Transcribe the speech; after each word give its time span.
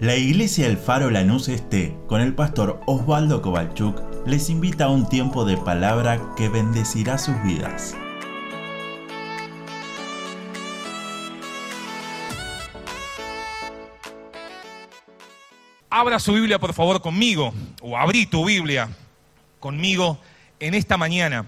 La 0.00 0.14
Iglesia 0.14 0.68
El 0.68 0.78
Faro 0.78 1.10
Lanús 1.10 1.48
Este, 1.48 1.92
con 2.06 2.20
el 2.20 2.32
pastor 2.32 2.80
Osvaldo 2.86 3.42
Kovalchuk, 3.42 4.00
les 4.28 4.48
invita 4.48 4.84
a 4.84 4.90
un 4.90 5.08
tiempo 5.08 5.44
de 5.44 5.56
palabra 5.56 6.20
que 6.36 6.48
bendecirá 6.48 7.18
sus 7.18 7.34
vidas. 7.42 7.96
Abra 15.90 16.20
su 16.20 16.32
Biblia 16.32 16.60
por 16.60 16.74
favor 16.74 17.02
conmigo, 17.02 17.52
o 17.82 17.98
abrí 17.98 18.26
tu 18.26 18.44
Biblia 18.44 18.88
conmigo 19.58 20.16
en 20.60 20.74
esta 20.74 20.96
mañana. 20.96 21.44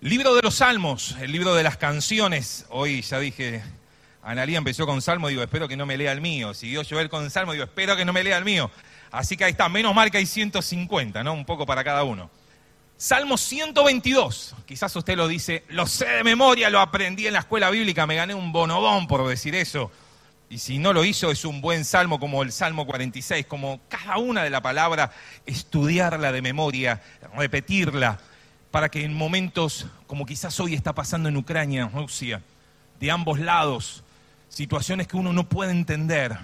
Libro 0.00 0.36
de 0.36 0.42
los 0.42 0.54
Salmos, 0.54 1.16
el 1.20 1.32
libro 1.32 1.52
de 1.56 1.64
las 1.64 1.76
canciones. 1.76 2.64
Hoy 2.68 3.02
ya 3.02 3.18
dije, 3.18 3.64
Analía 4.26 4.58
empezó 4.58 4.86
con 4.86 5.00
Salmo, 5.00 5.28
digo, 5.28 5.40
espero 5.40 5.68
que 5.68 5.76
no 5.76 5.86
me 5.86 5.96
lea 5.96 6.10
el 6.10 6.20
mío. 6.20 6.52
Siguió 6.52 6.82
Joel 6.84 7.08
con 7.08 7.30
Salmo, 7.30 7.52
digo, 7.52 7.62
espero 7.62 7.94
que 7.94 8.04
no 8.04 8.12
me 8.12 8.24
lea 8.24 8.36
el 8.36 8.44
mío. 8.44 8.72
Así 9.12 9.36
que 9.36 9.44
ahí 9.44 9.52
está, 9.52 9.68
menos 9.68 9.94
mal 9.94 10.10
que 10.10 10.18
hay 10.18 10.26
150, 10.26 11.22
¿no? 11.22 11.32
Un 11.32 11.44
poco 11.44 11.64
para 11.64 11.84
cada 11.84 12.02
uno. 12.02 12.28
Salmo 12.96 13.38
122, 13.38 14.56
quizás 14.66 14.96
usted 14.96 15.16
lo 15.16 15.28
dice, 15.28 15.62
lo 15.68 15.86
sé 15.86 16.06
de 16.06 16.24
memoria, 16.24 16.70
lo 16.70 16.80
aprendí 16.80 17.28
en 17.28 17.34
la 17.34 17.38
escuela 17.38 17.70
bíblica, 17.70 18.04
me 18.04 18.16
gané 18.16 18.34
un 18.34 18.50
bonobón 18.50 19.06
por 19.06 19.24
decir 19.28 19.54
eso. 19.54 19.92
Y 20.50 20.58
si 20.58 20.78
no 20.78 20.92
lo 20.92 21.04
hizo, 21.04 21.30
es 21.30 21.44
un 21.44 21.60
buen 21.60 21.84
salmo 21.84 22.18
como 22.18 22.42
el 22.42 22.50
Salmo 22.50 22.84
46, 22.84 23.46
como 23.46 23.80
cada 23.88 24.18
una 24.18 24.42
de 24.42 24.50
la 24.50 24.60
palabra, 24.60 25.12
estudiarla 25.44 26.32
de 26.32 26.42
memoria, 26.42 27.00
repetirla, 27.36 28.18
para 28.72 28.88
que 28.88 29.04
en 29.04 29.14
momentos 29.14 29.86
como 30.08 30.26
quizás 30.26 30.58
hoy 30.58 30.74
está 30.74 30.96
pasando 30.96 31.28
en 31.28 31.36
Ucrania, 31.36 31.88
Rusia, 31.94 32.42
de 32.98 33.10
ambos 33.12 33.38
lados, 33.38 34.02
situaciones 34.48 35.06
que 35.06 35.16
uno 35.16 35.32
no 35.32 35.48
puede 35.48 35.70
entender, 35.70 36.36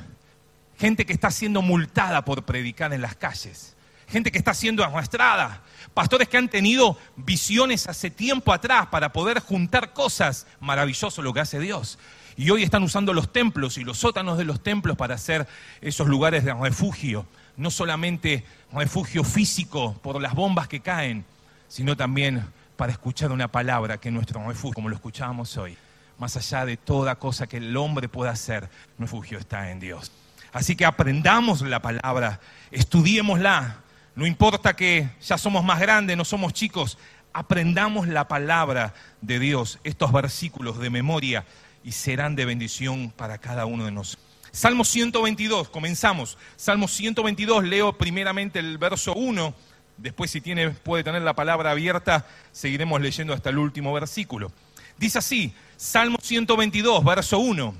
gente 0.78 1.06
que 1.06 1.12
está 1.12 1.30
siendo 1.30 1.62
multada 1.62 2.24
por 2.24 2.44
predicar 2.44 2.92
en 2.92 3.02
las 3.02 3.16
calles, 3.16 3.76
gente 4.08 4.30
que 4.30 4.38
está 4.38 4.54
siendo 4.54 4.84
arrastrada, 4.84 5.62
pastores 5.94 6.28
que 6.28 6.36
han 6.36 6.48
tenido 6.48 6.98
visiones 7.16 7.86
hace 7.88 8.10
tiempo 8.10 8.52
atrás 8.52 8.86
para 8.88 9.12
poder 9.12 9.40
juntar 9.40 9.92
cosas, 9.92 10.46
maravilloso 10.60 11.22
lo 11.22 11.32
que 11.32 11.40
hace 11.40 11.58
Dios. 11.58 11.98
Y 12.36 12.50
hoy 12.50 12.62
están 12.62 12.82
usando 12.82 13.12
los 13.12 13.32
templos 13.32 13.78
y 13.78 13.84
los 13.84 13.98
sótanos 13.98 14.38
de 14.38 14.44
los 14.44 14.62
templos 14.62 14.96
para 14.96 15.14
hacer 15.14 15.46
esos 15.80 16.08
lugares 16.08 16.44
de 16.44 16.54
refugio. 16.54 17.26
No 17.56 17.70
solamente 17.70 18.44
refugio 18.72 19.22
físico 19.22 19.94
por 20.02 20.20
las 20.20 20.34
bombas 20.34 20.66
que 20.66 20.80
caen, 20.80 21.24
sino 21.68 21.96
también 21.96 22.46
para 22.76 22.92
escuchar 22.92 23.32
una 23.32 23.48
palabra 23.48 23.98
que 23.98 24.08
es 24.08 24.14
nuestro 24.14 24.46
refugio, 24.48 24.74
como 24.74 24.88
lo 24.88 24.94
escuchábamos 24.94 25.56
hoy. 25.58 25.76
Más 26.22 26.36
allá 26.36 26.64
de 26.64 26.76
toda 26.76 27.16
cosa 27.16 27.48
que 27.48 27.56
el 27.56 27.76
hombre 27.76 28.08
pueda 28.08 28.30
hacer, 28.30 28.70
refugio 28.96 29.40
está 29.40 29.72
en 29.72 29.80
Dios. 29.80 30.12
Así 30.52 30.76
que 30.76 30.84
aprendamos 30.84 31.62
la 31.62 31.82
palabra, 31.82 32.38
estudiémosla. 32.70 33.78
No 34.14 34.24
importa 34.24 34.76
que 34.76 35.10
ya 35.20 35.36
somos 35.36 35.64
más 35.64 35.80
grandes, 35.80 36.16
no 36.16 36.24
somos 36.24 36.52
chicos, 36.52 36.96
aprendamos 37.32 38.06
la 38.06 38.28
palabra 38.28 38.94
de 39.20 39.40
Dios, 39.40 39.80
estos 39.82 40.12
versículos 40.12 40.78
de 40.78 40.90
memoria 40.90 41.44
y 41.82 41.90
serán 41.90 42.36
de 42.36 42.44
bendición 42.44 43.10
para 43.10 43.38
cada 43.38 43.66
uno 43.66 43.84
de 43.84 43.90
nosotros. 43.90 44.24
Salmo 44.52 44.84
122, 44.84 45.70
comenzamos. 45.70 46.38
Salmo 46.54 46.86
122, 46.86 47.64
leo 47.64 47.98
primeramente 47.98 48.60
el 48.60 48.78
verso 48.78 49.12
1, 49.14 49.52
después 49.96 50.30
si 50.30 50.40
tiene, 50.40 50.70
puede 50.70 51.02
tener 51.02 51.22
la 51.22 51.34
palabra 51.34 51.72
abierta, 51.72 52.28
seguiremos 52.52 53.00
leyendo 53.00 53.34
hasta 53.34 53.50
el 53.50 53.58
último 53.58 53.92
versículo. 53.92 54.52
Dice 54.98 55.18
así, 55.18 55.52
Salmo 55.82 56.18
122, 56.22 57.02
verso 57.02 57.40
1, 57.40 57.74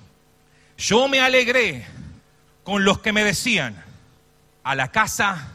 yo 0.77 1.06
me 1.06 1.20
alegré 1.20 1.86
con 2.64 2.84
los 2.84 2.98
que 2.98 3.12
me 3.12 3.22
decían, 3.22 3.81
a 4.64 4.75
la 4.75 4.91
casa 4.91 5.53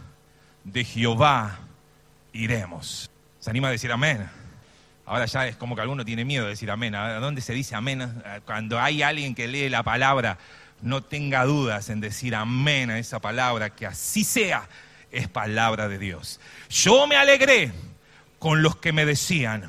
de 0.64 0.86
Jehová 0.86 1.60
iremos. 2.32 3.12
¿Se 3.42 3.50
anima 3.50 3.68
a 3.68 3.72
decir 3.72 3.92
amén? 3.92 4.30
Ahora 5.06 5.26
ya 5.26 5.46
es 5.46 5.58
como 5.58 5.76
que 5.76 5.82
alguno 5.82 6.06
tiene 6.06 6.24
miedo 6.24 6.46
de 6.46 6.52
decir 6.52 6.72
amén. 6.72 6.96
¿A 6.96 7.20
dónde 7.20 7.42
se 7.42 7.52
dice 7.52 7.76
amén? 7.76 8.24
Cuando 8.46 8.80
hay 8.80 9.02
alguien 9.02 9.36
que 9.36 9.50
lee 9.50 9.68
la 9.68 9.84
palabra, 9.84 10.38
no 10.82 11.04
tenga 11.04 11.44
dudas 11.44 11.90
en 11.90 12.00
decir 12.00 12.34
amén 12.34 12.90
a 12.90 12.98
esa 12.98 13.20
palabra, 13.20 13.72
que 13.72 13.86
así 13.86 14.24
sea, 14.24 14.70
es 15.12 15.28
palabra 15.28 15.90
de 15.90 16.00
Dios. 16.00 16.40
Yo 16.70 17.08
me 17.08 17.18
alegré 17.18 17.74
con 18.40 18.62
los 18.64 18.78
que 18.78 18.94
me 18.94 19.06
decían, 19.06 19.68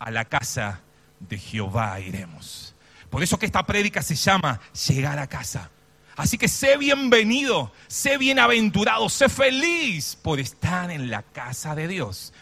a 0.00 0.10
la 0.10 0.24
casa 0.24 0.70
de 0.72 0.89
Jehová 1.28 2.00
iremos. 2.00 2.74
Por 3.08 3.22
eso 3.22 3.38
que 3.38 3.46
esta 3.46 3.66
prédica 3.66 4.02
se 4.02 4.14
llama 4.14 4.60
llegar 4.88 5.18
a 5.18 5.26
casa. 5.26 5.70
Así 6.16 6.36
que 6.36 6.48
sé 6.48 6.76
bienvenido, 6.76 7.72
sé 7.88 8.18
bienaventurado, 8.18 9.08
sé 9.08 9.28
feliz 9.28 10.18
por 10.20 10.38
estar 10.38 10.90
en 10.90 11.10
la 11.10 11.22
casa 11.22 11.74
de 11.74 11.88
Dios. 11.88 12.32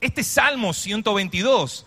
Este 0.00 0.24
Salmo 0.24 0.72
122 0.72 1.86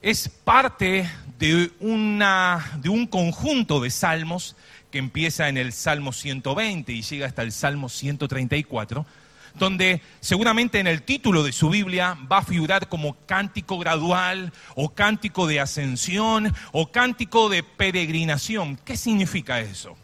es 0.00 0.28
parte 0.28 1.10
de, 1.38 1.72
una, 1.80 2.78
de 2.80 2.88
un 2.88 3.06
conjunto 3.06 3.80
de 3.80 3.90
salmos 3.90 4.56
que 4.90 4.98
empieza 4.98 5.48
en 5.48 5.56
el 5.56 5.72
Salmo 5.72 6.12
120 6.12 6.92
y 6.92 7.02
llega 7.02 7.26
hasta 7.26 7.42
el 7.42 7.50
Salmo 7.50 7.88
134, 7.88 9.06
donde 9.54 10.00
seguramente 10.20 10.80
en 10.80 10.86
el 10.86 11.02
título 11.02 11.42
de 11.42 11.52
su 11.52 11.70
Biblia 11.70 12.16
va 12.30 12.38
a 12.38 12.44
figurar 12.44 12.88
como 12.88 13.16
cántico 13.26 13.78
gradual 13.78 14.52
o 14.74 14.90
cántico 14.90 15.46
de 15.46 15.60
ascensión 15.60 16.54
o 16.72 16.90
cántico 16.90 17.48
de 17.48 17.62
peregrinación. 17.62 18.76
¿Qué 18.84 18.96
significa 18.96 19.60
eso? 19.60 19.96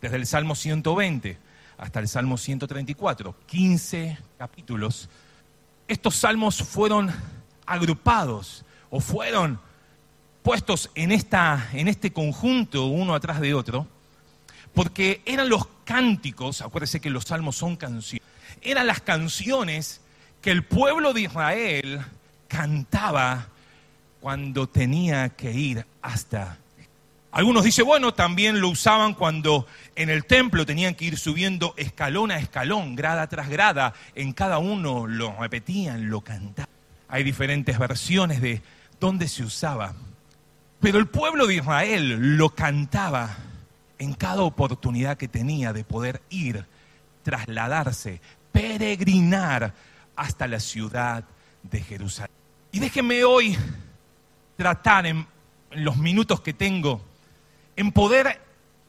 Desde 0.00 0.16
el 0.16 0.26
Salmo 0.26 0.54
120 0.54 1.38
hasta 1.78 2.00
el 2.00 2.08
Salmo 2.08 2.38
134, 2.38 3.34
15 3.46 4.18
capítulos 4.38 5.08
estos 5.88 6.16
salmos 6.16 6.56
fueron 6.56 7.12
agrupados 7.64 8.64
o 8.90 9.00
fueron 9.00 9.60
puestos 10.42 10.90
en, 10.94 11.12
esta, 11.12 11.68
en 11.72 11.88
este 11.88 12.12
conjunto 12.12 12.86
uno 12.86 13.14
atrás 13.14 13.40
de 13.40 13.54
otro, 13.54 13.86
porque 14.74 15.22
eran 15.26 15.48
los 15.48 15.66
cánticos, 15.84 16.60
acuérdense 16.60 17.00
que 17.00 17.10
los 17.10 17.24
salmos 17.24 17.56
son 17.56 17.76
canciones, 17.76 18.26
eran 18.62 18.86
las 18.86 19.00
canciones 19.00 20.00
que 20.42 20.50
el 20.50 20.64
pueblo 20.64 21.12
de 21.12 21.22
Israel 21.22 22.00
cantaba 22.48 23.48
cuando 24.20 24.68
tenía 24.68 25.30
que 25.30 25.52
ir 25.52 25.86
hasta 26.02 26.58
algunos 27.36 27.64
dicen, 27.64 27.84
bueno, 27.84 28.14
también 28.14 28.62
lo 28.62 28.70
usaban 28.70 29.12
cuando 29.12 29.66
en 29.94 30.08
el 30.08 30.24
templo 30.24 30.64
tenían 30.64 30.94
que 30.94 31.04
ir 31.04 31.18
subiendo 31.18 31.74
escalón 31.76 32.30
a 32.30 32.38
escalón, 32.38 32.96
grada 32.96 33.26
tras 33.26 33.50
grada. 33.50 33.92
En 34.14 34.32
cada 34.32 34.56
uno 34.56 35.06
lo 35.06 35.36
repetían, 35.38 36.08
lo 36.08 36.22
cantaban. 36.22 36.70
Hay 37.08 37.24
diferentes 37.24 37.78
versiones 37.78 38.40
de 38.40 38.62
dónde 39.00 39.28
se 39.28 39.42
usaba. 39.42 39.92
Pero 40.80 40.98
el 40.98 41.08
pueblo 41.08 41.46
de 41.46 41.56
Israel 41.56 42.38
lo 42.38 42.54
cantaba 42.54 43.36
en 43.98 44.14
cada 44.14 44.40
oportunidad 44.40 45.18
que 45.18 45.28
tenía 45.28 45.74
de 45.74 45.84
poder 45.84 46.22
ir, 46.30 46.64
trasladarse, 47.22 48.22
peregrinar 48.56 49.74
hasta 50.16 50.48
la 50.48 50.58
ciudad 50.58 51.24
de 51.62 51.82
Jerusalén. 51.82 52.34
Y 52.72 52.78
déjenme 52.78 53.22
hoy 53.22 53.54
tratar 54.56 55.04
en 55.04 55.26
los 55.72 55.98
minutos 55.98 56.40
que 56.40 56.54
tengo 56.54 57.02
en 57.76 57.92
poder 57.92 58.40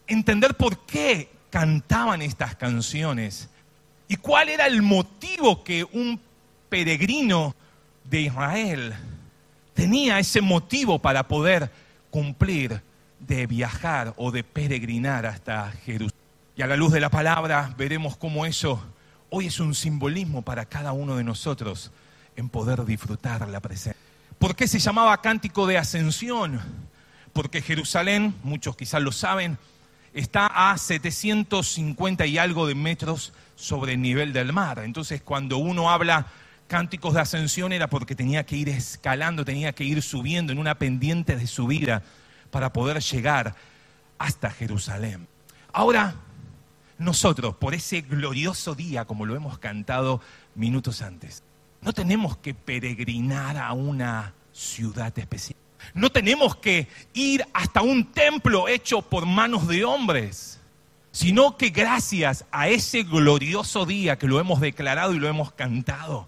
entender 0.07 0.56
por 0.56 0.85
qué 0.85 1.29
cantaban 1.50 2.22
estas 2.22 2.56
canciones 2.56 3.50
y 4.07 4.16
cuál 4.16 4.47
era 4.47 4.67
el 4.67 4.81
motivo 4.81 5.66
que 5.66 5.83
un 5.83 6.17
peregrino 6.69 7.53
de 8.06 8.22
Israel 8.22 8.94
tenía 9.73 10.17
ese 10.17 10.39
motivo 10.39 11.00
para 11.00 11.27
poder 11.27 11.69
cumplir 12.09 12.81
de 13.19 13.45
viajar 13.47 14.13
o 14.16 14.31
de 14.31 14.45
peregrinar 14.45 15.25
hasta 15.25 15.71
Jerusalén. 15.86 16.21
Y 16.56 16.62
a 16.62 16.68
la 16.68 16.77
luz 16.77 16.94
de 16.94 17.01
la 17.01 17.09
palabra 17.09 17.74
veremos 17.77 18.15
cómo 18.15 18.45
eso 18.45 18.81
hoy 19.29 19.47
es 19.47 19.59
un 19.59 19.75
simbolismo 19.75 20.41
para 20.41 20.65
cada 20.65 20.91
uno 20.91 21.15
de 21.15 21.24
nosotros 21.24 21.91
en 22.35 22.50
poder 22.50 22.85
disfrutar 22.85 23.47
la 23.47 23.59
presencia. 23.59 24.01
¿Por 24.39 24.56
qué 24.56 24.68
se 24.68 24.79
llamaba 24.79 25.21
cántico 25.21 25.65
de 25.65 25.77
ascensión? 25.77 26.62
porque 27.38 27.62
Jerusalén, 27.62 28.33
muchos 28.41 28.75
quizás 28.75 29.00
lo 29.00 29.12
saben, 29.12 29.59
está 30.12 30.47
a 30.47 30.75
750 30.75 32.25
y 32.25 32.39
algo 32.39 32.65
de 32.65 32.74
metros 32.74 33.31
sobre 33.56 33.94
el 33.94 34.01
nivel 34.01 34.33
del 34.33 34.51
mar. 34.53 34.79
Entonces, 34.79 35.21
cuando 35.21 35.59
uno 35.59 35.91
habla 35.91 36.25
cánticos 36.68 37.13
de 37.13 37.21
ascensión 37.21 37.74
era 37.74 37.91
porque 37.91 38.15
tenía 38.15 38.44
que 38.44 38.56
ir 38.56 38.69
escalando, 38.69 39.45
tenía 39.45 39.71
que 39.74 39.83
ir 39.83 40.01
subiendo 40.01 40.51
en 40.51 40.57
una 40.57 40.79
pendiente 40.79 41.35
de 41.35 41.45
subida 41.45 42.01
para 42.50 42.74
poder 42.74 43.03
llegar 43.03 43.53
hasta 44.18 44.50
Jerusalén. 44.50 45.27
Ahora, 45.71 46.15
nosotros, 46.97 47.55
por 47.55 47.73
ese 47.73 48.01
glorioso 48.01 48.75
día, 48.75 49.05
como 49.05 49.25
lo 49.25 49.35
hemos 49.35 49.59
cantado 49.59 50.21
minutos 50.55 51.01
antes, 51.01 51.44
no 51.81 51.94
tenemos 51.94 52.38
que 52.38 52.53
peregrinar 52.53 53.57
a 53.57 53.73
una 53.73 54.33
ciudad 54.51 55.17
especial. 55.17 55.57
No 55.94 56.11
tenemos 56.11 56.55
que 56.55 56.88
ir 57.13 57.45
hasta 57.53 57.81
un 57.81 58.11
templo 58.11 58.67
hecho 58.67 59.01
por 59.01 59.25
manos 59.25 59.67
de 59.67 59.85
hombres, 59.85 60.59
sino 61.11 61.55
que 61.55 61.69
gracias 61.69 62.45
a 62.51 62.67
ese 62.67 63.03
glorioso 63.03 63.85
día 63.85 64.17
que 64.17 64.27
lo 64.27 64.39
hemos 64.39 64.59
declarado 64.59 65.13
y 65.13 65.19
lo 65.19 65.27
hemos 65.27 65.51
cantado, 65.51 66.27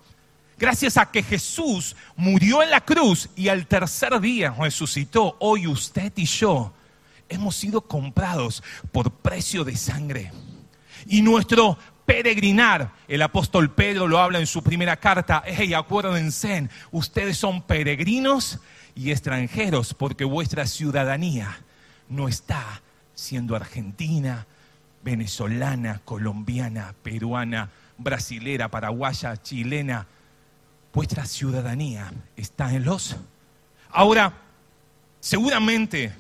gracias 0.58 0.98
a 0.98 1.10
que 1.10 1.24
Jesús 1.24 1.96
murió 2.16 2.62
en 2.62 2.70
la 2.70 2.82
cruz 2.82 3.30
y 3.36 3.50
al 3.50 3.66
tercer 3.68 4.20
día 4.20 4.56
resucitó, 4.58 5.36
hoy 5.40 5.68
usted 5.68 6.14
y 6.16 6.26
yo 6.26 6.74
hemos 7.28 7.56
sido 7.56 7.82
comprados 7.82 8.64
por 8.92 9.12
precio 9.12 9.64
de 9.64 9.76
sangre. 9.76 10.32
Y 11.10 11.24
nuestro 11.24 11.76
peregrinar, 12.06 12.94
el 13.08 13.24
apóstol 13.24 13.72
Pedro 13.72 14.08
lo 14.08 14.20
habla 14.20 14.38
en 14.38 14.46
su 14.46 14.62
primera 14.62 14.98
carta, 14.98 15.42
hey, 15.44 15.74
acuérdense, 15.74 16.70
ustedes 16.92 17.36
son 17.36 17.64
peregrinos 17.64 18.60
y 18.94 19.10
extranjeros 19.10 19.96
porque 19.96 20.24
vuestra 20.24 20.68
ciudadanía 20.68 21.64
no 22.10 22.28
está 22.28 22.84
siendo 23.16 23.56
argentina, 23.56 24.46
venezolana, 25.04 26.00
colombiana, 26.06 26.94
peruana, 27.02 27.72
brasilera, 27.98 28.70
paraguaya, 28.70 29.36
chilena. 29.42 30.06
Vuestra 30.94 31.26
ciudadanía 31.26 32.14
está 32.36 32.72
en 32.72 32.86
los... 32.86 33.16
Ahora, 33.90 34.34
seguramente 35.20 36.14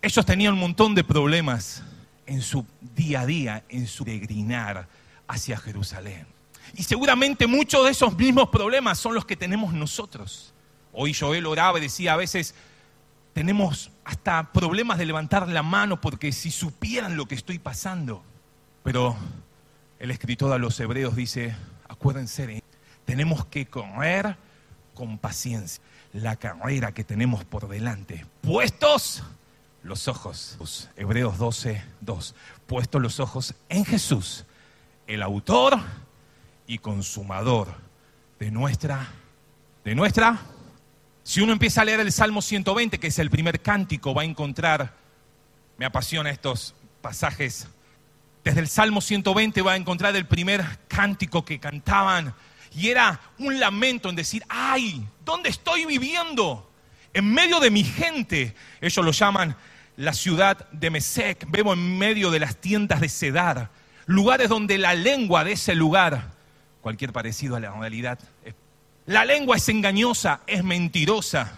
ellos 0.00 0.24
tenían 0.24 0.54
un 0.54 0.60
montón 0.60 0.94
de 0.94 1.04
problemas 1.04 1.82
en 2.28 2.42
su 2.42 2.64
día 2.94 3.22
a 3.22 3.26
día, 3.26 3.64
en 3.68 3.86
su 3.86 4.04
peregrinar 4.04 4.88
hacia 5.26 5.56
Jerusalén. 5.56 6.26
Y 6.74 6.82
seguramente 6.82 7.46
muchos 7.46 7.84
de 7.84 7.90
esos 7.90 8.16
mismos 8.16 8.50
problemas 8.50 8.98
son 8.98 9.14
los 9.14 9.24
que 9.24 9.36
tenemos 9.36 9.72
nosotros. 9.72 10.52
Hoy 10.92 11.14
Joel 11.14 11.46
oraba 11.46 11.78
y 11.78 11.82
decía, 11.82 12.12
a 12.12 12.16
veces 12.16 12.54
tenemos 13.32 13.90
hasta 14.04 14.52
problemas 14.52 14.98
de 14.98 15.06
levantar 15.06 15.48
la 15.48 15.62
mano 15.62 16.00
porque 16.00 16.30
si 16.32 16.50
supieran 16.50 17.16
lo 17.16 17.26
que 17.26 17.34
estoy 17.34 17.58
pasando. 17.58 18.22
Pero 18.84 19.16
el 19.98 20.10
escritor 20.10 20.52
a 20.52 20.58
los 20.58 20.78
hebreos 20.80 21.16
dice, 21.16 21.56
acuérdense, 21.88 22.62
tenemos 23.04 23.46
que 23.46 23.66
correr 23.66 24.36
con 24.94 25.18
paciencia 25.18 25.82
la 26.12 26.36
carrera 26.36 26.92
que 26.92 27.04
tenemos 27.04 27.44
por 27.44 27.68
delante. 27.68 28.26
Puestos 28.42 29.22
los 29.88 30.06
ojos, 30.06 30.90
Hebreos 30.96 31.38
12, 31.38 31.82
2, 32.02 32.34
puestos 32.66 33.00
los 33.00 33.20
ojos 33.20 33.54
en 33.70 33.86
Jesús, 33.86 34.44
el 35.06 35.22
autor 35.22 35.80
y 36.66 36.76
consumador 36.78 37.68
de 38.38 38.50
nuestra, 38.50 39.08
de 39.84 39.94
nuestra. 39.94 40.38
Si 41.22 41.40
uno 41.40 41.54
empieza 41.54 41.80
a 41.80 41.84
leer 41.86 42.00
el 42.00 42.12
Salmo 42.12 42.42
120, 42.42 43.00
que 43.00 43.06
es 43.06 43.18
el 43.18 43.30
primer 43.30 43.62
cántico, 43.62 44.12
va 44.12 44.22
a 44.22 44.26
encontrar, 44.26 44.94
me 45.78 45.86
apasiona 45.86 46.30
estos 46.30 46.74
pasajes, 47.00 47.66
desde 48.44 48.60
el 48.60 48.68
Salmo 48.68 49.00
120 49.00 49.62
va 49.62 49.72
a 49.72 49.76
encontrar 49.76 50.14
el 50.16 50.26
primer 50.26 50.64
cántico 50.86 51.46
que 51.46 51.58
cantaban 51.58 52.34
y 52.74 52.88
era 52.88 53.20
un 53.38 53.58
lamento 53.58 54.10
en 54.10 54.16
decir, 54.16 54.44
ay, 54.50 55.06
¿dónde 55.24 55.48
estoy 55.48 55.86
viviendo? 55.86 56.70
En 57.14 57.32
medio 57.32 57.58
de 57.58 57.70
mi 57.70 57.84
gente, 57.84 58.54
ellos 58.82 59.04
lo 59.04 59.12
llaman 59.12 59.56
la 59.98 60.12
ciudad 60.12 60.70
de 60.70 60.90
Mesec, 60.90 61.44
vemos 61.50 61.76
en 61.76 61.98
medio 61.98 62.30
de 62.30 62.38
las 62.38 62.56
tiendas 62.56 63.00
de 63.00 63.08
Cedar, 63.08 63.70
lugares 64.06 64.48
donde 64.48 64.78
la 64.78 64.94
lengua 64.94 65.42
de 65.42 65.52
ese 65.52 65.74
lugar, 65.74 66.34
cualquier 66.80 67.12
parecido 67.12 67.56
a 67.56 67.60
la 67.60 67.72
realidad, 67.72 68.16
la 69.06 69.24
lengua 69.24 69.56
es 69.56 69.68
engañosa, 69.68 70.42
es 70.46 70.62
mentirosa, 70.62 71.52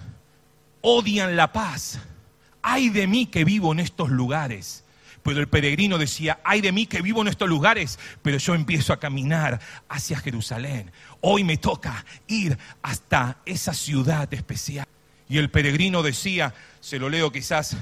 odian 0.81 1.37
la 1.37 1.53
paz. 1.53 2.01
Ay 2.63 2.89
de 2.89 3.07
mí 3.07 3.27
que 3.27 3.45
vivo 3.45 3.73
en 3.73 3.81
estos 3.81 4.09
lugares. 4.09 4.85
Pero 5.23 5.41
el 5.41 5.49
peregrino 5.49 5.99
decía, 5.99 6.41
ay 6.43 6.63
de 6.63 6.73
mí 6.73 6.87
que 6.87 7.03
vivo 7.03 7.21
en 7.21 7.29
estos 7.29 7.47
lugares, 7.47 7.99
pero 8.23 8.39
yo 8.39 8.55
empiezo 8.55 8.95
a 8.95 9.01
caminar 9.01 9.61
hacia 9.87 10.19
Jerusalén. 10.19 10.91
Hoy 11.21 11.45
me 11.45 11.59
toca 11.59 12.07
ir 12.27 12.57
hasta 12.81 13.37
esa 13.45 13.75
ciudad 13.75 14.33
especial. 14.33 14.87
Y 15.29 15.37
el 15.37 15.51
peregrino 15.51 16.03
decía, 16.03 16.55
se 16.81 16.99
lo 16.99 17.11
leo 17.11 17.31
quizás 17.31 17.77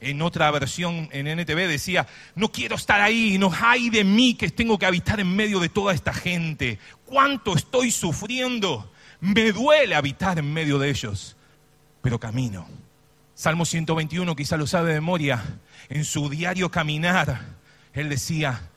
en 0.00 0.22
otra 0.22 0.50
versión 0.50 1.08
en 1.12 1.26
NTV 1.26 1.68
decía, 1.68 2.06
no 2.34 2.50
quiero 2.50 2.76
estar 2.76 3.00
ahí, 3.00 3.36
no 3.38 3.52
hay 3.52 3.90
de 3.90 4.02
mí 4.04 4.34
que 4.34 4.50
tengo 4.50 4.78
que 4.78 4.86
habitar 4.86 5.20
en 5.20 5.34
medio 5.34 5.60
de 5.60 5.68
toda 5.68 5.92
esta 5.92 6.12
gente. 6.12 6.78
¿Cuánto 7.04 7.54
estoy 7.54 7.90
sufriendo? 7.90 8.90
Me 9.20 9.52
duele 9.52 9.94
habitar 9.94 10.38
en 10.38 10.52
medio 10.52 10.78
de 10.78 10.90
ellos, 10.90 11.36
pero 12.00 12.18
camino. 12.18 12.66
Salmo 13.34 13.64
121, 13.64 14.36
quizá 14.36 14.56
lo 14.56 14.66
sabe 14.66 14.88
de 14.88 15.00
memoria, 15.00 15.42
en 15.88 16.04
su 16.04 16.28
diario 16.28 16.70
caminar, 16.70 17.40
él 17.92 18.08
decía, 18.08 18.68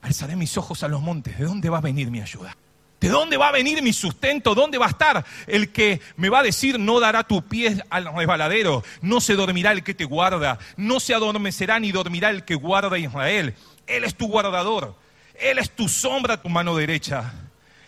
alzaré 0.00 0.36
mis 0.36 0.56
ojos 0.56 0.82
a 0.82 0.88
los 0.88 1.00
montes, 1.00 1.38
¿de 1.38 1.44
dónde 1.44 1.68
va 1.68 1.78
a 1.78 1.82
venir 1.82 2.10
mi 2.10 2.20
ayuda? 2.20 2.56
¿De 3.00 3.08
dónde 3.08 3.38
va 3.38 3.48
a 3.48 3.52
venir 3.52 3.82
mi 3.82 3.94
sustento? 3.94 4.54
¿Dónde 4.54 4.76
va 4.76 4.86
a 4.86 4.90
estar 4.90 5.24
el 5.46 5.72
que 5.72 6.02
me 6.16 6.28
va 6.28 6.40
a 6.40 6.42
decir 6.42 6.78
no 6.78 7.00
dará 7.00 7.24
tu 7.24 7.42
pie 7.42 7.82
al 7.88 8.14
resbaladero? 8.14 8.84
No 9.00 9.22
se 9.22 9.34
dormirá 9.34 9.72
el 9.72 9.82
que 9.82 9.94
te 9.94 10.04
guarda, 10.04 10.58
no 10.76 11.00
se 11.00 11.14
adormecerá 11.14 11.80
ni 11.80 11.92
dormirá 11.92 12.28
el 12.28 12.44
que 12.44 12.56
guarda 12.56 12.96
a 12.96 12.98
Israel. 12.98 13.54
Él 13.86 14.04
es 14.04 14.14
tu 14.14 14.28
guardador, 14.28 14.94
Él 15.34 15.58
es 15.58 15.70
tu 15.70 15.88
sombra, 15.88 16.42
tu 16.42 16.50
mano 16.50 16.76
derecha. 16.76 17.32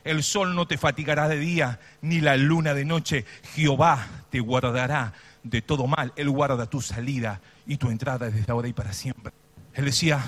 El 0.02 0.22
sol 0.22 0.54
no 0.54 0.66
te 0.66 0.78
fatigará 0.78 1.28
de 1.28 1.38
día, 1.38 1.78
ni 2.00 2.20
la 2.20 2.36
luna 2.38 2.72
de 2.72 2.86
noche. 2.86 3.26
Jehová 3.54 4.08
te 4.30 4.40
guardará 4.40 5.12
de 5.42 5.60
todo 5.60 5.86
mal. 5.86 6.14
Él 6.16 6.30
guarda 6.30 6.66
tu 6.66 6.80
salida 6.80 7.42
y 7.66 7.76
tu 7.76 7.90
entrada 7.90 8.30
desde 8.30 8.50
ahora 8.50 8.66
y 8.66 8.72
para 8.72 8.94
siempre. 8.94 9.32
Él 9.74 9.84
decía, 9.84 10.24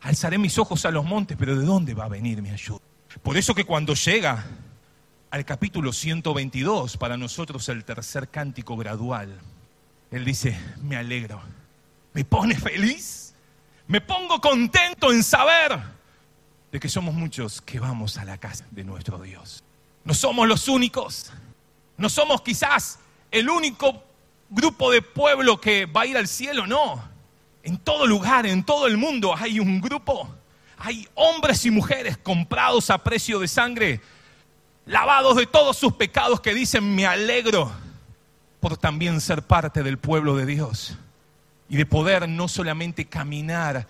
alzaré 0.00 0.38
mis 0.38 0.58
ojos 0.58 0.86
a 0.86 0.90
los 0.90 1.04
montes, 1.04 1.36
pero 1.38 1.54
¿de 1.54 1.66
dónde 1.66 1.92
va 1.92 2.06
a 2.06 2.08
venir 2.08 2.40
mi 2.40 2.48
ayuda? 2.48 2.80
Por 3.20 3.36
eso 3.36 3.54
que 3.54 3.64
cuando 3.64 3.94
llega 3.94 4.44
al 5.30 5.44
capítulo 5.44 5.92
122, 5.92 6.96
para 6.96 7.16
nosotros 7.16 7.68
el 7.68 7.84
tercer 7.84 8.28
cántico 8.28 8.76
gradual, 8.76 9.38
él 10.10 10.24
dice, 10.24 10.58
me 10.82 10.96
alegro, 10.96 11.42
me 12.14 12.24
pone 12.24 12.54
feliz, 12.54 13.34
me 13.86 14.00
pongo 14.00 14.40
contento 14.40 15.12
en 15.12 15.22
saber 15.22 15.78
de 16.70 16.80
que 16.80 16.88
somos 16.88 17.14
muchos 17.14 17.60
que 17.60 17.80
vamos 17.80 18.16
a 18.16 18.24
la 18.24 18.38
casa 18.38 18.66
de 18.70 18.84
nuestro 18.84 19.18
Dios. 19.18 19.62
No 20.04 20.14
somos 20.14 20.48
los 20.48 20.68
únicos, 20.68 21.32
no 21.96 22.08
somos 22.08 22.40
quizás 22.42 22.98
el 23.30 23.48
único 23.48 24.02
grupo 24.48 24.90
de 24.90 25.02
pueblo 25.02 25.60
que 25.60 25.86
va 25.86 26.02
a 26.02 26.06
ir 26.06 26.16
al 26.16 26.28
cielo, 26.28 26.66
no. 26.66 27.02
En 27.62 27.78
todo 27.78 28.06
lugar, 28.06 28.46
en 28.46 28.64
todo 28.64 28.86
el 28.86 28.96
mundo 28.96 29.34
hay 29.36 29.60
un 29.60 29.80
grupo 29.80 30.28
hay 30.84 31.08
hombres 31.14 31.64
y 31.64 31.70
mujeres 31.70 32.18
comprados 32.18 32.90
a 32.90 32.98
precio 32.98 33.38
de 33.38 33.46
sangre, 33.46 34.00
lavados 34.84 35.36
de 35.36 35.46
todos 35.46 35.76
sus 35.76 35.92
pecados 35.92 36.40
que 36.40 36.54
dicen, 36.54 36.96
me 36.96 37.06
alegro 37.06 37.70
por 38.58 38.76
también 38.76 39.20
ser 39.20 39.42
parte 39.42 39.84
del 39.84 39.96
pueblo 39.98 40.36
de 40.36 40.44
Dios 40.44 40.96
y 41.68 41.76
de 41.76 41.86
poder 41.86 42.28
no 42.28 42.48
solamente 42.48 43.04
caminar 43.04 43.86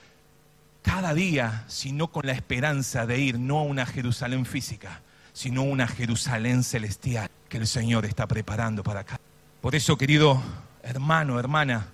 cada 0.82 1.14
día, 1.14 1.64
sino 1.66 2.08
con 2.08 2.26
la 2.26 2.32
esperanza 2.32 3.06
de 3.06 3.18
ir 3.18 3.38
no 3.38 3.60
a 3.60 3.62
una 3.62 3.86
Jerusalén 3.86 4.44
física, 4.44 5.00
sino 5.32 5.62
a 5.62 5.64
una 5.64 5.88
Jerusalén 5.88 6.62
celestial 6.62 7.30
que 7.48 7.56
el 7.56 7.66
Señor 7.66 8.04
está 8.04 8.26
preparando 8.26 8.82
para 8.82 9.00
acá. 9.00 9.18
Por 9.62 9.74
eso, 9.74 9.96
querido 9.96 10.42
hermano, 10.82 11.38
hermana, 11.38 11.86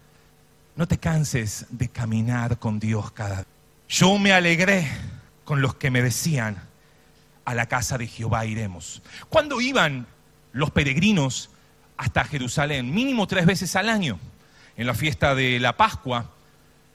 no 0.74 0.88
te 0.88 0.98
canses 0.98 1.66
de 1.70 1.88
caminar 1.88 2.58
con 2.58 2.80
Dios 2.80 3.12
cada 3.12 3.36
día. 3.36 3.57
Yo 3.88 4.18
me 4.18 4.32
alegré 4.32 4.88
con 5.44 5.62
los 5.62 5.74
que 5.74 5.90
me 5.90 6.02
decían, 6.02 6.62
a 7.44 7.54
la 7.54 7.66
casa 7.66 7.96
de 7.96 8.06
Jehová 8.06 8.44
iremos. 8.44 9.00
Cuando 9.30 9.62
iban 9.62 10.06
los 10.52 10.70
peregrinos 10.70 11.48
hasta 11.96 12.24
Jerusalén? 12.24 12.94
Mínimo 12.94 13.26
tres 13.26 13.46
veces 13.46 13.76
al 13.76 13.88
año. 13.88 14.18
En 14.76 14.86
la 14.86 14.94
fiesta 14.94 15.34
de 15.34 15.58
la 15.58 15.76
Pascua, 15.76 16.30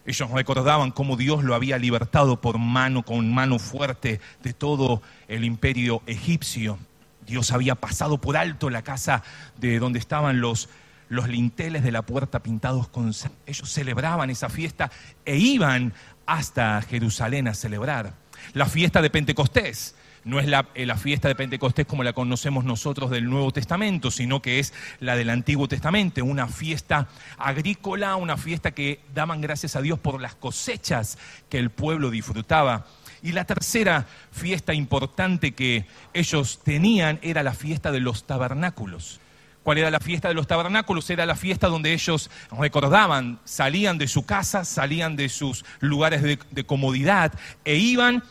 ellos 0.05 0.31
recordaban 0.31 0.91
cómo 0.91 1.17
Dios 1.17 1.43
lo 1.43 1.55
había 1.55 1.77
libertado 1.77 2.39
por 2.41 2.57
mano, 2.57 3.03
con 3.03 3.33
mano 3.33 3.59
fuerte 3.59 4.19
de 4.43 4.53
todo 4.53 5.01
el 5.27 5.43
imperio 5.43 6.01
egipcio. 6.07 6.77
Dios 7.25 7.51
había 7.51 7.75
pasado 7.75 8.19
por 8.19 8.37
alto 8.37 8.69
la 8.69 8.81
casa 8.81 9.23
de 9.57 9.79
donde 9.79 9.99
estaban 9.99 10.41
los, 10.41 10.69
los 11.09 11.27
linteles 11.27 11.83
de 11.83 11.91
la 11.91 12.01
puerta 12.01 12.43
pintados 12.43 12.87
con 12.87 13.13
sangre. 13.13 13.37
Ellos 13.45 13.69
celebraban 13.69 14.29
esa 14.29 14.49
fiesta 14.49 14.91
e 15.25 15.37
iban 15.37 15.93
hasta 16.25 16.81
Jerusalén 16.81 17.47
a 17.47 17.53
celebrar. 17.53 18.13
La 18.53 18.65
fiesta 18.65 19.01
de 19.01 19.09
Pentecostés 19.09 19.95
no 20.25 20.39
es 20.39 20.47
la, 20.47 20.67
eh, 20.73 20.85
la, 20.85 20.97
fiesta 20.97 21.27
de 21.27 21.35
Pentecostés 21.35 21.85
como 21.85 22.03
la 22.03 22.13
conocemos 22.13 22.63
nosotros 22.63 23.09
del 23.09 23.29
Nuevo 23.29 23.51
Testamento, 23.51 24.09
sino 24.11 24.41
que 24.41 24.59
es 24.59 24.73
la 24.99 25.15
del 25.15 25.29
Antiguo 25.29 25.67
Testamento, 25.67 26.23
una 26.23 26.47
fiesta 26.47 27.09
agrícola, 27.37 28.15
una 28.15 28.37
fiesta 28.37 28.71
que 28.71 29.01
daban 29.13 29.41
gracias 29.41 29.75
a 29.75 29.81
Dios 29.81 29.99
por 29.99 30.21
las 30.21 30.35
cosechas 30.35 31.17
que 31.49 31.59
el 31.59 31.69
pueblo 31.69 32.09
disfrutaba. 32.09 32.85
Y 33.21 33.31
la 33.31 33.45
tercera 33.45 34.05
fiesta 34.31 34.73
importante 34.73 35.53
que 35.53 35.85
ellos 36.13 36.59
tenían 36.63 37.19
era 37.21 37.43
la 37.43 37.53
fiesta 37.53 37.91
de 37.91 38.01
los 38.01 38.25
tabernáculos. 38.25 39.19
¿Cuál 39.63 39.77
era 39.77 39.89
la 39.89 39.99
fiesta 39.99 40.27
de 40.27 40.33
los 40.33 40.45
tabernáculos? 40.45 41.09
Era 41.09 41.25
la 41.25 41.35
fiesta 41.35 41.67
donde 41.67 41.93
ellos 41.93 42.29
recordaban, 42.51 43.39
salían 43.45 43.97
de 43.97 44.07
su 44.07 44.25
casa, 44.25 44.65
salían 44.65 45.15
de 45.15 45.29
sus 45.29 45.63
lugares 45.79 46.21
de, 46.21 46.63
comodidad 46.65 47.33
e 47.63 47.75
iban 47.75 48.23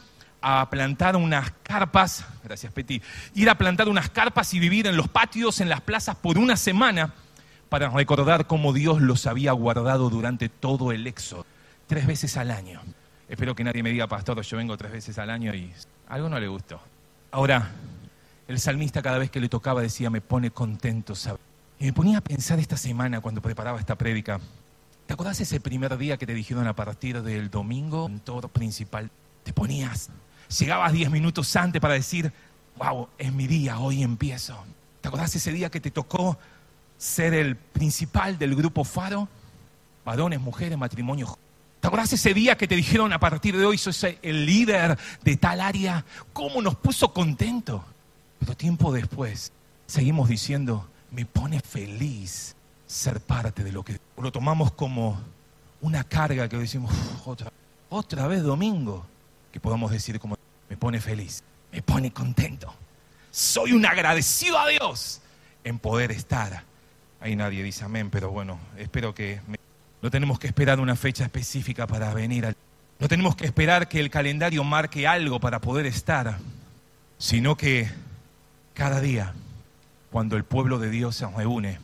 a 0.42 0.68
plantar 0.68 1.16
unas 1.16 1.52
carpas, 1.62 2.26
gracias 2.44 2.72
Peti, 2.72 3.00
ir 3.34 3.48
a 3.48 3.56
plantar 3.56 3.88
unas 3.88 4.10
carpas 4.10 4.52
y 4.52 4.58
vivir 4.58 4.86
en 4.86 4.96
los 4.96 5.08
patios, 5.08 5.60
en 5.60 5.68
las 5.68 5.80
plazas 5.80 6.16
por 6.16 6.36
una 6.36 6.56
semana 6.56 7.14
para 7.68 7.88
recordar 7.88 8.46
cómo 8.46 8.74
Dios 8.74 9.00
los 9.00 9.26
había 9.26 9.52
guardado 9.52 10.10
durante 10.10 10.50
todo 10.50 10.92
el 10.92 11.06
éxodo, 11.06 11.46
tres 11.86 12.06
veces 12.06 12.36
al 12.36 12.50
año. 12.50 12.82
Espero 13.28 13.54
que 13.54 13.64
nadie 13.64 13.82
me 13.82 13.90
diga, 13.90 14.06
pastor, 14.06 14.42
yo 14.42 14.58
vengo 14.58 14.76
tres 14.76 14.92
veces 14.92 15.18
al 15.18 15.30
año 15.30 15.54
y 15.54 15.72
algo 16.08 16.28
no 16.28 16.38
le 16.38 16.48
gustó. 16.48 16.78
Ahora, 17.30 17.70
el 18.52 18.60
salmista 18.60 19.02
cada 19.02 19.18
vez 19.18 19.30
que 19.30 19.40
le 19.40 19.48
tocaba 19.48 19.80
decía, 19.80 20.10
me 20.10 20.20
pone 20.20 20.50
contento, 20.50 21.14
¿sabes? 21.14 21.40
Y 21.80 21.86
me 21.86 21.92
ponía 21.92 22.18
a 22.18 22.20
pensar 22.20 22.58
esta 22.58 22.76
semana 22.76 23.20
cuando 23.20 23.40
preparaba 23.40 23.80
esta 23.80 23.96
prédica. 23.96 24.40
¿Te 25.06 25.14
acordás 25.14 25.40
ese 25.40 25.58
primer 25.58 25.96
día 25.96 26.16
que 26.16 26.26
te 26.26 26.34
dijeron 26.34 26.66
a 26.66 26.76
partir 26.76 27.22
del 27.22 27.50
domingo, 27.50 28.06
en 28.06 28.20
todo 28.20 28.48
principal? 28.48 29.10
Te 29.42 29.52
ponías 29.52 30.10
llegabas 30.58 30.92
diez 30.92 31.10
minutos 31.10 31.56
antes 31.56 31.80
para 31.80 31.94
decir, 31.94 32.30
wow, 32.76 33.08
es 33.16 33.32
mi 33.32 33.46
día, 33.46 33.78
hoy 33.78 34.02
empiezo. 34.02 34.56
¿Te 35.00 35.08
acordás 35.08 35.34
ese 35.34 35.50
día 35.50 35.70
que 35.70 35.80
te 35.80 35.90
tocó 35.90 36.38
ser 36.98 37.34
el 37.34 37.56
principal 37.56 38.38
del 38.38 38.54
grupo 38.54 38.84
Faro? 38.84 39.28
Varones, 40.04 40.40
mujeres, 40.40 40.76
matrimonio. 40.76 41.38
¿Te 41.80 41.88
acordás 41.88 42.12
ese 42.12 42.34
día 42.34 42.56
que 42.56 42.68
te 42.68 42.76
dijeron 42.76 43.12
a 43.12 43.18
partir 43.18 43.56
de 43.56 43.64
hoy 43.64 43.78
sos 43.78 44.04
el 44.04 44.46
líder 44.46 44.98
de 45.22 45.36
tal 45.36 45.60
área? 45.60 46.04
¿Cómo 46.32 46.60
nos 46.60 46.76
puso 46.76 47.12
contento? 47.12 47.84
Pero 48.44 48.56
tiempo 48.56 48.92
después 48.92 49.52
seguimos 49.86 50.28
diciendo, 50.28 50.88
me 51.12 51.24
pone 51.24 51.60
feliz 51.60 52.56
ser 52.88 53.20
parte 53.20 53.62
de 53.62 53.70
lo 53.70 53.84
que 53.84 54.00
lo 54.16 54.32
tomamos 54.32 54.72
como 54.72 55.20
una 55.80 56.02
carga 56.02 56.48
que 56.48 56.56
decimos, 56.56 56.92
otra, 57.24 57.52
otra 57.88 58.26
vez 58.26 58.42
domingo, 58.42 59.06
que 59.52 59.60
podamos 59.60 59.92
decir 59.92 60.18
como 60.18 60.36
me 60.68 60.76
pone 60.76 61.00
feliz, 61.00 61.44
me 61.70 61.82
pone 61.82 62.12
contento. 62.12 62.74
Soy 63.30 63.74
un 63.74 63.86
agradecido 63.86 64.58
a 64.58 64.66
Dios 64.66 65.20
en 65.62 65.78
poder 65.78 66.10
estar. 66.10 66.64
Ahí 67.20 67.36
nadie 67.36 67.62
dice 67.62 67.84
amén, 67.84 68.10
pero 68.10 68.30
bueno, 68.30 68.58
espero 68.76 69.14
que... 69.14 69.40
No 70.02 70.10
tenemos 70.10 70.40
que 70.40 70.48
esperar 70.48 70.80
una 70.80 70.96
fecha 70.96 71.22
específica 71.22 71.86
para 71.86 72.12
venir. 72.12 72.56
No 72.98 73.06
tenemos 73.06 73.36
que 73.36 73.44
esperar 73.44 73.88
que 73.88 74.00
el 74.00 74.10
calendario 74.10 74.64
marque 74.64 75.06
algo 75.06 75.38
para 75.38 75.60
poder 75.60 75.86
estar, 75.86 76.38
sino 77.18 77.56
que 77.56 77.88
cada 78.74 79.00
día, 79.00 79.34
cuando 80.10 80.36
el 80.36 80.44
pueblo 80.44 80.78
de 80.78 80.90
Dios 80.90 81.16
se 81.16 81.26
reúne, 81.26 81.78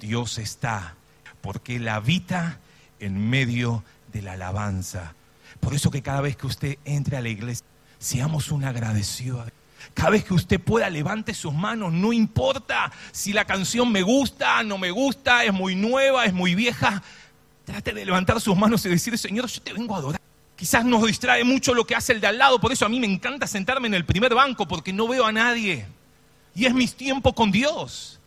Dios 0.00 0.38
está, 0.38 0.94
porque 1.40 1.76
Él 1.76 1.88
habita 1.88 2.58
en 3.00 3.28
medio 3.30 3.82
de 4.12 4.22
la 4.22 4.32
alabanza. 4.32 5.14
Por 5.60 5.74
eso 5.74 5.90
que 5.90 6.02
cada 6.02 6.20
vez 6.20 6.36
que 6.36 6.46
usted 6.46 6.78
entre 6.84 7.16
a 7.16 7.20
la 7.20 7.28
iglesia, 7.28 7.64
Seamos 7.98 8.50
un 8.50 8.64
agradecido. 8.64 9.44
Cada 9.94 10.10
vez 10.10 10.24
que 10.24 10.34
usted 10.34 10.60
pueda, 10.60 10.90
levante 10.90 11.34
sus 11.34 11.54
manos. 11.54 11.92
No 11.92 12.12
importa 12.12 12.92
si 13.12 13.32
la 13.32 13.44
canción 13.44 13.90
me 13.90 14.02
gusta, 14.02 14.62
no 14.62 14.78
me 14.78 14.90
gusta, 14.90 15.44
es 15.44 15.52
muy 15.52 15.74
nueva, 15.74 16.24
es 16.24 16.32
muy 16.32 16.54
vieja. 16.54 17.02
Trate 17.64 17.92
de 17.92 18.04
levantar 18.04 18.40
sus 18.40 18.56
manos 18.56 18.84
y 18.86 18.90
decir, 18.90 19.16
Señor, 19.18 19.46
yo 19.46 19.60
te 19.62 19.72
vengo 19.72 19.94
a 19.94 19.98
adorar. 19.98 20.20
Quizás 20.56 20.84
nos 20.84 21.04
distrae 21.06 21.44
mucho 21.44 21.74
lo 21.74 21.86
que 21.86 21.94
hace 21.94 22.12
el 22.12 22.20
de 22.20 22.26
al 22.28 22.38
lado. 22.38 22.60
Por 22.60 22.72
eso 22.72 22.86
a 22.86 22.88
mí 22.88 23.00
me 23.00 23.06
encanta 23.06 23.46
sentarme 23.46 23.88
en 23.88 23.94
el 23.94 24.04
primer 24.04 24.34
banco 24.34 24.66
porque 24.66 24.92
no 24.92 25.08
veo 25.08 25.24
a 25.24 25.32
nadie. 25.32 25.86
Y 26.56 26.64
es 26.64 26.74
mi 26.74 26.88
tiempo 26.88 27.32
con 27.32 27.52
Dios. 27.52 28.18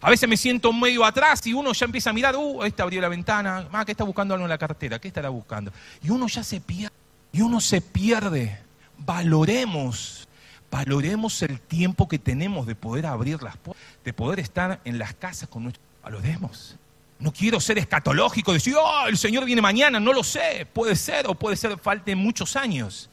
A 0.00 0.08
veces 0.08 0.28
me 0.28 0.36
siento 0.36 0.72
medio 0.72 1.04
atrás 1.04 1.44
y 1.46 1.52
uno 1.52 1.72
ya 1.72 1.86
empieza 1.86 2.10
a 2.10 2.12
mirar, 2.12 2.36
uh, 2.36 2.62
este 2.62 2.80
abrió 2.80 3.00
la 3.00 3.08
ventana, 3.08 3.68
ah, 3.72 3.84
¿qué 3.84 3.92
está 3.92 4.04
buscando 4.04 4.34
algo 4.34 4.46
en 4.46 4.50
la 4.50 4.58
cartera? 4.58 4.98
¿Qué 4.98 5.08
estará 5.08 5.28
buscando? 5.30 5.72
Y 6.02 6.10
uno 6.10 6.28
ya 6.28 6.44
se 6.44 6.60
pierde. 6.60 6.94
Y 7.32 7.42
uno 7.42 7.60
se 7.60 7.80
pierde 7.80 8.70
valoremos, 9.04 10.28
valoremos 10.70 11.42
el 11.42 11.60
tiempo 11.60 12.08
que 12.08 12.18
tenemos 12.18 12.66
de 12.66 12.74
poder 12.74 13.06
abrir 13.06 13.42
las 13.42 13.56
puertas, 13.56 13.84
de 14.04 14.12
poder 14.12 14.40
estar 14.40 14.80
en 14.84 14.98
las 14.98 15.14
casas 15.14 15.48
con 15.48 15.64
nuestros... 15.64 15.86
Valoremos. 16.02 16.76
No 17.18 17.30
quiero 17.30 17.60
ser 17.60 17.76
escatológico, 17.76 18.54
decir, 18.54 18.74
oh, 18.78 19.06
el 19.06 19.18
Señor 19.18 19.44
viene 19.44 19.60
mañana, 19.60 20.00
no 20.00 20.14
lo 20.14 20.24
sé, 20.24 20.66
puede 20.72 20.96
ser 20.96 21.26
o 21.26 21.34
puede 21.34 21.56
ser 21.56 21.78
falte 21.78 22.16
muchos 22.16 22.56
años, 22.56 23.10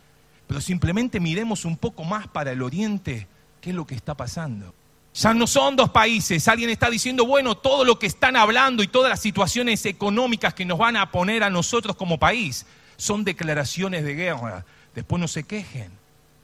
pero 0.48 0.62
simplemente 0.62 1.20
miremos 1.20 1.66
un 1.66 1.76
poco 1.76 2.06
más 2.06 2.28
para 2.28 2.54
el 2.54 2.62
oriente, 2.62 3.28
qué 3.68 3.72
es 3.72 3.76
lo 3.76 3.86
que 3.86 3.96
está 3.96 4.16
pasando. 4.16 4.74
Ya 5.14 5.34
no 5.34 5.46
son 5.46 5.76
dos 5.76 5.90
países, 5.90 6.48
alguien 6.48 6.70
está 6.70 6.90
diciendo, 6.90 7.26
bueno, 7.26 7.58
todo 7.58 7.84
lo 7.84 8.00
que 8.00 8.08
están 8.08 8.38
hablando 8.38 8.82
y 8.82 8.88
todas 8.88 9.10
las 9.10 9.20
situaciones 9.20 9.86
económicas 9.86 10.54
que 10.54 10.64
nos 10.64 10.78
van 10.78 10.96
a 10.96 11.12
poner 11.12 11.44
a 11.44 11.50
nosotros 11.50 11.98
como 11.98 12.18
país 12.18 12.66
son 12.96 13.26
declaraciones 13.26 14.06
de 14.06 14.16
guerra, 14.16 14.64
después 14.96 15.20
no 15.20 15.28
se 15.28 15.44
quejen. 15.44 15.92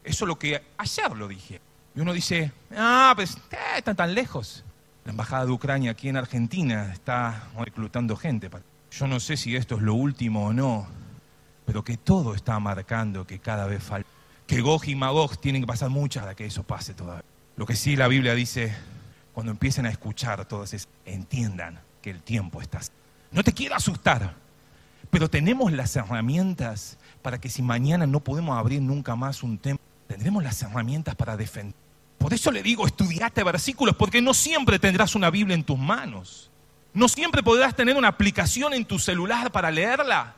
Eso 0.04 0.26
es 0.26 0.28
lo 0.28 0.38
que 0.38 0.62
ayer 0.76 1.16
lo 1.16 1.26
dije. 1.26 1.62
Y 1.96 2.00
uno 2.00 2.12
dice, 2.12 2.52
ah, 2.76 3.14
pues, 3.16 3.38
¿qué? 3.48 3.56
Están 3.78 3.96
tan 3.96 4.12
lejos. 4.12 4.62
La 5.06 5.12
embajada 5.12 5.46
de 5.46 5.52
Ucrania 5.52 5.92
aquí 5.92 6.10
en 6.10 6.18
Argentina 6.18 6.92
está 6.92 7.48
reclutando 7.58 8.16
gente. 8.16 8.50
Yo 8.90 9.06
no 9.06 9.18
sé 9.18 9.38
si 9.38 9.56
esto 9.56 9.76
es 9.76 9.80
lo 9.80 9.94
último 9.94 10.44
o 10.48 10.52
no, 10.52 10.86
pero 11.64 11.82
que 11.82 11.96
todo 11.96 12.34
está 12.34 12.60
marcando 12.60 13.26
que 13.26 13.38
cada 13.38 13.64
vez 13.64 13.82
falta. 13.82 14.10
Que 14.46 14.60
Gog 14.60 14.86
y 14.86 14.94
Magog 14.94 15.38
tienen 15.38 15.62
que 15.62 15.66
pasar 15.66 15.90
muchas 15.90 16.22
para 16.22 16.34
que 16.34 16.46
eso 16.46 16.62
pase 16.62 16.94
todavía. 16.94 17.24
Lo 17.56 17.66
que 17.66 17.76
sí 17.76 17.96
la 17.96 18.08
Biblia 18.08 18.34
dice, 18.34 18.74
cuando 19.32 19.52
empiecen 19.52 19.86
a 19.86 19.90
escuchar 19.90 20.44
todas 20.46 20.74
esas, 20.74 20.88
entiendan 21.04 21.80
que 22.02 22.10
el 22.10 22.20
tiempo 22.20 22.60
está. 22.60 22.80
No 23.30 23.42
te 23.42 23.52
quiero 23.52 23.74
asustar, 23.74 24.34
pero 25.10 25.30
tenemos 25.30 25.72
las 25.72 25.96
herramientas 25.96 26.98
para 27.22 27.40
que 27.40 27.48
si 27.48 27.62
mañana 27.62 28.06
no 28.06 28.20
podemos 28.20 28.58
abrir 28.58 28.82
nunca 28.82 29.16
más 29.16 29.42
un 29.42 29.58
templo, 29.58 29.84
tendremos 30.06 30.42
las 30.42 30.60
herramientas 30.62 31.14
para 31.14 31.36
defender. 31.36 31.74
Por 32.18 32.32
eso 32.32 32.50
le 32.50 32.62
digo, 32.62 32.86
estudiate 32.86 33.42
versículos, 33.42 33.96
porque 33.96 34.22
no 34.22 34.34
siempre 34.34 34.78
tendrás 34.78 35.14
una 35.14 35.30
Biblia 35.30 35.54
en 35.54 35.64
tus 35.64 35.78
manos. 35.78 36.50
No 36.92 37.08
siempre 37.08 37.42
podrás 37.42 37.74
tener 37.74 37.96
una 37.96 38.08
aplicación 38.08 38.72
en 38.72 38.84
tu 38.84 38.98
celular 38.98 39.50
para 39.50 39.70
leerla. 39.70 40.36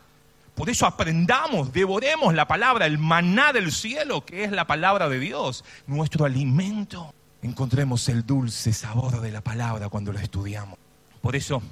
Por 0.57 0.71
eso 0.71 0.87
aprendamos, 0.87 1.71
devoremos 1.71 2.33
la 2.35 2.49
palabra, 2.49 2.87
el 2.87 2.97
maná 2.97 3.53
del 3.53 3.71
cielo, 3.71 4.25
que 4.25 4.43
es 4.43 4.51
la 4.51 4.67
palabra 4.67 5.07
de 5.11 5.21
Dios, 5.21 5.65
nuestro 5.87 6.25
alimento. 6.25 7.15
Encontremos 7.43 8.09
el 8.09 8.25
dulce 8.25 8.73
sabor 8.73 9.21
de 9.21 9.31
la 9.31 9.43
palabra 9.43 9.91
cuando 9.91 10.15
la 10.15 10.23
estudiamos. 10.23 10.79
Por 11.21 11.37
eso, 11.37 11.63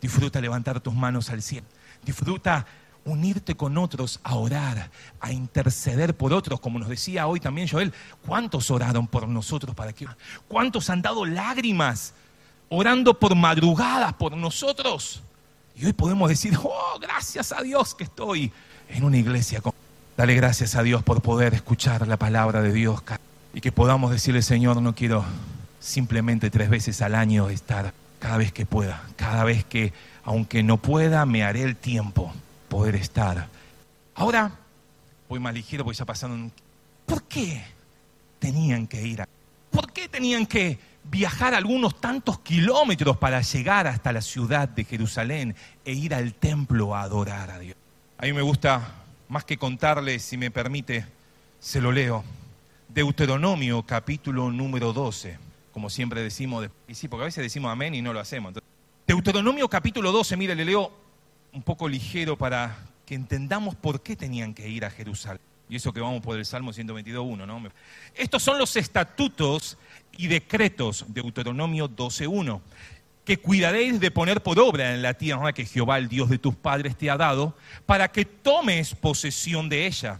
disfruta 0.00 0.40
levantar 0.40 0.80
tus 0.80 0.94
manos 0.94 1.30
al 1.30 1.42
cielo. 1.42 1.68
Disfruta 2.04 2.66
unirte 3.04 3.54
con 3.54 3.78
otros 3.78 4.18
a 4.24 4.34
orar, 4.34 4.90
a 5.20 5.32
interceder 5.32 6.16
por 6.16 6.32
otros, 6.32 6.58
como 6.58 6.80
nos 6.80 6.88
decía 6.88 7.28
hoy 7.28 7.38
también 7.38 7.68
Joel. 7.68 7.94
¿Cuántos 8.26 8.68
oraron 8.72 9.06
por 9.06 9.28
nosotros 9.28 9.76
para 9.76 9.92
que? 9.92 10.08
¿Cuántos 10.48 10.90
han 10.90 11.02
dado 11.02 11.24
lágrimas 11.24 12.14
orando 12.68 13.16
por 13.16 13.36
madrugadas 13.36 14.12
por 14.14 14.36
nosotros? 14.36 15.22
Y 15.80 15.86
hoy 15.86 15.92
podemos 15.92 16.28
decir, 16.28 16.58
oh, 16.60 16.98
gracias 17.00 17.52
a 17.52 17.62
Dios 17.62 17.94
que 17.94 18.02
estoy 18.02 18.50
en 18.88 19.04
una 19.04 19.16
iglesia. 19.16 19.62
Dale 20.16 20.34
gracias 20.34 20.74
a 20.74 20.82
Dios 20.82 21.04
por 21.04 21.22
poder 21.22 21.54
escuchar 21.54 22.08
la 22.08 22.16
palabra 22.16 22.62
de 22.62 22.72
Dios 22.72 23.00
y 23.54 23.60
que 23.60 23.70
podamos 23.70 24.10
decirle, 24.10 24.42
Señor, 24.42 24.82
no 24.82 24.96
quiero 24.96 25.24
simplemente 25.78 26.50
tres 26.50 26.68
veces 26.68 27.00
al 27.00 27.14
año 27.14 27.48
estar, 27.48 27.94
cada 28.18 28.38
vez 28.38 28.52
que 28.52 28.66
pueda, 28.66 29.04
cada 29.14 29.44
vez 29.44 29.64
que, 29.64 29.92
aunque 30.24 30.64
no 30.64 30.78
pueda, 30.78 31.24
me 31.26 31.44
haré 31.44 31.62
el 31.62 31.76
tiempo 31.76 32.32
poder 32.68 32.96
estar. 32.96 33.46
Ahora 34.16 34.50
voy 35.28 35.38
más 35.38 35.54
ligero 35.54 35.84
porque 35.84 35.98
ya 35.98 36.04
pasaron. 36.04 36.50
¿Por 37.06 37.22
qué 37.22 37.64
tenían 38.40 38.88
que 38.88 39.06
ir 39.06 39.22
a.? 39.22 39.28
¿Por 39.70 39.92
qué 39.92 40.08
tenían 40.08 40.44
que 40.44 40.76
viajar 41.10 41.54
algunos 41.54 42.00
tantos 42.00 42.40
kilómetros 42.40 43.16
para 43.16 43.40
llegar 43.40 43.86
hasta 43.86 44.12
la 44.12 44.20
ciudad 44.20 44.68
de 44.68 44.84
Jerusalén 44.84 45.56
e 45.84 45.92
ir 45.92 46.14
al 46.14 46.34
templo 46.34 46.94
a 46.94 47.02
adorar 47.02 47.50
a 47.50 47.58
Dios? 47.58 47.76
A 48.18 48.26
mí 48.26 48.32
me 48.32 48.42
gusta, 48.42 48.94
más 49.28 49.44
que 49.44 49.56
contarles, 49.56 50.22
si 50.22 50.36
me 50.36 50.50
permite, 50.50 51.06
se 51.60 51.80
lo 51.80 51.92
leo. 51.92 52.24
Deuteronomio 52.88 53.82
capítulo 53.82 54.50
número 54.50 54.92
12, 54.92 55.38
como 55.72 55.90
siempre 55.90 56.22
decimos, 56.22 56.68
y 56.86 56.94
sí, 56.94 57.08
porque 57.08 57.24
a 57.24 57.26
veces 57.26 57.42
decimos 57.42 57.70
amén 57.70 57.94
y 57.94 58.02
no 58.02 58.12
lo 58.12 58.20
hacemos. 58.20 58.54
Deuteronomio 59.06 59.68
capítulo 59.68 60.12
12, 60.12 60.36
mire, 60.36 60.54
le 60.54 60.64
leo 60.64 60.92
un 61.52 61.62
poco 61.62 61.88
ligero 61.88 62.36
para 62.36 62.76
que 63.06 63.14
entendamos 63.14 63.74
por 63.74 64.02
qué 64.02 64.16
tenían 64.16 64.52
que 64.54 64.68
ir 64.68 64.84
a 64.84 64.90
Jerusalén. 64.90 65.40
Y 65.68 65.76
eso 65.76 65.92
que 65.92 66.00
vamos 66.00 66.22
por 66.22 66.38
el 66.38 66.46
Salmo 66.46 66.72
122.1, 66.72 67.46
¿no? 67.46 67.62
Estos 68.14 68.42
son 68.42 68.58
los 68.58 68.74
estatutos 68.76 69.76
y 70.18 70.26
decretos 70.26 71.06
de 71.08 71.22
Deuteronomio 71.22 71.88
12.1, 71.88 72.60
que 73.24 73.38
cuidaréis 73.38 74.00
de 74.00 74.10
poner 74.10 74.42
por 74.42 74.58
obra 74.58 74.92
en 74.92 75.00
la 75.00 75.14
tierra 75.14 75.52
que 75.54 75.64
Jehová, 75.64 75.96
el 75.96 76.08
Dios 76.08 76.28
de 76.28 76.38
tus 76.38 76.54
padres, 76.54 76.98
te 76.98 77.08
ha 77.08 77.16
dado, 77.16 77.56
para 77.86 78.08
que 78.08 78.26
tomes 78.26 78.94
posesión 78.94 79.68
de 79.70 79.86
ella 79.86 80.18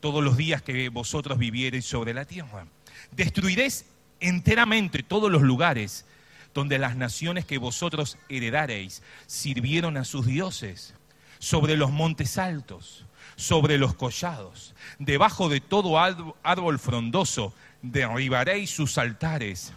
todos 0.00 0.22
los 0.22 0.36
días 0.36 0.62
que 0.62 0.88
vosotros 0.88 1.36
viviereis 1.36 1.84
sobre 1.84 2.14
la 2.14 2.24
tierra. 2.24 2.66
Destruiréis 3.10 3.86
enteramente 4.20 5.02
todos 5.02 5.30
los 5.30 5.42
lugares 5.42 6.06
donde 6.54 6.78
las 6.78 6.96
naciones 6.96 7.44
que 7.44 7.58
vosotros 7.58 8.16
heredareis 8.28 9.02
sirvieron 9.26 9.96
a 9.96 10.04
sus 10.04 10.24
dioses, 10.24 10.94
sobre 11.40 11.76
los 11.76 11.90
montes 11.90 12.38
altos, 12.38 13.04
sobre 13.36 13.76
los 13.76 13.94
collados, 13.94 14.74
debajo 14.98 15.48
de 15.48 15.60
todo 15.60 15.98
árbol 15.98 16.78
frondoso, 16.78 17.52
derribaréis 17.84 18.70
sus 18.70 18.96
altares 18.96 19.72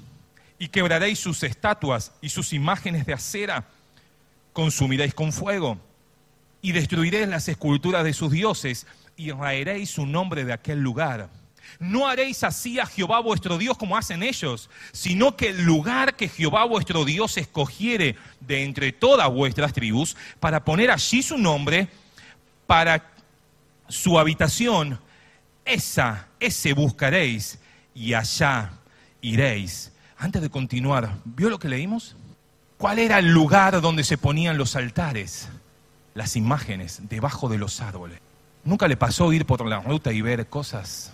y 0.57 0.69
quebraréis 0.69 1.19
sus 1.19 1.43
estatuas 1.43 2.13
y 2.21 2.29
sus 2.29 2.53
imágenes 2.53 3.05
de 3.05 3.13
acera, 3.13 3.67
consumiréis 4.53 5.13
con 5.13 5.33
fuego 5.33 5.77
y 6.61 6.71
destruiréis 6.71 7.27
las 7.27 7.47
esculturas 7.49 8.03
de 8.03 8.13
sus 8.13 8.31
dioses 8.31 8.87
y 9.17 9.31
raeréis 9.31 9.91
su 9.91 10.05
nombre 10.05 10.45
de 10.45 10.53
aquel 10.53 10.79
lugar. 10.79 11.29
No 11.79 12.07
haréis 12.07 12.45
así 12.45 12.79
a 12.79 12.85
Jehová 12.85 13.19
vuestro 13.19 13.57
Dios 13.57 13.77
como 13.77 13.97
hacen 13.97 14.23
ellos, 14.23 14.69
sino 14.93 15.35
que 15.35 15.49
el 15.49 15.63
lugar 15.63 16.15
que 16.15 16.29
Jehová 16.29 16.63
vuestro 16.63 17.03
Dios 17.03 17.37
escogiere 17.37 18.15
de 18.39 18.63
entre 18.63 18.93
todas 18.93 19.29
vuestras 19.29 19.73
tribus, 19.73 20.15
para 20.39 20.63
poner 20.63 20.91
allí 20.91 21.21
su 21.21 21.37
nombre, 21.37 21.89
para 22.65 23.11
su 23.89 24.17
habitación, 24.17 24.99
esa, 25.65 26.29
ese 26.39 26.71
buscaréis 26.71 27.59
y 27.97 28.13
allá 28.13 28.69
iréis. 29.21 29.91
Antes 30.17 30.41
de 30.41 30.49
continuar, 30.49 31.17
¿vio 31.25 31.49
lo 31.49 31.57
que 31.57 31.67
leímos? 31.67 32.15
¿Cuál 32.77 32.99
era 32.99 33.17
el 33.17 33.33
lugar 33.33 33.81
donde 33.81 34.03
se 34.03 34.19
ponían 34.19 34.57
los 34.57 34.75
altares? 34.75 35.49
Las 36.13 36.35
imágenes 36.35 37.01
debajo 37.09 37.49
de 37.49 37.57
los 37.57 37.81
árboles. 37.81 38.19
¿Nunca 38.63 38.87
le 38.87 38.97
pasó 38.97 39.33
ir 39.33 39.45
por 39.45 39.65
la 39.65 39.79
ruta 39.79 40.11
y 40.11 40.21
ver 40.21 40.47
cosas? 40.47 41.11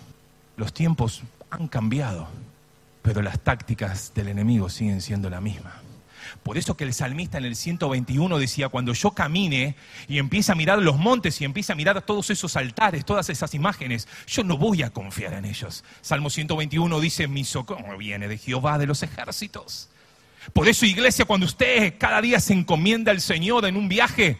Los 0.56 0.74
tiempos 0.74 1.22
han 1.50 1.68
cambiado, 1.68 2.28
pero 3.02 3.22
las 3.22 3.40
tácticas 3.40 4.12
del 4.14 4.28
enemigo 4.28 4.68
siguen 4.68 5.00
siendo 5.00 5.30
la 5.30 5.40
misma. 5.40 5.72
Por 6.44 6.58
eso 6.58 6.76
que 6.76 6.84
el 6.84 6.92
salmista 6.92 7.38
en 7.38 7.46
el 7.46 7.56
121 7.56 8.38
decía, 8.38 8.68
cuando 8.68 8.92
yo 8.92 9.12
camine 9.12 9.76
y 10.06 10.18
empiece 10.18 10.52
a 10.52 10.54
mirar 10.54 10.78
los 10.78 10.98
montes 10.98 11.40
y 11.40 11.46
empiece 11.46 11.72
a 11.72 11.74
mirar 11.74 12.02
todos 12.02 12.28
esos 12.28 12.54
altares, 12.56 13.06
todas 13.06 13.30
esas 13.30 13.54
imágenes, 13.54 14.06
yo 14.26 14.44
no 14.44 14.58
voy 14.58 14.82
a 14.82 14.90
confiar 14.90 15.32
en 15.32 15.46
ellos. 15.46 15.84
Salmo 16.02 16.28
121 16.28 17.00
dice, 17.00 17.28
mi 17.28 17.44
socorro 17.44 17.96
viene 17.96 18.28
de 18.28 18.36
Jehová 18.36 18.76
de 18.76 18.86
los 18.86 19.02
ejércitos. 19.02 19.88
Por 20.52 20.68
eso, 20.68 20.84
iglesia, 20.84 21.24
cuando 21.24 21.46
usted 21.46 21.94
cada 21.96 22.20
día 22.20 22.38
se 22.38 22.52
encomienda 22.52 23.10
al 23.10 23.22
Señor 23.22 23.64
en 23.64 23.78
un 23.78 23.88
viaje, 23.88 24.38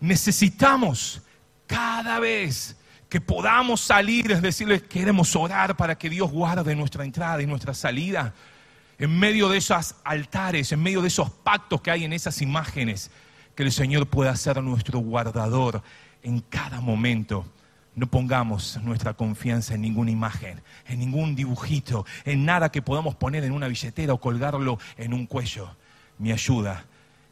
necesitamos 0.00 1.22
cada 1.68 2.18
vez 2.18 2.76
que 3.08 3.20
podamos 3.20 3.80
salir, 3.80 4.32
es 4.32 4.42
decirles, 4.42 4.82
queremos 4.82 5.36
orar 5.36 5.76
para 5.76 5.96
que 5.96 6.10
Dios 6.10 6.32
guarde 6.32 6.74
nuestra 6.74 7.04
entrada 7.04 7.40
y 7.40 7.46
nuestra 7.46 7.72
salida 7.72 8.34
en 8.98 9.18
medio 9.18 9.48
de 9.48 9.58
esos 9.58 9.94
altares, 10.04 10.72
en 10.72 10.82
medio 10.82 11.02
de 11.02 11.08
esos 11.08 11.30
pactos 11.30 11.80
que 11.80 11.90
hay 11.90 12.04
en 12.04 12.12
esas 12.12 12.40
imágenes, 12.42 13.10
que 13.54 13.62
el 13.62 13.72
Señor 13.72 14.06
pueda 14.06 14.34
ser 14.36 14.62
nuestro 14.62 14.98
guardador 14.98 15.82
en 16.22 16.40
cada 16.40 16.80
momento. 16.80 17.46
No 17.94 18.08
pongamos 18.08 18.78
nuestra 18.82 19.14
confianza 19.14 19.74
en 19.74 19.82
ninguna 19.82 20.10
imagen, 20.10 20.60
en 20.86 20.98
ningún 20.98 21.36
dibujito, 21.36 22.04
en 22.24 22.44
nada 22.44 22.72
que 22.72 22.82
podamos 22.82 23.14
poner 23.14 23.44
en 23.44 23.52
una 23.52 23.68
billetera 23.68 24.12
o 24.12 24.20
colgarlo 24.20 24.78
en 24.96 25.14
un 25.14 25.26
cuello. 25.26 25.70
Mi 26.18 26.32
ayuda, 26.32 26.84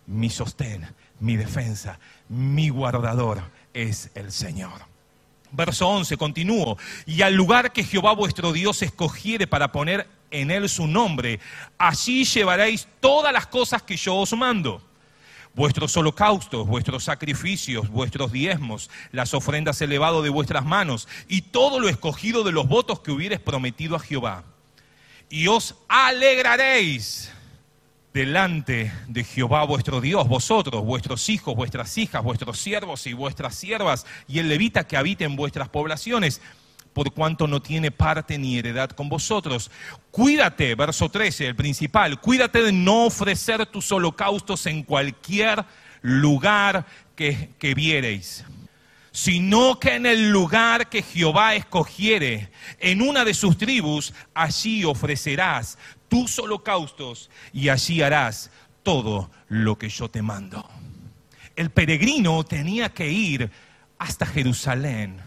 mi 0.06 0.30
sostén, 0.30 0.86
mi 1.18 1.36
defensa, 1.36 1.98
mi 2.28 2.68
guardador 2.68 3.42
es 3.74 4.10
el 4.14 4.30
Señor. 4.30 4.92
Verso 5.50 5.88
11, 5.88 6.16
continúo. 6.16 6.78
Y 7.06 7.22
al 7.22 7.34
lugar 7.34 7.72
que 7.72 7.84
Jehová 7.84 8.14
vuestro 8.14 8.52
Dios 8.52 8.82
escogiere 8.82 9.46
para 9.46 9.72
poner 9.72 10.06
en 10.32 10.50
él 10.50 10.68
su 10.68 10.86
nombre, 10.86 11.38
allí 11.78 12.24
llevaréis 12.24 12.88
todas 13.00 13.32
las 13.32 13.46
cosas 13.46 13.82
que 13.82 13.96
yo 13.96 14.16
os 14.16 14.32
mando. 14.32 14.82
Vuestros 15.54 15.94
holocaustos, 15.96 16.66
vuestros 16.66 17.04
sacrificios, 17.04 17.88
vuestros 17.88 18.32
diezmos, 18.32 18.90
las 19.12 19.34
ofrendas 19.34 19.80
elevadas 19.82 20.22
de 20.22 20.30
vuestras 20.30 20.64
manos 20.64 21.06
y 21.28 21.42
todo 21.42 21.78
lo 21.78 21.88
escogido 21.88 22.42
de 22.42 22.52
los 22.52 22.66
votos 22.66 23.00
que 23.00 23.12
hubieres 23.12 23.38
prometido 23.38 23.94
a 23.94 24.00
Jehová. 24.00 24.44
Y 25.28 25.46
os 25.48 25.74
alegraréis 25.88 27.30
delante 28.12 28.92
de 29.08 29.24
Jehová 29.24 29.64
vuestro 29.64 30.00
Dios, 30.00 30.28
vosotros, 30.28 30.84
vuestros 30.84 31.28
hijos, 31.28 31.54
vuestras 31.54 31.96
hijas, 31.96 32.22
vuestros 32.22 32.58
siervos 32.58 33.06
y 33.06 33.12
vuestras 33.12 33.54
siervas, 33.54 34.06
y 34.28 34.38
el 34.38 34.48
levita 34.48 34.86
que 34.86 34.96
habite 34.96 35.24
en 35.24 35.36
vuestras 35.36 35.68
poblaciones, 35.68 36.40
por 36.92 37.12
cuanto 37.12 37.46
no 37.46 37.60
tiene 37.60 37.90
parte 37.90 38.38
ni 38.38 38.58
heredad 38.58 38.90
con 38.90 39.08
vosotros. 39.08 39.70
Cuídate, 40.10 40.74
verso 40.74 41.08
13, 41.08 41.46
el 41.48 41.56
principal, 41.56 42.20
cuídate 42.20 42.62
de 42.62 42.72
no 42.72 43.06
ofrecer 43.06 43.66
tus 43.66 43.90
holocaustos 43.92 44.66
en 44.66 44.82
cualquier 44.82 45.64
lugar 46.02 46.86
que, 47.16 47.50
que 47.58 47.74
viereis 47.74 48.44
sino 49.12 49.78
que 49.78 49.94
en 49.94 50.06
el 50.06 50.30
lugar 50.30 50.88
que 50.88 51.02
Jehová 51.02 51.54
escogiere, 51.54 52.50
en 52.80 53.02
una 53.02 53.24
de 53.24 53.34
sus 53.34 53.58
tribus, 53.58 54.14
allí 54.32 54.84
ofrecerás 54.84 55.78
tus 56.08 56.38
holocaustos 56.38 57.30
y 57.52 57.68
allí 57.68 58.00
harás 58.00 58.50
todo 58.82 59.30
lo 59.48 59.76
que 59.76 59.90
yo 59.90 60.08
te 60.08 60.22
mando. 60.22 60.66
El 61.54 61.70
peregrino 61.70 62.42
tenía 62.44 62.88
que 62.88 63.10
ir 63.10 63.50
hasta 63.98 64.24
Jerusalén 64.24 65.20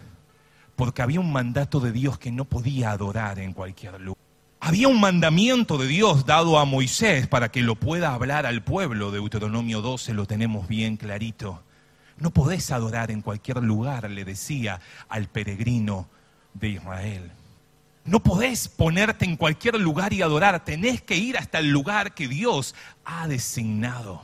porque 0.76 1.02
había 1.02 1.20
un 1.20 1.32
mandato 1.32 1.80
de 1.80 1.90
Dios 1.90 2.18
que 2.18 2.30
no 2.30 2.44
podía 2.44 2.90
adorar 2.90 3.38
en 3.38 3.52
cualquier 3.52 4.00
lugar. 4.00 4.16
Había 4.60 4.88
un 4.88 5.00
mandamiento 5.00 5.78
de 5.78 5.86
Dios 5.86 6.26
dado 6.26 6.58
a 6.58 6.64
Moisés 6.64 7.26
para 7.26 7.50
que 7.50 7.62
lo 7.62 7.76
pueda 7.76 8.14
hablar 8.14 8.46
al 8.46 8.62
pueblo. 8.62 9.10
Deuteronomio 9.10 9.80
12 9.80 10.12
lo 10.14 10.26
tenemos 10.26 10.66
bien 10.68 10.96
clarito. 10.96 11.62
No 12.18 12.30
podés 12.30 12.70
adorar 12.70 13.10
en 13.10 13.22
cualquier 13.22 13.62
lugar, 13.62 14.10
le 14.10 14.24
decía 14.24 14.80
al 15.08 15.28
peregrino 15.28 16.08
de 16.54 16.70
Israel. 16.70 17.30
No 18.04 18.20
podés 18.22 18.68
ponerte 18.68 19.24
en 19.24 19.36
cualquier 19.36 19.78
lugar 19.80 20.12
y 20.12 20.22
adorar, 20.22 20.64
tenés 20.64 21.02
que 21.02 21.16
ir 21.16 21.36
hasta 21.36 21.58
el 21.58 21.70
lugar 21.70 22.14
que 22.14 22.28
Dios 22.28 22.74
ha 23.04 23.26
designado. 23.28 24.22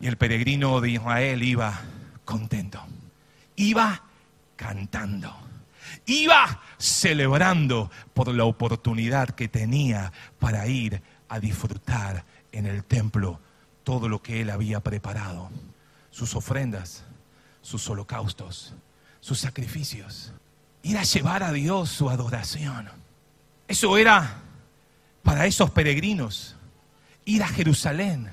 Y 0.00 0.06
el 0.06 0.16
peregrino 0.16 0.80
de 0.80 0.90
Israel 0.90 1.42
iba 1.42 1.80
contento, 2.24 2.82
iba 3.56 4.02
cantando, 4.56 5.34
iba 6.06 6.60
celebrando 6.78 7.90
por 8.14 8.28
la 8.34 8.44
oportunidad 8.44 9.30
que 9.30 9.48
tenía 9.48 10.12
para 10.38 10.66
ir 10.66 11.02
a 11.28 11.40
disfrutar 11.40 12.24
en 12.52 12.66
el 12.66 12.84
templo 12.84 13.40
todo 13.84 14.08
lo 14.08 14.22
que 14.22 14.40
él 14.40 14.50
había 14.50 14.80
preparado, 14.80 15.50
sus 16.10 16.34
ofrendas, 16.34 17.04
sus 17.62 17.88
holocaustos, 17.88 18.74
sus 19.20 19.38
sacrificios 19.38 20.32
ir 20.82 20.98
a 20.98 21.02
llevar 21.02 21.42
a 21.42 21.52
Dios 21.52 21.90
su 21.90 22.08
adoración. 22.08 22.88
Eso 23.68 23.96
era 23.96 24.42
para 25.22 25.46
esos 25.46 25.70
peregrinos, 25.70 26.56
ir 27.24 27.42
a 27.42 27.48
Jerusalén. 27.48 28.32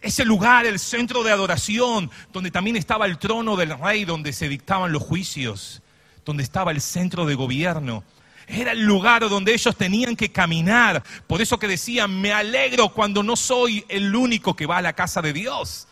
Ese 0.00 0.24
lugar, 0.24 0.66
el 0.66 0.78
centro 0.78 1.22
de 1.22 1.32
adoración, 1.32 2.10
donde 2.32 2.50
también 2.50 2.76
estaba 2.76 3.06
el 3.06 3.18
trono 3.18 3.56
del 3.56 3.78
rey, 3.78 4.04
donde 4.04 4.32
se 4.32 4.48
dictaban 4.48 4.92
los 4.92 5.02
juicios, 5.02 5.82
donde 6.24 6.42
estaba 6.42 6.70
el 6.70 6.80
centro 6.80 7.26
de 7.26 7.34
gobierno. 7.34 8.04
Era 8.46 8.72
el 8.72 8.82
lugar 8.82 9.28
donde 9.28 9.54
ellos 9.54 9.74
tenían 9.76 10.16
que 10.16 10.30
caminar. 10.30 11.02
Por 11.26 11.40
eso 11.40 11.58
que 11.58 11.66
decían, 11.66 12.20
me 12.20 12.32
alegro 12.32 12.90
cuando 12.90 13.22
no 13.22 13.36
soy 13.36 13.84
el 13.88 14.14
único 14.14 14.54
que 14.54 14.66
va 14.66 14.78
a 14.78 14.82
la 14.82 14.92
casa 14.92 15.22
de 15.22 15.32
Dios. 15.32 15.88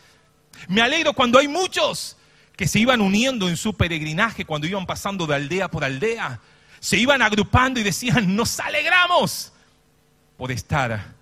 Me 0.68 0.82
alegro 0.82 1.12
cuando 1.14 1.38
hay 1.38 1.48
muchos 1.48 2.16
que 2.56 2.68
se 2.68 2.78
iban 2.78 3.00
uniendo 3.00 3.48
en 3.48 3.56
su 3.56 3.74
peregrinaje 3.74 4.44
cuando 4.44 4.66
iban 4.66 4.86
pasando 4.86 5.26
de 5.26 5.34
aldea 5.34 5.70
por 5.70 5.84
aldea. 5.84 6.40
Se 6.80 6.96
iban 6.98 7.22
agrupando 7.22 7.80
y 7.80 7.82
decían, 7.82 8.36
nos 8.36 8.60
alegramos 8.60 9.52
por 10.36 10.52
estar 10.52 11.14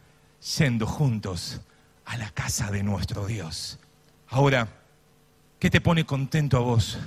yendo 0.59 0.87
juntos 0.87 1.61
a 2.07 2.17
la 2.17 2.31
casa 2.31 2.71
de 2.71 2.83
nuestro 2.83 3.27
Dios. 3.27 3.79
Ahora, 4.29 4.69
¿qué 5.59 5.71
te 5.71 5.81
pone 5.81 6.05
contento 6.05 6.57
a 6.57 6.61
vos 6.61 6.99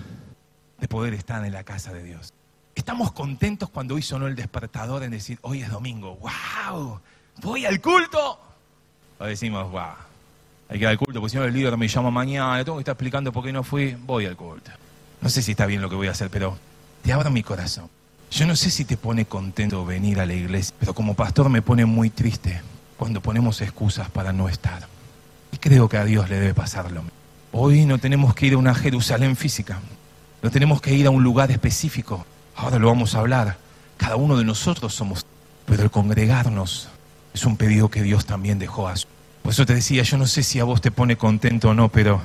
de 0.83 0.89
poder 0.89 1.13
estar 1.13 1.45
en 1.45 1.53
la 1.53 1.63
casa 1.63 1.93
de 1.93 2.03
Dios? 2.03 2.33
Estamos 2.75 3.13
contentos 3.13 3.69
cuando 3.69 3.95
hoy 3.95 4.01
sonó 4.01 4.27
el 4.27 4.35
despertador 4.35 5.03
en 5.03 5.11
decir, 5.11 5.39
hoy 5.41 5.61
es 5.61 5.69
domingo, 5.69 6.17
wow, 6.17 6.99
voy 7.41 7.65
al 7.65 7.79
culto. 7.79 8.37
O 9.17 9.23
decimos, 9.23 9.71
wow, 9.71 9.93
hay 10.67 10.79
que 10.79 10.83
ir 10.83 10.87
al 10.89 10.97
culto, 10.97 11.21
porque 11.21 11.31
si 11.31 11.37
no 11.37 11.45
el 11.45 11.53
líder 11.53 11.77
me 11.77 11.87
llama 11.87 12.11
mañana, 12.11 12.61
tengo 12.65 12.79
que 12.79 12.81
estar 12.81 12.95
explicando 12.95 13.31
por 13.31 13.45
qué 13.45 13.53
no 13.53 13.63
fui, 13.63 13.95
voy 14.05 14.25
al 14.25 14.35
culto. 14.35 14.71
No 15.21 15.29
sé 15.29 15.41
si 15.41 15.51
está 15.51 15.65
bien 15.67 15.81
lo 15.81 15.89
que 15.89 15.95
voy 15.95 16.07
a 16.07 16.11
hacer, 16.11 16.29
pero 16.29 16.57
te 17.01 17.13
abro 17.13 17.31
mi 17.31 17.43
corazón. 17.43 17.89
Yo 18.29 18.45
no 18.45 18.57
sé 18.57 18.69
si 18.69 18.83
te 18.83 18.97
pone 18.97 19.23
contento 19.23 19.85
venir 19.85 20.19
a 20.19 20.25
la 20.25 20.33
iglesia, 20.33 20.75
pero 20.77 20.93
como 20.93 21.13
pastor 21.13 21.47
me 21.47 21.61
pone 21.61 21.85
muy 21.85 22.09
triste 22.09 22.61
cuando 22.97 23.21
ponemos 23.21 23.61
excusas 23.61 24.09
para 24.09 24.33
no 24.33 24.49
estar. 24.49 24.85
Y 25.53 25.57
creo 25.59 25.87
que 25.87 25.95
a 25.95 26.03
Dios 26.03 26.29
le 26.29 26.41
debe 26.41 26.53
pasarlo. 26.53 27.03
Hoy 27.53 27.85
no 27.85 27.99
tenemos 27.99 28.35
que 28.35 28.47
ir 28.47 28.55
a 28.55 28.57
una 28.57 28.75
Jerusalén 28.75 29.37
física, 29.37 29.79
no 30.43 30.51
tenemos 30.51 30.81
que 30.81 30.93
ir 30.93 31.07
a 31.07 31.09
un 31.09 31.23
lugar 31.23 31.49
específico. 31.51 32.25
Ahora 32.55 32.77
lo 32.77 32.87
vamos 32.87 33.15
a 33.15 33.19
hablar. 33.19 33.57
Cada 33.95 34.17
uno 34.17 34.37
de 34.37 34.43
nosotros 34.43 34.93
somos, 34.93 35.25
pero 35.65 35.83
el 35.83 35.89
congregarnos 35.89 36.89
es 37.33 37.45
un 37.45 37.55
pedido 37.55 37.89
que 37.89 38.03
Dios 38.03 38.25
también 38.25 38.59
dejó 38.59 38.89
a 38.89 38.97
su 38.97 39.07
Por 39.41 39.53
eso 39.53 39.65
te 39.65 39.73
decía, 39.73 40.03
yo 40.03 40.17
no 40.17 40.27
sé 40.27 40.43
si 40.43 40.59
a 40.59 40.65
vos 40.65 40.81
te 40.81 40.91
pone 40.91 41.15
contento 41.15 41.69
o 41.69 41.73
no, 41.73 41.87
pero 41.87 42.21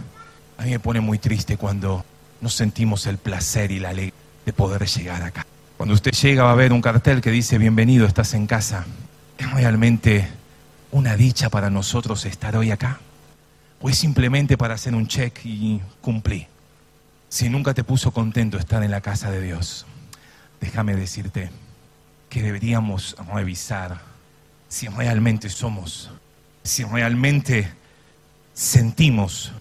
a 0.58 0.64
mí 0.64 0.70
me 0.70 0.80
pone 0.80 1.00
muy 1.00 1.18
triste 1.18 1.56
cuando 1.56 2.04
no 2.40 2.48
sentimos 2.48 3.06
el 3.06 3.18
placer 3.18 3.70
y 3.70 3.78
la 3.78 3.90
alegría 3.90 4.14
de 4.44 4.52
poder 4.52 4.84
llegar 4.84 5.22
acá. 5.22 5.46
Cuando 5.76 5.94
usted 5.94 6.10
llega 6.10 6.42
va 6.42 6.50
a 6.50 6.56
ver 6.56 6.72
un 6.72 6.82
cartel 6.82 7.20
que 7.20 7.30
dice 7.30 7.56
bienvenido, 7.56 8.04
estás 8.04 8.34
en 8.34 8.48
casa. 8.48 8.84
¿Es 9.38 9.48
realmente 9.52 10.28
una 10.90 11.14
dicha 11.14 11.50
para 11.50 11.70
nosotros 11.70 12.24
estar 12.24 12.56
hoy 12.56 12.72
acá? 12.72 12.98
¿O 13.80 13.88
es 13.88 13.96
simplemente 13.96 14.58
para 14.58 14.74
hacer 14.74 14.96
un 14.96 15.06
check 15.06 15.38
y 15.44 15.80
cumplir? 16.00 16.57
Si 17.28 17.48
nunca 17.48 17.74
te 17.74 17.84
puso 17.84 18.12
contento 18.12 18.58
estar 18.58 18.82
en 18.82 18.90
la 18.90 19.00
casa 19.00 19.30
de 19.30 19.40
Dios, 19.40 19.86
déjame 20.60 20.96
decirte 20.96 21.50
que 22.28 22.42
deberíamos 22.42 23.16
revisar 23.32 24.00
si 24.68 24.88
realmente 24.88 25.48
somos 25.48 26.10
si 26.68 26.84
realmente 26.84 27.72
sentimos 28.52 29.52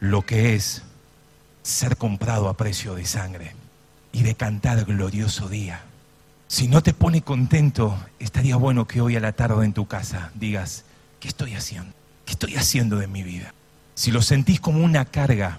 lo 0.00 0.22
que 0.22 0.54
es 0.54 0.82
ser 1.62 1.98
comprado 1.98 2.48
a 2.48 2.56
precio 2.56 2.94
de 2.94 3.04
sangre 3.04 3.54
y 4.12 4.22
de 4.22 4.34
cantar 4.34 4.84
glorioso 4.86 5.50
día. 5.50 5.82
Si 6.46 6.66
no 6.66 6.82
te 6.82 6.94
pone 6.94 7.20
contento, 7.20 8.02
estaría 8.18 8.56
bueno 8.56 8.86
que 8.86 9.02
hoy 9.02 9.16
a 9.16 9.20
la 9.20 9.32
tarde 9.32 9.66
en 9.66 9.74
tu 9.74 9.86
casa 9.86 10.30
digas, 10.34 10.84
¿qué 11.20 11.28
estoy 11.28 11.54
haciendo? 11.54 11.92
¿Qué 12.24 12.32
estoy 12.32 12.56
haciendo 12.56 12.96
de 12.96 13.08
mi 13.08 13.22
vida? 13.22 13.52
Si 13.94 14.10
lo 14.10 14.22
sentís 14.22 14.58
como 14.58 14.82
una 14.82 15.04
carga, 15.04 15.58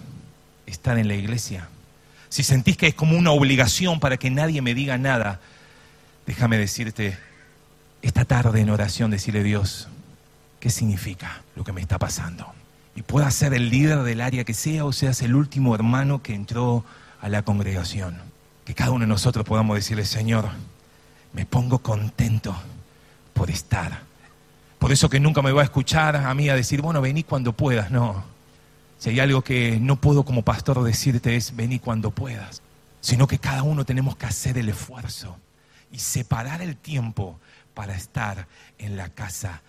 estar 0.69 0.97
en 0.97 1.08
la 1.08 1.15
iglesia, 1.15 1.67
si 2.29 2.43
sentís 2.43 2.77
que 2.77 2.88
es 2.88 2.93
como 2.93 3.17
una 3.17 3.32
obligación 3.32 3.99
para 3.99 4.17
que 4.17 4.29
nadie 4.29 4.62
me 4.62 4.73
diga 4.73 4.97
nada, 4.97 5.39
déjame 6.27 6.58
decirte, 6.58 7.17
esta 8.01 8.23
tarde 8.25 8.62
en 8.62 8.69
oración 8.69 9.12
decirle 9.12 9.43
Dios, 9.43 9.88
qué 10.60 10.69
significa 10.69 11.41
lo 11.55 11.63
que 11.63 11.73
me 11.73 11.82
está 11.82 11.97
pasando. 11.97 12.53
Y 12.95 13.01
pueda 13.01 13.32
ser 13.32 13.53
el 13.53 13.69
líder 13.69 14.03
del 14.03 14.21
área 14.21 14.43
que 14.43 14.53
sea 14.53 14.86
o 14.86 14.91
seas 14.91 15.21
el 15.21 15.36
último 15.36 15.73
hermano 15.73 16.21
que 16.21 16.34
entró 16.34 16.86
a 17.21 17.29
la 17.29 17.41
congregación. 17.43 18.17
Que 18.65 18.75
cada 18.75 18.91
uno 18.91 19.01
de 19.01 19.08
nosotros 19.08 19.45
podamos 19.45 19.75
decirle, 19.75 20.05
Señor, 20.05 20.49
me 21.34 21.45
pongo 21.45 21.79
contento 21.79 22.55
por 23.34 23.49
estar. 23.49 24.01
Por 24.77 24.91
eso 24.91 25.10
que 25.10 25.19
nunca 25.19 25.41
me 25.41 25.51
va 25.51 25.62
a 25.62 25.65
escuchar 25.65 26.15
a 26.15 26.34
mí 26.34 26.49
a 26.49 26.55
decir, 26.55 26.82
bueno, 26.82 27.01
vení 27.01 27.23
cuando 27.23 27.53
puedas. 27.53 27.89
No. 27.89 28.23
Si 28.99 29.09
hay 29.09 29.19
algo 29.19 29.41
que 29.43 29.79
no 29.79 29.95
puedo 29.95 30.23
como 30.23 30.43
pastor 30.43 30.83
decirte 30.83 31.35
es, 31.35 31.55
vení 31.55 31.79
cuando 31.79 32.12
puedas. 32.12 32.62
Sino 33.01 33.27
que 33.27 33.39
cada 33.39 33.63
uno 33.63 33.85
tenemos 33.85 34.15
que 34.15 34.27
hacer 34.27 34.57
el 34.57 34.69
esfuerzo 34.69 35.38
y 35.91 35.97
separar 35.99 36.62
el 36.62 36.75
tiempo 36.77 37.39
para 37.73 37.95
estar 37.95 38.47
en 38.77 38.95
la 38.95 39.09
casa 39.09 39.62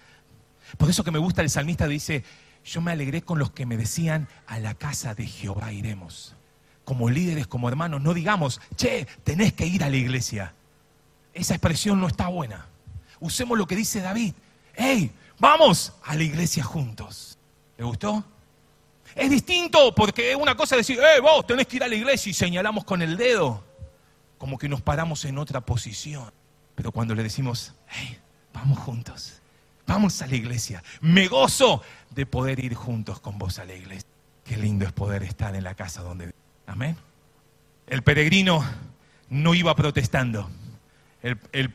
por 0.76 0.90
eso 0.90 1.04
que 1.04 1.10
me 1.10 1.18
gusta 1.18 1.42
el 1.42 1.50
salmista 1.50 1.86
dice, 1.86 2.24
yo 2.64 2.80
me 2.80 2.92
alegré 2.92 3.22
con 3.22 3.38
los 3.38 3.50
que 3.50 3.66
me 3.66 3.76
decían, 3.76 4.28
a 4.46 4.58
la 4.58 4.74
casa 4.74 5.14
de 5.14 5.26
Jehová 5.26 5.72
iremos. 5.72 6.34
Como 6.84 7.10
líderes, 7.10 7.46
como 7.46 7.68
hermanos, 7.68 8.00
no 8.02 8.14
digamos, 8.14 8.60
che, 8.76 9.06
tenés 9.24 9.52
que 9.52 9.66
ir 9.66 9.84
a 9.84 9.90
la 9.90 9.96
iglesia. 9.96 10.54
Esa 11.32 11.54
expresión 11.54 12.00
no 12.00 12.06
está 12.06 12.28
buena. 12.28 12.66
Usemos 13.20 13.56
lo 13.58 13.66
que 13.66 13.76
dice 13.76 14.00
David. 14.00 14.34
hey, 14.74 15.12
vamos 15.38 15.92
a 16.04 16.16
la 16.16 16.22
iglesia 16.22 16.64
juntos. 16.64 17.38
¿Le 17.76 17.84
gustó? 17.84 18.24
Es 19.14 19.30
distinto 19.30 19.94
porque 19.94 20.34
una 20.36 20.54
cosa 20.54 20.76
es 20.76 20.86
decir, 20.86 21.02
eh, 21.02 21.20
vos 21.20 21.46
tenés 21.46 21.66
que 21.66 21.76
ir 21.76 21.84
a 21.84 21.88
la 21.88 21.94
iglesia 21.94 22.30
y 22.30 22.34
señalamos 22.34 22.84
con 22.84 23.02
el 23.02 23.16
dedo, 23.16 23.64
como 24.38 24.58
que 24.58 24.68
nos 24.68 24.80
paramos 24.80 25.24
en 25.24 25.38
otra 25.38 25.60
posición. 25.60 26.32
Pero 26.74 26.92
cuando 26.92 27.14
le 27.14 27.22
decimos, 27.22 27.74
hey, 27.88 28.18
vamos 28.52 28.78
juntos, 28.78 29.40
Vamos 29.90 30.22
a 30.22 30.28
la 30.28 30.36
iglesia. 30.36 30.84
Me 31.00 31.26
gozo 31.26 31.82
de 32.10 32.24
poder 32.24 32.60
ir 32.60 32.74
juntos 32.74 33.18
con 33.18 33.38
vos 33.38 33.58
a 33.58 33.64
la 33.64 33.74
iglesia. 33.74 34.08
Qué 34.44 34.56
lindo 34.56 34.86
es 34.86 34.92
poder 34.92 35.24
estar 35.24 35.56
en 35.56 35.64
la 35.64 35.74
casa 35.74 36.00
donde... 36.02 36.32
Amén. 36.68 36.96
El 37.88 38.02
peregrino 38.02 38.64
no 39.28 39.52
iba 39.52 39.74
protestando. 39.74 40.48
El, 41.22 41.74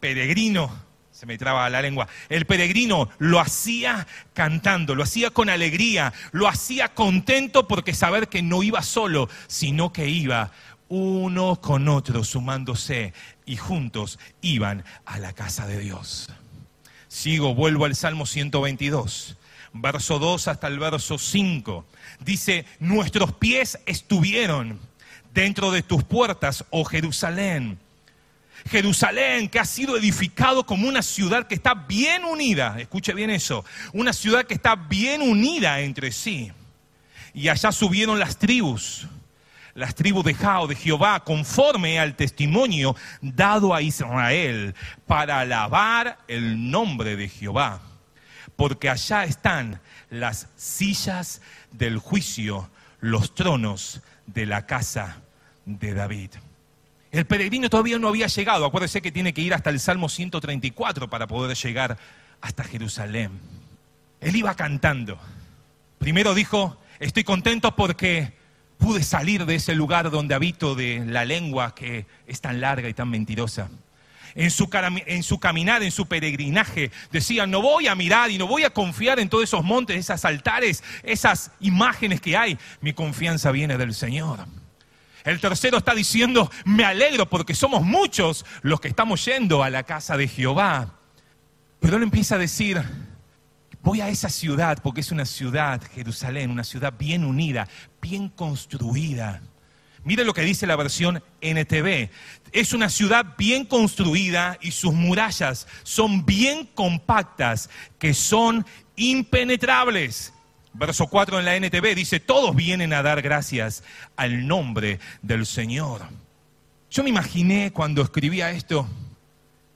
peregrino, 0.00 0.70
se 1.16 1.24
me 1.24 1.38
traba 1.38 1.70
la 1.70 1.80
lengua, 1.80 2.08
el 2.28 2.44
peregrino 2.44 3.08
lo 3.16 3.40
hacía 3.40 4.06
cantando, 4.34 4.94
lo 4.94 5.02
hacía 5.02 5.30
con 5.30 5.48
alegría, 5.48 6.12
lo 6.32 6.46
hacía 6.46 6.92
contento 6.92 7.66
porque 7.66 7.94
saber 7.94 8.28
que 8.28 8.42
no 8.42 8.62
iba 8.62 8.82
solo, 8.82 9.30
sino 9.46 9.94
que 9.94 10.10
iba 10.10 10.52
uno 10.88 11.58
con 11.62 11.88
otro 11.88 12.22
sumándose 12.22 13.14
y 13.46 13.56
juntos 13.56 14.18
iban 14.42 14.84
a 15.06 15.18
la 15.18 15.32
casa 15.32 15.66
de 15.66 15.78
Dios. 15.78 16.28
Sigo, 17.08 17.54
vuelvo 17.54 17.86
al 17.86 17.96
Salmo 17.96 18.26
122, 18.26 19.38
verso 19.72 20.18
2 20.18 20.48
hasta 20.48 20.66
el 20.66 20.78
verso 20.78 21.16
5. 21.16 21.86
Dice, 22.20 22.66
nuestros 22.78 23.32
pies 23.32 23.78
estuvieron 23.86 24.78
dentro 25.32 25.70
de 25.70 25.82
tus 25.82 26.04
puertas, 26.04 26.66
oh 26.68 26.84
Jerusalén. 26.84 27.78
Jerusalén, 28.70 29.48
que 29.48 29.60
ha 29.60 29.64
sido 29.64 29.96
edificado 29.96 30.66
como 30.66 30.88
una 30.88 31.02
ciudad 31.02 31.46
que 31.46 31.54
está 31.54 31.74
bien 31.74 32.24
unida, 32.24 32.76
escuche 32.78 33.12
bien 33.14 33.30
eso, 33.30 33.64
una 33.92 34.12
ciudad 34.12 34.44
que 34.44 34.54
está 34.54 34.74
bien 34.74 35.22
unida 35.22 35.80
entre 35.80 36.10
sí. 36.10 36.50
Y 37.32 37.48
allá 37.48 37.70
subieron 37.70 38.18
las 38.18 38.38
tribus, 38.38 39.06
las 39.74 39.94
tribus 39.94 40.24
de 40.24 40.34
Jao, 40.34 40.66
de 40.66 40.74
Jehová, 40.74 41.22
conforme 41.22 42.00
al 42.00 42.16
testimonio 42.16 42.96
dado 43.20 43.74
a 43.74 43.82
Israel, 43.82 44.74
para 45.06 45.40
alabar 45.40 46.18
el 46.26 46.70
nombre 46.70 47.14
de 47.16 47.28
Jehová. 47.28 47.80
Porque 48.56 48.88
allá 48.88 49.24
están 49.24 49.80
las 50.08 50.48
sillas 50.56 51.42
del 51.72 51.98
juicio, 51.98 52.70
los 53.00 53.34
tronos 53.34 54.00
de 54.26 54.46
la 54.46 54.66
casa 54.66 55.18
de 55.66 55.92
David. 55.92 56.30
El 57.16 57.24
peregrino 57.24 57.70
todavía 57.70 57.98
no 57.98 58.08
había 58.08 58.26
llegado, 58.26 58.66
acuérdese 58.66 59.00
que 59.00 59.10
tiene 59.10 59.32
que 59.32 59.40
ir 59.40 59.54
hasta 59.54 59.70
el 59.70 59.80
Salmo 59.80 60.10
134 60.10 61.08
para 61.08 61.26
poder 61.26 61.56
llegar 61.56 61.96
hasta 62.42 62.62
Jerusalén. 62.62 63.30
Él 64.20 64.36
iba 64.36 64.54
cantando. 64.54 65.18
Primero 65.96 66.34
dijo, 66.34 66.76
estoy 67.00 67.24
contento 67.24 67.74
porque 67.74 68.34
pude 68.76 69.02
salir 69.02 69.46
de 69.46 69.54
ese 69.54 69.74
lugar 69.74 70.10
donde 70.10 70.34
habito 70.34 70.74
de 70.74 71.06
la 71.06 71.24
lengua 71.24 71.74
que 71.74 72.04
es 72.26 72.42
tan 72.42 72.60
larga 72.60 72.86
y 72.86 72.92
tan 72.92 73.08
mentirosa. 73.08 73.70
En 74.34 74.50
su, 74.50 74.68
en 75.06 75.22
su, 75.22 75.40
caminar, 75.40 75.82
en 75.82 75.92
su 75.92 76.06
peregrinaje, 76.08 76.90
decía, 77.12 77.46
no 77.46 77.62
voy 77.62 77.86
a 77.86 77.94
mirar 77.94 78.30
y 78.30 78.36
no 78.36 78.46
voy 78.46 78.64
a 78.64 78.70
confiar 78.74 79.20
en 79.20 79.30
todos 79.30 79.44
esos 79.44 79.64
montes, 79.64 79.96
esos 79.96 80.22
altares, 80.26 80.84
esas 81.02 81.50
imágenes 81.60 82.20
que 82.20 82.36
hay. 82.36 82.58
Mi 82.82 82.92
confianza 82.92 83.52
viene 83.52 83.78
del 83.78 83.94
Señor. 83.94 84.40
El 85.26 85.40
tercero 85.40 85.76
está 85.76 85.94
diciendo, 85.94 86.50
me 86.64 86.86
alegro 86.86 87.28
porque 87.28 87.54
somos 87.54 87.82
muchos 87.82 88.46
los 88.62 88.80
que 88.80 88.88
estamos 88.88 89.22
yendo 89.26 89.62
a 89.62 89.68
la 89.68 89.82
casa 89.82 90.16
de 90.16 90.28
Jehová. 90.28 90.94
Pero 91.80 91.98
él 91.98 92.04
empieza 92.04 92.36
a 92.36 92.38
decir, 92.38 92.82
Voy 93.86 94.00
a 94.00 94.08
esa 94.08 94.30
ciudad 94.30 94.78
porque 94.82 95.00
es 95.00 95.12
una 95.12 95.24
ciudad, 95.24 95.80
Jerusalén, 95.94 96.50
una 96.50 96.64
ciudad 96.64 96.94
bien 96.98 97.24
unida, 97.24 97.68
bien 98.02 98.28
construida. 98.30 99.40
Mire 100.02 100.24
lo 100.24 100.34
que 100.34 100.42
dice 100.42 100.66
la 100.66 100.74
versión 100.74 101.22
NTV. 101.40 102.10
Es 102.50 102.72
una 102.72 102.88
ciudad 102.88 103.36
bien 103.38 103.64
construida 103.64 104.58
y 104.60 104.72
sus 104.72 104.92
murallas 104.92 105.68
son 105.84 106.26
bien 106.26 106.66
compactas, 106.74 107.70
que 108.00 108.12
son 108.12 108.66
impenetrables. 108.96 110.32
Verso 110.78 111.06
4 111.06 111.38
en 111.38 111.46
la 111.46 111.56
NTV 111.56 111.94
dice, 111.94 112.20
todos 112.20 112.54
vienen 112.54 112.92
a 112.92 113.02
dar 113.02 113.22
gracias 113.22 113.82
al 114.14 114.46
nombre 114.46 115.00
del 115.22 115.46
Señor. 115.46 116.02
Yo 116.90 117.02
me 117.02 117.08
imaginé 117.08 117.72
cuando 117.72 118.02
escribía 118.02 118.50
esto 118.50 118.86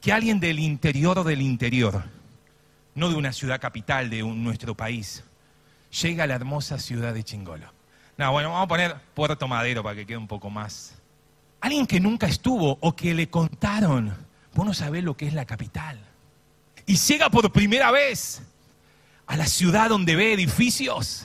que 0.03 0.13
alguien 0.13 0.41
del 0.41 0.59
interior 0.59 1.25
del 1.25 1.41
interior, 1.41 2.05
no 2.95 3.09
de 3.09 3.15
una 3.15 3.33
ciudad 3.33 3.61
capital 3.61 4.11
de 4.11 4.23
nuestro 4.23 4.77
país, 4.77 5.25
llega 6.03 6.25
a 6.25 6.27
la 6.27 6.35
hermosa 6.35 6.79
ciudad 6.79 7.15
de 7.15 7.25
Chingolo. 7.25 7.73
No, 8.19 8.33
bueno, 8.33 8.51
vamos 8.51 8.65
a 8.65 8.69
poner 8.69 8.97
Puerto 9.15 9.49
Madero 9.49 9.83
para 9.83 9.97
que 9.97 10.05
quede 10.05 10.19
un 10.19 10.29
poco 10.29 10.51
más. 10.51 11.01
Alguien 11.63 11.87
que 11.87 11.99
nunca 11.99 12.27
estuvo 12.27 12.77
o 12.79 12.95
que 12.95 13.15
le 13.15 13.31
contaron, 13.31 14.15
vos 14.55 14.67
no 14.67 14.75
sabés 14.75 15.03
lo 15.03 15.17
que 15.17 15.27
es 15.27 15.33
la 15.33 15.47
capital. 15.47 15.99
Y 16.85 16.97
llega 16.97 17.31
por 17.31 17.51
primera 17.51 17.91
vez 17.91 18.43
a 19.31 19.37
la 19.37 19.47
ciudad 19.47 19.89
donde 19.89 20.17
ve 20.17 20.33
edificios, 20.33 21.25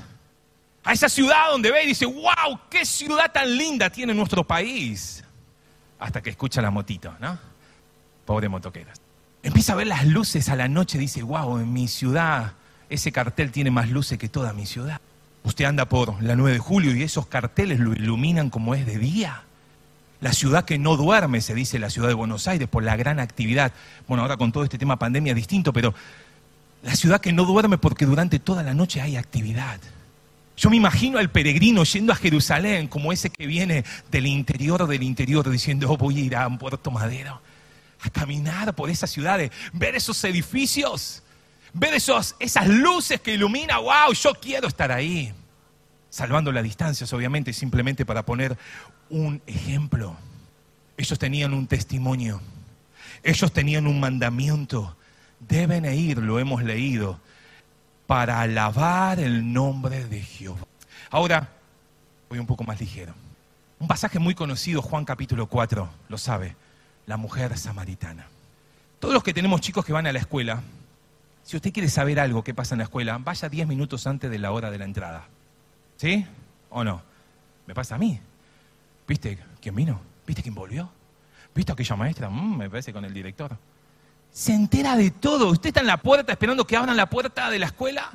a 0.83 0.93
esa 0.93 1.09
ciudad 1.09 1.49
donde 1.49 1.71
ve 1.71 1.85
y 1.85 1.87
dice, 1.87 2.05
wow, 2.05 2.59
qué 2.69 2.85
ciudad 2.85 3.31
tan 3.31 3.57
linda 3.57 3.89
tiene 3.89 4.13
nuestro 4.13 4.43
país. 4.43 5.23
Hasta 5.97 6.21
que 6.21 6.29
escucha 6.29 6.61
la 6.61 6.69
motito, 6.69 7.15
¿no? 7.19 7.39
Pobre 8.23 8.47
motoqueras. 8.47 9.01
Empieza 9.41 9.73
a 9.73 9.77
ver 9.77 9.87
las 9.87 10.05
luces 10.05 10.49
a 10.49 10.55
la 10.55 10.67
noche, 10.67 10.99
dice, 10.99 11.23
wow, 11.23 11.57
en 11.57 11.73
mi 11.73 11.87
ciudad 11.87 12.53
ese 12.89 13.11
cartel 13.11 13.51
tiene 13.51 13.71
más 13.71 13.89
luces 13.89 14.19
que 14.19 14.29
toda 14.29 14.53
mi 14.53 14.67
ciudad. 14.67 15.01
Usted 15.41 15.65
anda 15.65 15.89
por 15.89 16.21
la 16.21 16.35
9 16.35 16.53
de 16.53 16.59
julio 16.59 16.95
y 16.95 17.01
esos 17.01 17.25
carteles 17.25 17.79
lo 17.79 17.93
iluminan 17.93 18.51
como 18.51 18.75
es 18.75 18.85
de 18.85 18.99
día. 18.99 19.41
La 20.21 20.31
ciudad 20.31 20.63
que 20.63 20.77
no 20.77 20.95
duerme, 20.95 21.41
se 21.41 21.55
dice 21.55 21.79
la 21.79 21.89
ciudad 21.89 22.09
de 22.09 22.13
Buenos 22.13 22.47
Aires, 22.47 22.67
por 22.67 22.83
la 22.83 22.97
gran 22.97 23.19
actividad. 23.19 23.73
Bueno, 24.07 24.21
ahora 24.21 24.37
con 24.37 24.51
todo 24.51 24.63
este 24.63 24.77
tema 24.77 24.99
pandemia 24.99 25.31
es 25.31 25.37
distinto, 25.37 25.73
pero 25.73 25.95
La 26.85 26.95
ciudad 26.95 27.19
que 27.19 27.33
no 27.33 27.45
duerme 27.45 27.79
porque 27.79 28.05
durante 28.05 28.37
toda 28.37 28.61
la 28.61 28.75
noche 28.75 29.01
hay 29.01 29.17
actividad. 29.17 29.79
Yo 30.55 30.69
me 30.69 30.75
imagino 30.75 31.17
al 31.17 31.31
peregrino 31.31 31.83
yendo 31.83 32.13
a 32.13 32.15
Jerusalén 32.15 32.87
como 32.87 33.11
ese 33.11 33.31
que 33.31 33.47
viene 33.47 33.83
del 34.11 34.27
interior 34.27 34.85
del 34.85 35.01
interior 35.01 35.49
diciendo 35.49 35.89
oh, 35.89 35.97
voy 35.97 36.19
a 36.19 36.23
ir 36.23 36.35
a 36.35 36.47
Puerto 36.59 36.91
Madero 36.91 37.41
a 38.01 38.09
caminar 38.11 38.75
por 38.75 38.91
esas 38.91 39.09
ciudades, 39.09 39.49
ver 39.73 39.95
esos 39.95 40.23
edificios, 40.25 41.23
ver 41.73 41.95
esos, 41.95 42.35
esas 42.37 42.67
luces 42.67 43.19
que 43.19 43.33
ilumina, 43.33 43.79
wow, 43.79 44.13
yo 44.13 44.35
quiero 44.35 44.67
estar 44.67 44.91
ahí. 44.91 45.33
Salvando 46.11 46.51
las 46.51 46.63
distancias, 46.63 47.11
obviamente, 47.13 47.51
simplemente 47.51 48.05
para 48.05 48.23
poner 48.23 48.55
un 49.09 49.41
ejemplo. 49.47 50.15
Ellos 50.97 51.17
tenían 51.17 51.51
un 51.51 51.65
testimonio, 51.65 52.41
ellos 53.23 53.51
tenían 53.51 53.87
un 53.87 53.99
mandamiento, 53.99 54.95
deben 55.47 55.85
ir, 55.85 56.17
lo 56.19 56.39
hemos 56.39 56.63
leído, 56.63 57.19
para 58.07 58.41
alabar 58.41 59.19
el 59.19 59.51
nombre 59.51 60.05
de 60.05 60.21
Jehová. 60.21 60.65
Ahora, 61.09 61.49
voy 62.29 62.39
un 62.39 62.45
poco 62.45 62.63
más 62.63 62.79
ligero. 62.79 63.13
Un 63.79 63.87
pasaje 63.87 64.19
muy 64.19 64.35
conocido, 64.35 64.81
Juan 64.81 65.05
capítulo 65.05 65.47
4, 65.47 65.89
lo 66.09 66.17
sabe, 66.17 66.55
la 67.05 67.17
mujer 67.17 67.57
samaritana. 67.57 68.27
Todos 68.99 69.13
los 69.13 69.23
que 69.23 69.33
tenemos 69.33 69.61
chicos 69.61 69.85
que 69.85 69.93
van 69.93 70.07
a 70.07 70.13
la 70.13 70.19
escuela, 70.19 70.61
si 71.43 71.55
usted 71.55 71.71
quiere 71.71 71.89
saber 71.89 72.19
algo 72.19 72.43
que 72.43 72.53
pasa 72.53 72.73
en 72.73 72.79
la 72.79 72.85
escuela, 72.85 73.17
vaya 73.19 73.49
10 73.49 73.67
minutos 73.67 74.07
antes 74.07 74.31
de 74.31 74.39
la 74.39 74.51
hora 74.51 74.71
de 74.71 74.79
la 74.79 74.85
entrada. 74.85 75.25
¿Sí? 75.97 76.25
¿O 76.69 76.83
no? 76.83 77.01
Me 77.67 77.73
pasa 77.73 77.95
a 77.95 77.97
mí. 77.97 78.19
¿Viste 79.07 79.37
quién 79.61 79.75
vino? 79.75 80.01
¿Viste 80.25 80.41
quién 80.41 80.55
volvió? 80.55 80.89
¿Viste 81.53 81.71
aquella 81.71 81.95
maestra? 81.95 82.29
Mm, 82.29 82.57
me 82.57 82.69
parece 82.69 82.91
con 82.91 83.05
el 83.05 83.13
director. 83.13 83.57
Se 84.35 84.51
entera 84.51 84.97
de 84.97 85.11
todo. 85.11 85.49
Usted 85.49 85.69
está 85.69 85.79
en 85.79 85.87
la 85.87 85.95
puerta 85.95 86.33
esperando 86.33 86.67
que 86.67 86.75
abran 86.75 86.97
la 86.97 87.09
puerta 87.09 87.49
de 87.49 87.57
la 87.57 87.67
escuela. 87.67 88.11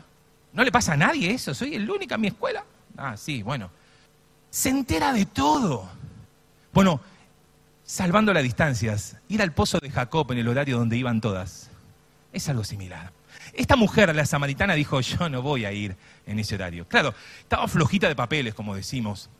No 0.52 0.62
le 0.62 0.70
pasa 0.70 0.92
a 0.92 0.96
nadie 0.98 1.30
eso. 1.30 1.54
Soy 1.54 1.74
el 1.74 1.90
único 1.90 2.14
en 2.14 2.20
mi 2.20 2.26
escuela. 2.26 2.62
Ah, 2.98 3.16
sí, 3.16 3.42
bueno. 3.42 3.70
Se 4.50 4.68
entera 4.68 5.14
de 5.14 5.24
todo. 5.24 5.88
Bueno, 6.74 7.00
salvando 7.84 8.34
las 8.34 8.42
distancias, 8.42 9.16
ir 9.28 9.40
al 9.40 9.52
pozo 9.52 9.78
de 9.78 9.90
Jacob 9.90 10.30
en 10.32 10.36
el 10.36 10.48
horario 10.48 10.76
donde 10.76 10.98
iban 10.98 11.22
todas, 11.22 11.70
es 12.34 12.46
algo 12.50 12.64
similar. 12.64 13.12
Esta 13.54 13.76
mujer, 13.76 14.14
la 14.14 14.26
samaritana, 14.26 14.74
dijo, 14.74 15.00
yo 15.00 15.30
no 15.30 15.40
voy 15.40 15.64
a 15.64 15.72
ir 15.72 15.96
en 16.26 16.38
ese 16.38 16.54
horario. 16.54 16.86
Claro, 16.86 17.14
estaba 17.38 17.66
flojita 17.66 18.08
de 18.08 18.14
papeles, 18.14 18.52
como 18.52 18.74
decimos, 18.74 19.30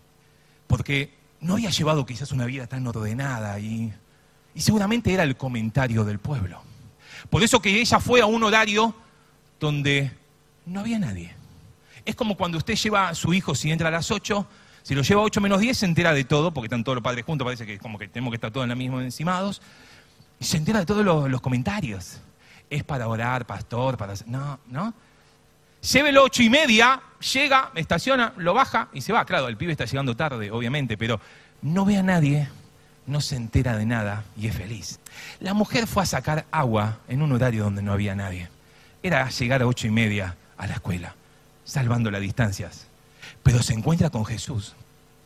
porque 0.67 1.13
no 1.43 1.55
había 1.55 1.69
llevado 1.69 2.07
quizás 2.07 2.33
una 2.33 2.47
vida 2.47 2.67
tan 2.67 2.87
ordenada 2.87 3.61
y, 3.61 3.93
y 4.55 4.63
seguramente 4.63 5.13
era 5.13 5.25
el 5.25 5.37
comentario 5.37 6.05
del 6.05 6.19
pueblo. 6.19 6.70
Por 7.29 7.43
eso 7.43 7.61
que 7.61 7.81
ella 7.81 8.01
fue 8.01 8.21
a 8.21 8.27
un 8.27 8.43
horario 8.43 8.95
donde 9.59 10.11
no 10.67 10.81
había 10.81 10.99
nadie. 10.99 11.35
Es 12.05 12.17
como 12.17 12.37
cuando 12.37 12.59
usted 12.59 12.75
lleva 12.75 13.09
a 13.09 13.15
su 13.15 13.35
hijo, 13.35 13.55
si 13.55 13.71
entra 13.71 13.89
a 13.89 13.91
las 13.91 14.11
8, 14.11 14.47
si 14.83 14.95
lo 14.95 15.03
lleva 15.03 15.21
a 15.21 15.25
8 15.25 15.41
menos 15.41 15.61
10, 15.61 15.77
se 15.77 15.87
entera 15.87 16.15
de 16.15 16.25
todo, 16.25 16.53
porque 16.53 16.67
están 16.67 16.83
todos 16.83 16.97
los 16.97 17.05
padres 17.05 17.25
juntos, 17.25 17.45
parece 17.45 17.67
que 17.67 17.79
como 17.79 17.99
que 17.99 18.09
tenemos 18.09 18.31
que 18.31 18.37
estar 18.37 18.51
todos 18.51 18.65
en 18.65 18.71
la 18.71 18.75
misma 18.75 19.03
encimados, 19.03 19.61
y 20.39 20.45
se 20.45 20.57
entera 20.57 20.81
de 20.81 20.87
todos 20.87 21.05
los, 21.05 21.41
comentarios. 21.41 22.21
Es 22.71 22.85
para 22.85 23.09
orar, 23.09 23.47
pastor, 23.47 23.97
para... 23.97 24.15
No, 24.27 24.59
¿no? 24.69 24.95
Llévelo 25.93 26.25
ocho 26.25 26.43
y 26.43 26.51
media, 26.51 27.01
llega, 27.33 27.71
estaciona, 27.75 28.33
lo 28.37 28.55
baja 28.55 28.89
y 28.93 29.01
se 29.01 29.13
va. 29.13 29.25
Claro, 29.25 29.49
el 29.49 29.57
pibe 29.57 29.73
está 29.73 29.87
llegando 29.87 30.15
tarde, 30.15 30.51
obviamente, 30.51 30.97
pero 30.97 31.21
no 31.63 31.85
ve 31.85 31.97
a 31.97 32.03
nadie, 32.03 32.49
no 33.07 33.21
se 33.21 33.37
entera 33.37 33.77
de 33.77 33.87
nada 33.87 34.25
y 34.37 34.47
es 34.47 34.57
feliz. 34.57 35.01
La 35.41 35.55
mujer 35.55 35.87
fue 35.87 36.03
a 36.03 36.07
sacar 36.07 36.47
agua 36.51 36.99
en 37.09 37.23
un 37.23 37.33
horario 37.33 37.65
donde 37.65 37.83
no 37.83 37.93
había 37.93 38.15
nadie. 38.15 38.49
Era 39.03 39.29
llegar 39.31 39.63
a 39.63 39.67
ocho 39.67 39.87
y 39.87 39.91
media 39.91 40.37
a 40.57 40.67
la 40.67 40.75
escuela, 40.75 41.15
salvando 41.65 42.11
las 42.11 42.21
distancias. 42.21 42.87
Pero 43.43 43.63
se 43.63 43.75
encuentra 43.75 44.11
con 44.11 44.25
Jesús 44.25 44.75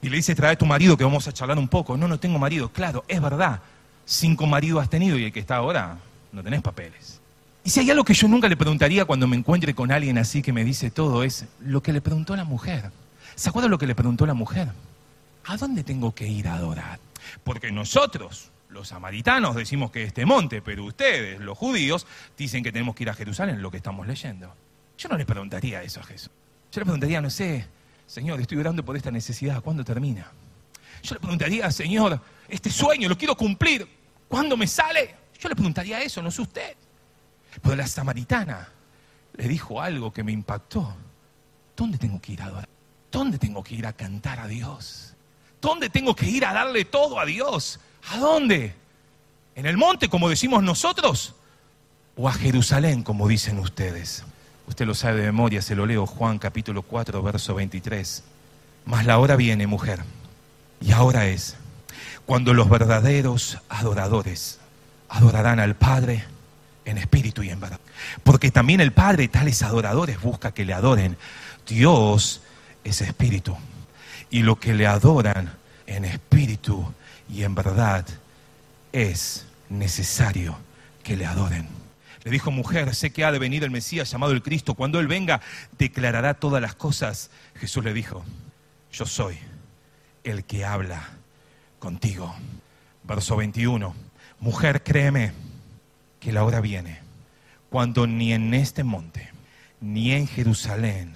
y 0.00 0.08
le 0.08 0.16
dice, 0.16 0.34
trae 0.34 0.56
tu 0.56 0.66
marido 0.66 0.96
que 0.96 1.04
vamos 1.04 1.26
a 1.28 1.32
charlar 1.32 1.58
un 1.58 1.68
poco. 1.68 1.96
No, 1.96 2.06
no 2.06 2.18
tengo 2.18 2.38
marido. 2.38 2.68
Claro, 2.70 3.04
es 3.08 3.20
verdad. 3.20 3.60
Cinco 4.04 4.46
maridos 4.46 4.82
has 4.82 4.90
tenido 4.90 5.18
y 5.18 5.24
el 5.24 5.32
que 5.32 5.40
está 5.40 5.56
ahora 5.56 5.96
no 6.30 6.42
tenés 6.42 6.60
papeles. 6.62 7.20
Y 7.64 7.70
si 7.70 7.80
hay 7.80 7.90
algo 7.90 8.04
que 8.04 8.12
yo 8.12 8.28
nunca 8.28 8.46
le 8.48 8.56
preguntaría 8.56 9.06
cuando 9.06 9.26
me 9.26 9.36
encuentre 9.36 9.74
con 9.74 9.90
alguien 9.90 10.18
así 10.18 10.42
que 10.42 10.52
me 10.52 10.64
dice 10.64 10.90
todo, 10.90 11.22
es 11.22 11.46
lo 11.60 11.82
que 11.82 11.94
le 11.94 12.02
preguntó 12.02 12.36
la 12.36 12.44
mujer. 12.44 12.90
¿Se 13.34 13.48
acuerdan 13.48 13.70
lo 13.70 13.78
que 13.78 13.86
le 13.86 13.94
preguntó 13.94 14.26
la 14.26 14.34
mujer? 14.34 14.68
¿A 15.46 15.56
dónde 15.56 15.82
tengo 15.82 16.14
que 16.14 16.28
ir 16.28 16.48
a 16.48 16.54
adorar? 16.56 16.98
Porque 17.42 17.72
nosotros, 17.72 18.52
los 18.68 18.88
samaritanos, 18.88 19.54
decimos 19.56 19.90
que 19.90 20.02
este 20.02 20.26
monte, 20.26 20.62
pero 20.62 20.84
ustedes, 20.84 21.40
los 21.40 21.56
judíos, 21.56 22.06
dicen 22.36 22.62
que 22.62 22.72
tenemos 22.72 22.94
que 22.94 23.04
ir 23.04 23.10
a 23.10 23.14
Jerusalén, 23.14 23.62
lo 23.62 23.70
que 23.70 23.76
estamos 23.78 24.06
leyendo. 24.06 24.54
Yo 24.98 25.08
no 25.08 25.16
le 25.16 25.26
preguntaría 25.26 25.82
eso 25.82 26.00
a 26.00 26.04
Jesús. 26.04 26.30
Yo 26.72 26.80
le 26.80 26.84
preguntaría, 26.84 27.20
no 27.20 27.30
sé, 27.30 27.66
Señor, 28.06 28.40
estoy 28.40 28.58
orando 28.58 28.84
por 28.84 28.96
esta 28.96 29.10
necesidad, 29.10 29.62
¿cuándo 29.62 29.84
termina? 29.84 30.30
Yo 31.02 31.14
le 31.14 31.20
preguntaría, 31.20 31.70
Señor, 31.70 32.20
este 32.48 32.70
sueño 32.70 33.08
lo 33.08 33.16
quiero 33.16 33.36
cumplir, 33.36 33.86
¿cuándo 34.28 34.56
me 34.56 34.66
sale? 34.66 35.14
Yo 35.38 35.48
le 35.48 35.54
preguntaría 35.54 36.00
eso, 36.02 36.22
no 36.22 36.30
sé 36.30 36.42
usted. 36.42 36.76
Pero 37.62 37.76
la 37.76 37.86
samaritana 37.86 38.68
le 39.36 39.48
dijo 39.48 39.80
algo 39.80 40.12
que 40.12 40.24
me 40.24 40.32
impactó. 40.32 40.96
¿Dónde 41.76 41.98
tengo 41.98 42.20
que 42.20 42.32
ir 42.32 42.42
a 42.42 42.46
adorar? 42.46 42.68
¿Dónde 43.10 43.38
tengo 43.38 43.62
que 43.62 43.74
ir 43.74 43.86
a 43.86 43.92
cantar 43.92 44.40
a 44.40 44.46
Dios? 44.46 45.13
¿Dónde 45.64 45.88
tengo 45.88 46.14
que 46.14 46.26
ir 46.26 46.44
a 46.44 46.52
darle 46.52 46.84
todo 46.84 47.18
a 47.18 47.24
Dios? 47.24 47.80
¿A 48.10 48.18
dónde? 48.18 48.74
¿En 49.56 49.64
el 49.64 49.78
monte, 49.78 50.10
como 50.10 50.28
decimos 50.28 50.62
nosotros? 50.62 51.34
¿O 52.16 52.28
a 52.28 52.34
Jerusalén, 52.34 53.02
como 53.02 53.26
dicen 53.28 53.58
ustedes? 53.58 54.24
Usted 54.66 54.84
lo 54.84 54.94
sabe 54.94 55.20
de 55.20 55.26
memoria, 55.26 55.62
se 55.62 55.74
lo 55.74 55.86
leo 55.86 56.04
Juan 56.06 56.38
capítulo 56.38 56.82
4, 56.82 57.22
verso 57.22 57.54
23. 57.54 58.24
Mas 58.84 59.06
la 59.06 59.18
hora 59.18 59.36
viene, 59.36 59.66
mujer, 59.66 60.04
y 60.82 60.92
ahora 60.92 61.28
es, 61.28 61.56
cuando 62.26 62.52
los 62.52 62.68
verdaderos 62.68 63.56
adoradores 63.70 64.58
adorarán 65.08 65.60
al 65.60 65.76
Padre 65.76 66.24
en 66.84 66.98
espíritu 66.98 67.42
y 67.42 67.48
en 67.48 67.60
verdad. 67.60 67.80
Porque 68.22 68.50
también 68.50 68.82
el 68.82 68.92
Padre, 68.92 69.28
tales 69.28 69.62
adoradores, 69.62 70.20
busca 70.20 70.52
que 70.52 70.66
le 70.66 70.74
adoren. 70.74 71.16
Dios 71.66 72.42
es 72.84 73.00
espíritu. 73.00 73.56
Y 74.34 74.42
lo 74.42 74.58
que 74.58 74.74
le 74.74 74.84
adoran 74.84 75.52
en 75.86 76.04
espíritu 76.04 76.92
y 77.30 77.44
en 77.44 77.54
verdad 77.54 78.04
es 78.90 79.46
necesario 79.68 80.58
que 81.04 81.16
le 81.16 81.24
adoren. 81.24 81.68
Le 82.24 82.32
dijo, 82.32 82.50
mujer, 82.50 82.96
sé 82.96 83.12
que 83.12 83.24
ha 83.24 83.30
de 83.30 83.38
venir 83.38 83.62
el 83.62 83.70
Mesías 83.70 84.10
llamado 84.10 84.32
el 84.32 84.42
Cristo. 84.42 84.74
Cuando 84.74 84.98
Él 84.98 85.06
venga, 85.06 85.40
declarará 85.78 86.34
todas 86.34 86.60
las 86.60 86.74
cosas. 86.74 87.30
Jesús 87.54 87.84
le 87.84 87.94
dijo, 87.94 88.24
yo 88.90 89.06
soy 89.06 89.38
el 90.24 90.42
que 90.42 90.64
habla 90.64 91.10
contigo. 91.78 92.34
Verso 93.04 93.36
21, 93.36 93.94
mujer, 94.40 94.82
créeme 94.82 95.30
que 96.18 96.32
la 96.32 96.42
hora 96.42 96.60
viene 96.60 96.98
cuando 97.70 98.08
ni 98.08 98.32
en 98.32 98.52
este 98.52 98.82
monte 98.82 99.30
ni 99.80 100.10
en 100.10 100.26
Jerusalén 100.26 101.14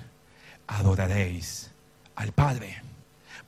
adoraréis 0.69 1.73
al 2.15 2.31
Padre. 2.31 2.87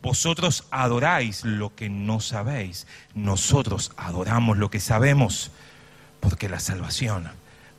Vosotros 0.02 0.64
adoráis 0.70 1.44
lo 1.44 1.74
que 1.74 1.90
no 1.90 2.20
sabéis, 2.20 2.86
nosotros 3.14 3.92
adoramos 3.96 4.56
lo 4.56 4.70
que 4.70 4.80
sabemos, 4.80 5.50
porque 6.20 6.48
la 6.48 6.60
salvación 6.60 7.28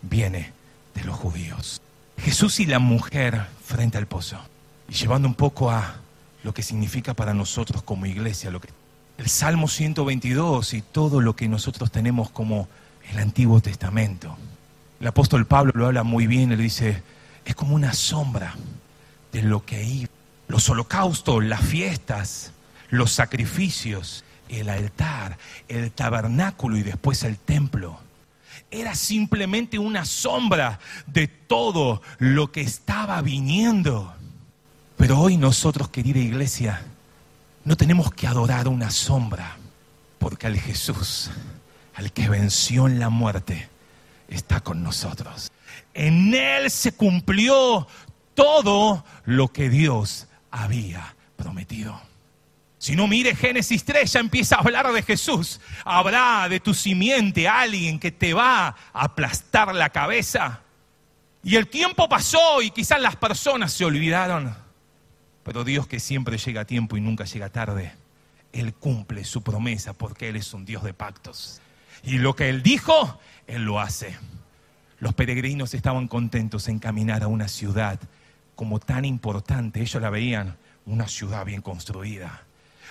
viene 0.04 0.52
de 0.94 1.04
los 1.04 1.16
judíos. 1.16 1.82
Jesús 2.18 2.60
y 2.60 2.68
la 2.68 2.80
mujer 2.80 3.48
frente 3.66 3.98
al 3.98 4.06
pozo, 4.06 4.38
y 4.88 4.94
llevando 4.94 5.28
un 5.28 5.36
poco 5.36 5.72
a 5.72 5.96
lo 6.44 6.54
que 6.54 6.64
significa 6.64 7.14
para 7.14 7.34
nosotros 7.34 7.82
como 7.82 8.06
iglesia, 8.06 8.52
lo 8.52 8.62
que 8.62 8.70
el 9.18 9.30
Salmo 9.30 9.68
122 9.68 10.74
y 10.74 10.82
todo 10.82 11.22
lo 11.22 11.36
que 11.36 11.48
nosotros 11.48 11.92
tenemos 11.92 12.30
como 12.30 12.68
el 13.12 13.20
Antiguo 13.20 13.62
Testamento. 13.62 14.36
El 15.00 15.08
apóstol 15.08 15.46
Pablo 15.46 15.72
lo 15.76 15.88
habla 15.88 16.04
muy 16.04 16.28
bien, 16.28 16.50
le 16.50 16.58
dice, 16.58 17.04
es 17.46 17.56
como 17.56 17.76
una 17.76 17.94
sombra 17.94 18.56
de 19.32 19.42
lo 19.44 19.66
que 19.66 19.84
iba. 19.84 20.10
Los 20.52 20.70
holocaustos, 20.70 21.44
las 21.46 21.62
fiestas, 21.62 22.52
los 22.90 23.14
sacrificios, 23.14 24.26
el 24.50 24.68
altar, 24.68 25.38
el 25.70 25.92
tabernáculo 25.92 26.76
y 26.76 26.84
después 26.84 27.24
el 27.24 27.38
templo. 27.38 27.98
Era 28.70 28.94
simplemente 28.96 29.80
una 29.80 30.04
sombra 30.04 30.80
de 31.08 31.28
todo 31.28 32.02
lo 32.20 32.52
que 32.52 32.60
estaba 32.60 33.22
viniendo. 33.22 34.14
Pero 34.98 35.20
hoy 35.20 35.38
nosotros, 35.38 35.88
querida 35.88 36.20
iglesia, 36.20 36.84
no 37.64 37.78
tenemos 37.78 38.14
que 38.14 38.28
adorar 38.28 38.68
una 38.68 38.92
sombra, 38.92 39.56
porque 40.20 40.48
al 40.48 40.60
Jesús 40.60 41.32
al 41.94 42.12
que 42.12 42.28
venció 42.28 42.88
en 42.88 43.00
la 43.00 43.10
muerte, 43.10 43.70
está 44.28 44.60
con 44.60 44.84
nosotros. 44.84 45.52
En 45.94 46.34
Él 46.34 46.70
se 46.72 46.94
cumplió 46.94 47.88
todo 48.34 49.06
lo 49.26 49.50
que 49.50 49.70
Dios 49.70 50.28
había 50.52 51.16
prometido. 51.36 52.00
Si 52.78 52.96
no 52.96 53.08
mire 53.08 53.36
Génesis 53.36 53.86
3, 53.86 54.12
ya 54.12 54.20
empieza 54.20 54.56
a 54.56 54.60
hablar 54.60 54.92
de 54.92 55.04
Jesús. 55.04 55.62
Habrá 55.86 56.50
de 56.50 56.60
tu 56.60 56.74
simiente 56.74 57.48
alguien 57.48 58.00
que 58.00 58.12
te 58.12 58.34
va 58.34 58.70
a 58.70 58.76
aplastar 58.92 59.76
la 59.76 59.90
cabeza. 59.90 60.62
Y 61.44 61.58
el 61.58 61.68
tiempo 61.68 62.10
pasó 62.10 62.62
y 62.62 62.72
quizás 62.72 63.00
las 63.00 63.16
personas 63.16 63.72
se 63.72 63.86
olvidaron. 63.86 64.56
Pero 65.44 65.64
Dios 65.64 65.88
que 65.88 66.00
siempre 66.00 66.38
llega 66.38 66.62
a 66.62 66.66
tiempo 66.66 66.98
y 66.98 67.02
nunca 67.02 67.26
llega 67.26 67.50
tarde, 67.50 67.94
Él 68.52 68.74
cumple 68.74 69.26
su 69.26 69.44
promesa 69.44 69.94
porque 69.94 70.30
Él 70.30 70.36
es 70.36 70.54
un 70.54 70.66
Dios 70.66 70.84
de 70.84 70.94
pactos. 70.94 71.62
Y 72.04 72.18
lo 72.18 72.36
que 72.36 72.50
Él 72.50 72.64
dijo, 72.64 73.20
Él 73.46 73.64
lo 73.64 73.80
hace. 73.80 74.18
Los 75.00 75.14
peregrinos 75.14 75.76
estaban 75.76 76.08
contentos 76.08 76.68
en 76.68 76.80
caminar 76.80 77.24
a 77.24 77.28
una 77.28 77.48
ciudad 77.48 78.00
como 78.62 78.80
tan 78.80 79.06
importante. 79.06 79.82
Ellos 79.82 80.00
la 80.00 80.12
veían 80.12 80.56
una 80.86 81.08
ciudad 81.08 81.44
bien 81.46 81.64
construida. 81.64 82.44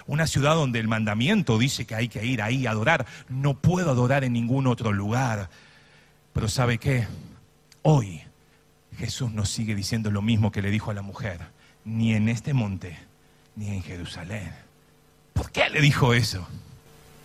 Una 0.08 0.26
ciudad 0.26 0.56
donde 0.56 0.80
el 0.80 0.88
mandamiento 0.88 1.58
dice 1.58 1.86
que 1.86 1.94
hay 1.94 2.08
que 2.08 2.26
ir 2.26 2.42
ahí 2.42 2.66
a 2.66 2.72
adorar. 2.72 3.06
No 3.28 3.54
puedo 3.54 3.88
adorar 3.88 4.24
en 4.24 4.32
ningún 4.32 4.66
otro 4.66 4.92
lugar. 4.92 5.48
Pero 6.32 6.48
¿sabe 6.48 6.78
qué? 6.78 7.06
Hoy 7.82 8.20
Jesús 8.98 9.30
nos 9.30 9.48
sigue 9.48 9.76
diciendo 9.76 10.10
lo 10.10 10.22
mismo 10.22 10.50
que 10.50 10.60
le 10.60 10.72
dijo 10.72 10.90
a 10.90 10.94
la 10.94 11.02
mujer. 11.02 11.38
Ni 11.84 12.14
en 12.14 12.28
este 12.28 12.52
monte, 12.52 12.98
ni 13.54 13.68
en 13.68 13.84
Jerusalén. 13.84 14.52
¿Por 15.34 15.52
qué 15.52 15.70
le 15.70 15.80
dijo 15.80 16.14
eso? 16.14 16.48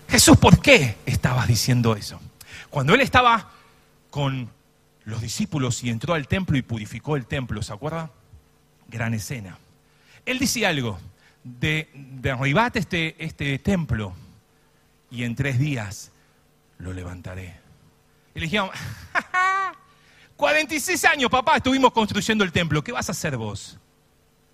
Jesús, 0.07 0.37
¿por 0.37 0.61
qué 0.61 0.97
estabas 1.07 1.47
diciendo 1.47 1.95
eso? 1.95 2.21
Cuando 2.69 2.93
él 2.93 3.01
estaba 3.01 3.49
con 4.11 4.51
los 5.03 5.21
discípulos 5.21 5.83
y 5.83 5.89
entró 5.89 6.13
al 6.13 6.27
templo 6.27 6.55
y 6.57 6.61
purificó 6.61 7.15
el 7.15 7.25
templo, 7.25 7.63
¿se 7.63 7.73
acuerda? 7.73 8.11
Gran 8.87 9.13
escena. 9.13 9.57
Él 10.25 10.39
dice 10.39 10.65
algo, 10.65 10.99
de, 11.43 11.89
derribate 11.93 12.79
este, 12.79 13.15
este 13.23 13.59
templo 13.59 14.13
y 15.11 15.23
en 15.23 15.35
tres 15.35 15.59
días 15.59 16.11
lo 16.79 16.91
levantaré. 16.91 17.59
Y 18.33 18.39
le 18.39 18.45
dijeron, 18.45 18.69
46 20.35 21.05
años, 21.05 21.29
papá, 21.29 21.57
estuvimos 21.57 21.93
construyendo 21.93 22.43
el 22.43 22.51
templo, 22.51 22.83
¿qué 22.83 22.91
vas 22.91 23.07
a 23.07 23.13
hacer 23.13 23.37
vos? 23.37 23.77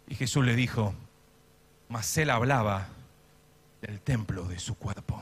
Y 0.07 0.15
Jesús 0.15 0.45
le 0.45 0.55
dijo, 0.55 0.93
mas 1.89 2.15
él 2.17 2.29
hablaba 2.29 2.89
del 3.81 3.99
templo 4.01 4.43
de 4.43 4.59
su 4.59 4.75
cuerpo. 4.75 5.21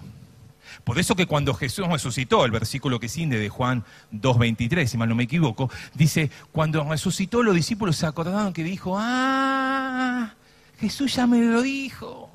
Por 0.84 1.00
eso 1.00 1.16
que 1.16 1.26
cuando 1.26 1.54
Jesús 1.54 1.88
resucitó, 1.88 2.46
el 2.46 2.52
versículo 2.52 3.00
que 3.00 3.10
sigue 3.10 3.38
de 3.38 3.50
Juan 3.50 3.84
2.23, 4.12 4.88
si 4.88 4.98
mal 4.98 5.10
no 5.10 5.16
me 5.16 5.24
equivoco, 5.24 5.70
dice, 5.94 6.32
cuando 6.52 6.84
resucitó 6.84 7.44
los 7.44 7.56
discípulos 7.56 7.98
se 7.98 8.06
acordaron 8.06 8.54
que 8.54 8.64
dijo, 8.64 8.96
ah, 8.98 10.34
Jesús 10.80 11.16
ya 11.16 11.28
me 11.28 11.42
lo 11.42 11.62
dijo, 11.62 12.30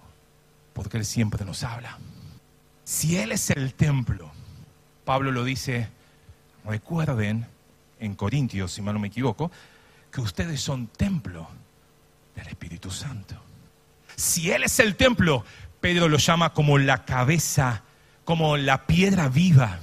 porque 0.73 0.99
Él 0.99 1.05
siempre 1.05 1.44
nos 1.44 1.62
habla. 1.64 1.99
Si 2.85 3.16
Él 3.16 3.33
es 3.33 3.51
el 3.51 3.75
templo, 3.75 4.31
Pablo 5.05 5.33
lo 5.33 5.44
dice, 5.44 5.88
recuerden 6.64 7.47
en 8.01 8.14
Corintios, 8.14 8.73
si 8.73 8.83
mal 8.83 8.94
no 8.94 9.01
me 9.01 9.09
equivoco, 9.09 9.51
que 10.11 10.20
ustedes 10.20 10.61
son 10.61 10.87
templo 10.88 11.49
del 12.37 12.49
Espíritu 12.49 12.90
Santo. 12.90 13.37
Si 14.16 14.51
Él 14.51 14.62
es 14.62 14.79
el 14.79 14.97
templo, 14.97 15.44
Pedro 15.81 16.09
lo 16.09 16.18
llama 16.18 16.53
como 16.53 16.79
la 16.79 17.05
cabeza, 17.05 17.83
como 18.25 18.57
la 18.57 18.87
piedra 18.87 19.29
viva. 19.29 19.81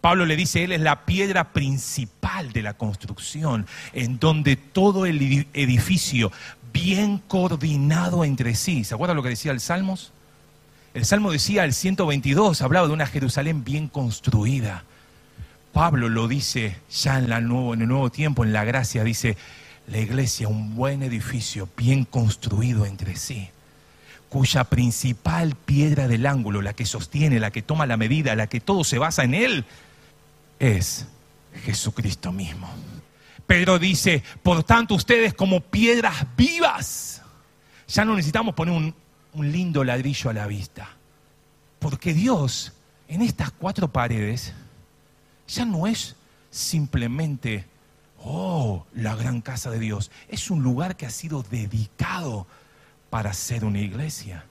Pablo 0.00 0.26
le 0.26 0.36
dice, 0.36 0.64
Él 0.64 0.72
es 0.72 0.80
la 0.80 1.06
piedra 1.06 1.52
principal 1.52 2.52
de 2.52 2.62
la 2.62 2.74
construcción, 2.74 3.66
en 3.92 4.18
donde 4.18 4.56
todo 4.56 5.06
el 5.06 5.46
edificio 5.54 6.30
bien 6.72 7.18
coordinado 7.18 8.24
entre 8.24 8.54
sí. 8.54 8.84
¿Se 8.84 8.94
acuerdan 8.94 9.16
lo 9.16 9.22
que 9.22 9.30
decía 9.30 9.52
el 9.52 9.60
Salmos? 9.60 10.12
El 10.92 11.04
Salmo 11.04 11.32
decía, 11.32 11.64
el 11.64 11.72
122, 11.72 12.62
hablaba 12.62 12.86
de 12.86 12.92
una 12.92 13.06
Jerusalén 13.06 13.64
bien 13.64 13.88
construida. 13.88 14.84
Pablo 15.72 16.08
lo 16.08 16.28
dice 16.28 16.76
ya 16.88 17.18
en, 17.18 17.32
en 17.32 17.80
el 17.80 17.88
nuevo 17.88 18.10
tiempo, 18.10 18.44
en 18.44 18.52
la 18.52 18.64
gracia, 18.64 19.02
dice, 19.02 19.36
la 19.88 19.98
iglesia, 19.98 20.48
un 20.48 20.76
buen 20.76 21.02
edificio 21.02 21.68
bien 21.76 22.04
construido 22.04 22.86
entre 22.86 23.16
sí, 23.16 23.48
cuya 24.34 24.64
principal 24.64 25.54
piedra 25.54 26.08
del 26.08 26.26
ángulo, 26.26 26.60
la 26.60 26.72
que 26.72 26.86
sostiene, 26.86 27.38
la 27.38 27.52
que 27.52 27.62
toma 27.62 27.86
la 27.86 27.96
medida, 27.96 28.34
la 28.34 28.48
que 28.48 28.58
todo 28.58 28.82
se 28.82 28.98
basa 28.98 29.22
en 29.22 29.32
él, 29.32 29.64
es 30.58 31.06
Jesucristo 31.62 32.32
mismo. 32.32 32.68
Pedro 33.46 33.78
dice, 33.78 34.24
por 34.42 34.64
tanto 34.64 34.96
ustedes 34.96 35.34
como 35.34 35.60
piedras 35.60 36.26
vivas, 36.36 37.22
ya 37.86 38.04
no 38.04 38.16
necesitamos 38.16 38.56
poner 38.56 38.74
un, 38.74 38.92
un 39.34 39.52
lindo 39.52 39.84
ladrillo 39.84 40.30
a 40.30 40.32
la 40.32 40.48
vista, 40.48 40.88
porque 41.78 42.12
Dios 42.12 42.72
en 43.06 43.22
estas 43.22 43.52
cuatro 43.52 43.92
paredes 43.92 44.52
ya 45.46 45.64
no 45.64 45.86
es 45.86 46.16
simplemente 46.50 47.66
oh, 48.18 48.84
la 48.94 49.14
gran 49.14 49.42
casa 49.42 49.70
de 49.70 49.78
Dios. 49.78 50.10
Es 50.26 50.50
un 50.50 50.64
lugar 50.64 50.96
que 50.96 51.06
ha 51.06 51.10
sido 51.10 51.44
dedicado 51.44 52.48
para 53.14 53.32
ser 53.32 53.64
una 53.64 53.78
iglesia. 53.78 54.44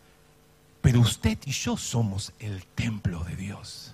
Pero 0.81 1.01
usted 1.01 1.37
y 1.45 1.51
yo 1.51 1.75
somos 1.75 2.31
el 2.39 2.63
templo 2.63 3.21
de 3.25 3.35
Dios. 3.35 3.93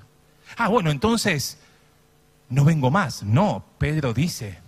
Ah, 0.57 0.67
bueno, 0.67 0.91
entonces 0.91 1.57
no 2.49 2.65
vengo 2.65 2.91
más. 2.91 3.23
No, 3.23 3.65
Pedro 3.79 4.13
dice, 4.13 4.59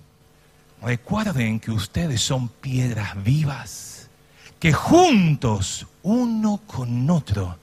recuerden 0.82 1.60
que 1.60 1.70
ustedes 1.70 2.20
son 2.20 2.50
piedras 2.50 3.24
vivas, 3.24 4.10
que 4.60 4.74
juntos, 4.74 5.86
uno 6.02 6.64
con 6.66 7.08
otro, 7.08 7.60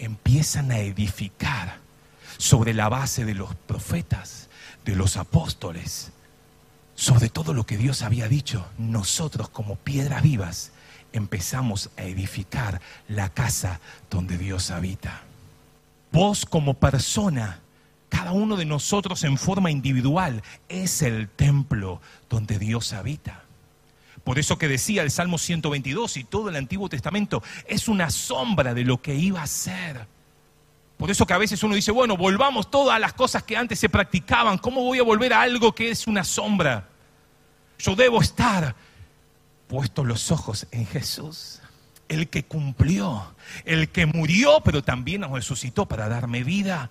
empiezan 0.00 0.72
a 0.72 0.80
edificar 0.80 1.78
sobre 2.38 2.74
la 2.74 2.88
base 2.88 3.24
de 3.24 3.34
los 3.34 3.54
profetas, 3.54 4.48
de 4.84 4.96
los 4.96 5.16
apóstoles, 5.16 6.10
sobre 6.96 7.28
todo 7.28 7.54
lo 7.54 7.66
que 7.66 7.76
Dios 7.76 8.02
había 8.02 8.26
dicho, 8.26 8.66
nosotros 8.78 9.48
como 9.48 9.76
piedras 9.76 10.24
vivas 10.24 10.71
empezamos 11.12 11.90
a 11.96 12.02
edificar 12.02 12.80
la 13.08 13.28
casa 13.28 13.80
donde 14.10 14.38
Dios 14.38 14.70
habita. 14.70 15.22
Vos 16.12 16.44
como 16.44 16.74
persona, 16.74 17.60
cada 18.08 18.32
uno 18.32 18.56
de 18.56 18.66
nosotros 18.66 19.24
en 19.24 19.38
forma 19.38 19.70
individual, 19.70 20.42
es 20.68 21.02
el 21.02 21.28
templo 21.28 22.00
donde 22.28 22.58
Dios 22.58 22.92
habita. 22.92 23.42
Por 24.24 24.38
eso 24.38 24.58
que 24.58 24.68
decía 24.68 25.02
el 25.02 25.10
Salmo 25.10 25.38
122 25.38 26.16
y 26.18 26.24
todo 26.24 26.48
el 26.48 26.56
Antiguo 26.56 26.88
Testamento 26.88 27.42
es 27.66 27.88
una 27.88 28.10
sombra 28.10 28.74
de 28.74 28.84
lo 28.84 29.00
que 29.00 29.14
iba 29.14 29.42
a 29.42 29.46
ser. 29.46 30.06
Por 30.96 31.10
eso 31.10 31.26
que 31.26 31.34
a 31.34 31.38
veces 31.38 31.62
uno 31.64 31.74
dice, 31.74 31.90
bueno, 31.90 32.16
volvamos 32.16 32.70
todas 32.70 33.00
las 33.00 33.12
cosas 33.14 33.42
que 33.42 33.56
antes 33.56 33.80
se 33.80 33.88
practicaban. 33.88 34.58
¿Cómo 34.58 34.84
voy 34.84 35.00
a 35.00 35.02
volver 35.02 35.32
a 35.32 35.42
algo 35.42 35.74
que 35.74 35.90
es 35.90 36.06
una 36.06 36.22
sombra? 36.22 36.88
Yo 37.78 37.96
debo 37.96 38.20
estar 38.20 38.76
puestos 39.72 40.06
los 40.06 40.30
ojos 40.30 40.66
en 40.70 40.84
Jesús, 40.84 41.60
el 42.06 42.28
que 42.28 42.44
cumplió, 42.44 43.34
el 43.64 43.88
que 43.88 44.04
murió, 44.04 44.60
pero 44.62 44.84
también 44.84 45.24
resucitó 45.32 45.86
para 45.86 46.10
darme 46.10 46.44
vida. 46.44 46.90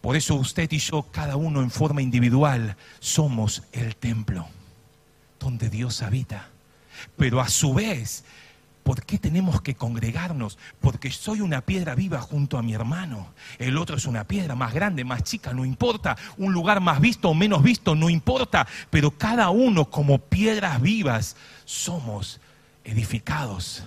Por 0.00 0.14
eso 0.14 0.36
usted 0.36 0.70
y 0.70 0.78
yo, 0.78 1.02
cada 1.10 1.34
uno 1.34 1.60
en 1.60 1.70
forma 1.72 2.00
individual, 2.00 2.76
somos 3.00 3.64
el 3.72 3.96
templo 3.96 4.46
donde 5.40 5.68
Dios 5.68 6.00
habita. 6.02 6.50
Pero 7.16 7.40
a 7.40 7.48
su 7.48 7.74
vez, 7.74 8.22
¿Por 8.90 9.04
qué 9.04 9.18
tenemos 9.18 9.62
que 9.62 9.76
congregarnos? 9.76 10.58
Porque 10.80 11.12
soy 11.12 11.42
una 11.42 11.60
piedra 11.60 11.94
viva 11.94 12.20
junto 12.20 12.58
a 12.58 12.62
mi 12.64 12.74
hermano. 12.74 13.28
El 13.60 13.78
otro 13.78 13.96
es 13.96 14.04
una 14.04 14.24
piedra 14.24 14.56
más 14.56 14.74
grande, 14.74 15.04
más 15.04 15.22
chica, 15.22 15.52
no 15.52 15.64
importa. 15.64 16.16
Un 16.38 16.52
lugar 16.52 16.80
más 16.80 17.00
visto 17.00 17.28
o 17.28 17.34
menos 17.34 17.62
visto, 17.62 17.94
no 17.94 18.10
importa. 18.10 18.66
Pero 18.90 19.12
cada 19.12 19.50
uno 19.50 19.84
como 19.84 20.18
piedras 20.18 20.82
vivas 20.82 21.36
somos 21.64 22.40
edificados 22.82 23.84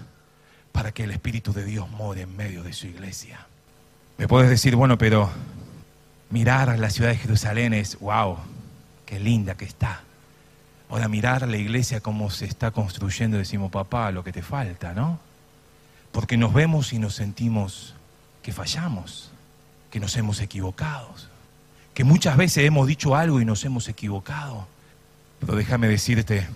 para 0.71 0.93
que 0.93 1.03
el 1.03 1.11
Espíritu 1.11 1.51
de 1.51 1.65
Dios 1.65 1.89
more 1.89 2.21
en 2.21 2.37
medio 2.37 2.63
de 2.63 2.71
su 2.71 2.87
iglesia. 2.87 3.45
Me 4.17 4.29
puedes 4.29 4.49
decir, 4.49 4.77
bueno, 4.77 4.97
pero 4.97 5.29
mirar 6.29 6.79
la 6.79 6.89
ciudad 6.89 7.09
de 7.09 7.17
Jerusalén 7.17 7.73
es, 7.73 7.99
wow, 7.99 8.37
qué 9.05 9.19
linda 9.19 9.55
que 9.55 9.65
está. 9.65 10.01
Ahora 10.93 11.07
mirar 11.07 11.47
la 11.47 11.57
iglesia 11.57 12.01
como 12.01 12.29
se 12.29 12.45
está 12.45 12.69
construyendo, 12.69 13.39
decimos, 13.39 13.71
papá, 13.71 14.11
lo 14.11 14.23
que 14.23 14.31
te 14.31 14.43
falta, 14.43 14.93
¿no? 14.93 15.17
Porque 16.11 16.37
nos 16.37 16.53
vemos 16.53 16.93
y 16.93 16.99
nos 16.99 17.15
sentimos 17.15 17.95
que 18.43 18.53
fallamos, 18.53 19.31
que 19.89 19.99
nos 19.99 20.15
hemos 20.17 20.39
equivocado, 20.39 21.11
que 21.95 22.03
muchas 22.03 22.37
veces 22.37 22.65
hemos 22.65 22.85
dicho 22.85 23.15
algo 23.15 23.41
y 23.41 23.45
nos 23.45 23.65
hemos 23.65 23.89
equivocado. 23.89 24.67
Pero 25.39 25.55
déjame 25.55 25.87
decirte, 25.87 26.47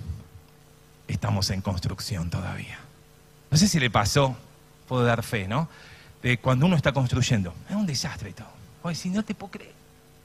estamos 1.08 1.50
en 1.50 1.62
construcción 1.62 2.30
todavía. 2.30 2.78
No 3.50 3.58
sé 3.58 3.68
si 3.68 3.80
le 3.80 3.90
pasó, 3.90 4.38
puedo 4.88 5.04
dar 5.04 5.24
fe, 5.24 5.48
¿no? 5.48 5.68
De 6.22 6.38
cuando 6.38 6.68
uno 6.68 6.76
está 6.76 6.92
construyendo, 6.92 7.56
es 7.68 7.76
un 7.76 7.88
desastre 7.88 8.34
todo. 8.34 8.52
Oye, 8.84 8.94
si 8.94 9.10
no 9.10 9.24
te 9.24 9.34
puedo 9.34 9.54
creer. 9.54 9.74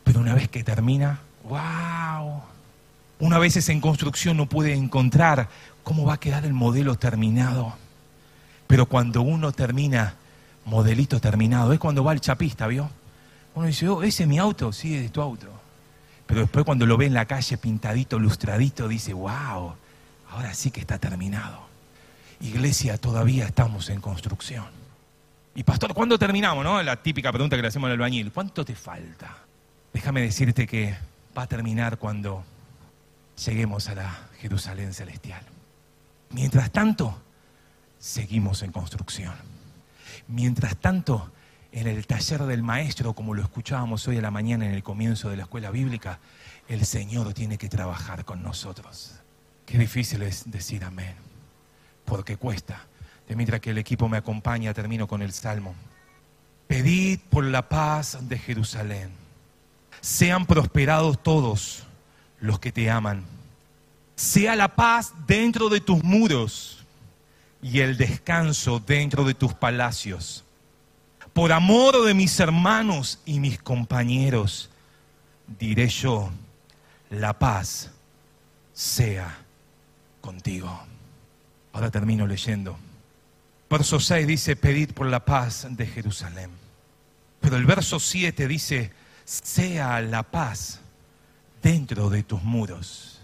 Pero 0.04 0.20
una 0.20 0.34
vez 0.34 0.50
que 0.50 0.62
termina, 0.62 1.20
wow, 1.44 2.42
una 3.22 3.38
vez 3.38 3.68
en 3.68 3.80
construcción 3.80 4.36
no 4.36 4.46
puede 4.46 4.74
encontrar 4.74 5.48
cómo 5.84 6.04
va 6.04 6.14
a 6.14 6.20
quedar 6.20 6.44
el 6.44 6.52
modelo 6.52 6.96
terminado. 6.96 7.72
Pero 8.66 8.86
cuando 8.86 9.22
uno 9.22 9.52
termina, 9.52 10.16
modelito 10.64 11.20
terminado, 11.20 11.72
es 11.72 11.78
cuando 11.78 12.02
va 12.02 12.14
el 12.14 12.20
chapista, 12.20 12.66
¿vio? 12.66 12.90
Uno 13.54 13.68
dice, 13.68 13.88
oh, 13.88 14.02
ese 14.02 14.24
es 14.24 14.28
mi 14.28 14.38
auto, 14.38 14.72
sí, 14.72 14.96
es 14.96 15.12
tu 15.12 15.22
auto. 15.22 15.46
Pero 16.26 16.40
después 16.40 16.64
cuando 16.64 16.84
lo 16.84 16.96
ve 16.96 17.06
en 17.06 17.14
la 17.14 17.26
calle 17.26 17.56
pintadito, 17.58 18.18
lustradito, 18.18 18.88
dice, 18.88 19.12
wow, 19.12 19.74
ahora 20.32 20.52
sí 20.52 20.72
que 20.72 20.80
está 20.80 20.98
terminado. 20.98 21.60
Iglesia, 22.40 22.98
todavía 22.98 23.46
estamos 23.46 23.88
en 23.90 24.00
construcción. 24.00 24.66
Y 25.54 25.62
pastor, 25.62 25.94
¿cuándo 25.94 26.18
terminamos? 26.18 26.64
No? 26.64 26.82
La 26.82 27.00
típica 27.00 27.30
pregunta 27.30 27.54
que 27.54 27.62
le 27.62 27.68
hacemos 27.68 27.86
al 27.86 27.92
albañil. 27.92 28.32
¿Cuánto 28.32 28.64
te 28.64 28.74
falta? 28.74 29.36
Déjame 29.92 30.22
decirte 30.22 30.66
que 30.66 30.96
va 31.38 31.42
a 31.42 31.46
terminar 31.46 31.98
cuando 31.98 32.42
lleguemos 33.36 33.88
a 33.88 33.94
la 33.94 34.28
Jerusalén 34.40 34.92
celestial. 34.92 35.42
Mientras 36.30 36.70
tanto, 36.70 37.20
seguimos 37.98 38.62
en 38.62 38.72
construcción. 38.72 39.34
Mientras 40.28 40.76
tanto, 40.76 41.30
en 41.72 41.86
el 41.86 42.06
taller 42.06 42.42
del 42.44 42.62
maestro, 42.62 43.14
como 43.14 43.34
lo 43.34 43.42
escuchábamos 43.42 44.06
hoy 44.08 44.18
a 44.18 44.22
la 44.22 44.30
mañana 44.30 44.66
en 44.66 44.72
el 44.72 44.82
comienzo 44.82 45.30
de 45.30 45.36
la 45.36 45.44
escuela 45.44 45.70
bíblica, 45.70 46.18
el 46.68 46.84
Señor 46.84 47.32
tiene 47.34 47.58
que 47.58 47.68
trabajar 47.68 48.24
con 48.24 48.42
nosotros. 48.42 49.14
Qué 49.66 49.78
difícil 49.78 50.22
es 50.22 50.50
decir 50.50 50.84
amén, 50.84 51.14
porque 52.04 52.36
cuesta. 52.36 52.86
De 53.28 53.36
mientras 53.36 53.60
que 53.60 53.70
el 53.70 53.78
equipo 53.78 54.08
me 54.08 54.18
acompaña, 54.18 54.74
termino 54.74 55.06
con 55.06 55.22
el 55.22 55.32
salmo. 55.32 55.74
Pedid 56.66 57.20
por 57.30 57.44
la 57.44 57.68
paz 57.68 58.18
de 58.22 58.38
Jerusalén. 58.38 59.10
Sean 60.00 60.46
prosperados 60.46 61.22
todos 61.22 61.86
los 62.42 62.58
que 62.58 62.72
te 62.72 62.90
aman. 62.90 63.24
Sea 64.16 64.54
la 64.56 64.74
paz 64.74 65.14
dentro 65.26 65.70
de 65.70 65.80
tus 65.80 66.04
muros 66.04 66.84
y 67.62 67.80
el 67.80 67.96
descanso 67.96 68.82
dentro 68.84 69.24
de 69.24 69.32
tus 69.32 69.54
palacios. 69.54 70.44
Por 71.32 71.52
amor 71.52 72.04
de 72.04 72.12
mis 72.12 72.38
hermanos 72.40 73.20
y 73.24 73.40
mis 73.40 73.58
compañeros, 73.62 74.68
diré 75.58 75.88
yo, 75.88 76.30
la 77.08 77.38
paz 77.38 77.90
sea 78.74 79.38
contigo. 80.20 80.78
Ahora 81.72 81.90
termino 81.90 82.26
leyendo. 82.26 82.76
Verso 83.70 83.98
6 83.98 84.26
dice, 84.26 84.56
pedid 84.56 84.92
por 84.92 85.06
la 85.06 85.24
paz 85.24 85.66
de 85.70 85.86
Jerusalén. 85.86 86.50
Pero 87.40 87.56
el 87.56 87.64
verso 87.64 87.98
7 87.98 88.46
dice, 88.46 88.92
sea 89.24 90.00
la 90.02 90.22
paz 90.24 90.81
dentro 91.62 92.10
de 92.10 92.22
tus 92.22 92.42
muros. 92.42 93.20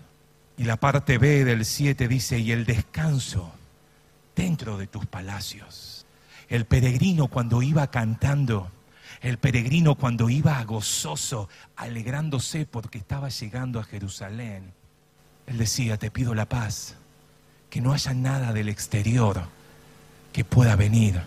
Y 0.57 0.64
la 0.64 0.76
parte 0.76 1.18
B 1.18 1.45
del 1.45 1.64
7 1.64 2.09
dice, 2.09 2.39
y 2.39 2.53
el 2.53 2.64
descanso 2.64 3.53
dentro 4.34 4.78
de 4.78 4.86
tus 4.86 5.07
palacios. 5.07 6.07
El 6.49 6.64
peregrino 6.64 7.28
cuando 7.28 7.62
iba 7.62 7.91
cantando, 7.91 8.70
el 9.20 9.39
peregrino 9.39 9.97
cuando 9.97 10.30
iba 10.30 10.62
gozoso, 10.64 11.49
alegrándose 11.76 12.66
porque 12.66 12.99
estaba 12.99 13.28
llegando 13.28 13.80
a 13.80 13.84
Jerusalén, 13.84 14.72
él 15.47 15.59
decía, 15.59 15.97
te 15.97 16.11
pido 16.11 16.34
la 16.34 16.47
paz, 16.47 16.97
que 17.70 17.80
no 17.80 17.93
haya 17.93 18.14
nada 18.14 18.53
del 18.53 18.68
exterior 18.68 19.43
que 20.32 20.45
pueda 20.45 20.76
venir 20.76 21.20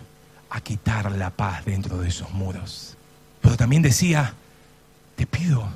a 0.50 0.60
quitar 0.60 1.10
la 1.12 1.30
paz 1.30 1.64
dentro 1.64 1.98
de 1.98 2.08
esos 2.08 2.30
muros. 2.32 2.96
Pero 3.40 3.56
también 3.56 3.82
decía, 3.82 4.34
te 5.16 5.26
pido 5.26 5.68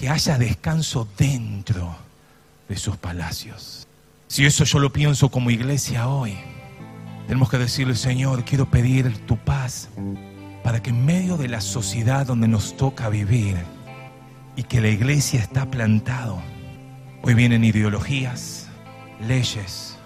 que 0.00 0.08
haya 0.08 0.38
descanso 0.38 1.06
dentro 1.18 1.94
de 2.70 2.76
sus 2.78 2.96
palacios. 2.96 3.86
Si 4.28 4.46
eso 4.46 4.64
yo 4.64 4.78
lo 4.78 4.90
pienso 4.90 5.30
como 5.30 5.50
iglesia 5.50 6.08
hoy, 6.08 6.38
tenemos 7.26 7.50
que 7.50 7.58
decirle, 7.58 7.94
Señor, 7.94 8.42
quiero 8.46 8.64
pedir 8.64 9.14
tu 9.26 9.36
paz 9.36 9.90
para 10.64 10.82
que 10.82 10.88
en 10.88 11.04
medio 11.04 11.36
de 11.36 11.48
la 11.48 11.60
sociedad 11.60 12.24
donde 12.24 12.48
nos 12.48 12.78
toca 12.78 13.10
vivir 13.10 13.58
y 14.56 14.62
que 14.62 14.80
la 14.80 14.88
iglesia 14.88 15.38
está 15.38 15.70
plantado, 15.70 16.40
hoy 17.22 17.34
vienen 17.34 17.62
ideologías, 17.62 18.68
leyes, 19.28 19.98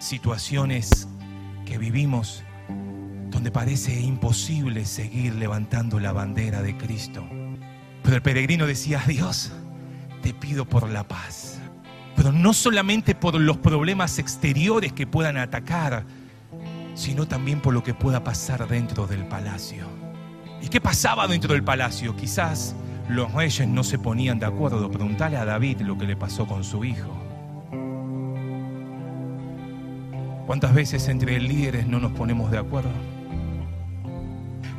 situaciones 0.00 1.06
que 1.64 1.78
vivimos 1.78 2.42
donde 3.30 3.52
parece 3.52 4.00
imposible 4.00 4.84
seguir 4.86 5.36
levantando 5.36 6.00
la 6.00 6.10
bandera 6.10 6.62
de 6.62 6.76
Cristo. 6.76 7.24
Pero 8.06 8.14
el 8.14 8.22
peregrino 8.22 8.68
decía, 8.68 9.02
Dios, 9.04 9.50
te 10.22 10.32
pido 10.32 10.64
por 10.64 10.88
la 10.88 11.08
paz. 11.08 11.58
Pero 12.14 12.30
no 12.30 12.52
solamente 12.52 13.16
por 13.16 13.34
los 13.34 13.56
problemas 13.56 14.20
exteriores 14.20 14.92
que 14.92 15.08
puedan 15.08 15.36
atacar, 15.36 16.04
sino 16.94 17.26
también 17.26 17.60
por 17.60 17.74
lo 17.74 17.82
que 17.82 17.94
pueda 17.94 18.22
pasar 18.22 18.68
dentro 18.68 19.08
del 19.08 19.26
palacio. 19.26 19.88
¿Y 20.62 20.68
qué 20.68 20.80
pasaba 20.80 21.26
dentro 21.26 21.52
del 21.52 21.64
palacio? 21.64 22.14
Quizás 22.14 22.76
los 23.08 23.32
reyes 23.32 23.66
no 23.66 23.82
se 23.82 23.98
ponían 23.98 24.38
de 24.38 24.46
acuerdo. 24.46 24.88
Preguntale 24.88 25.36
a 25.36 25.44
David 25.44 25.80
lo 25.80 25.98
que 25.98 26.06
le 26.06 26.14
pasó 26.14 26.46
con 26.46 26.62
su 26.62 26.84
hijo. 26.84 27.10
¿Cuántas 30.46 30.72
veces 30.72 31.08
entre 31.08 31.40
líderes 31.40 31.88
no 31.88 31.98
nos 31.98 32.12
ponemos 32.12 32.52
de 32.52 32.58
acuerdo? 32.58 33.15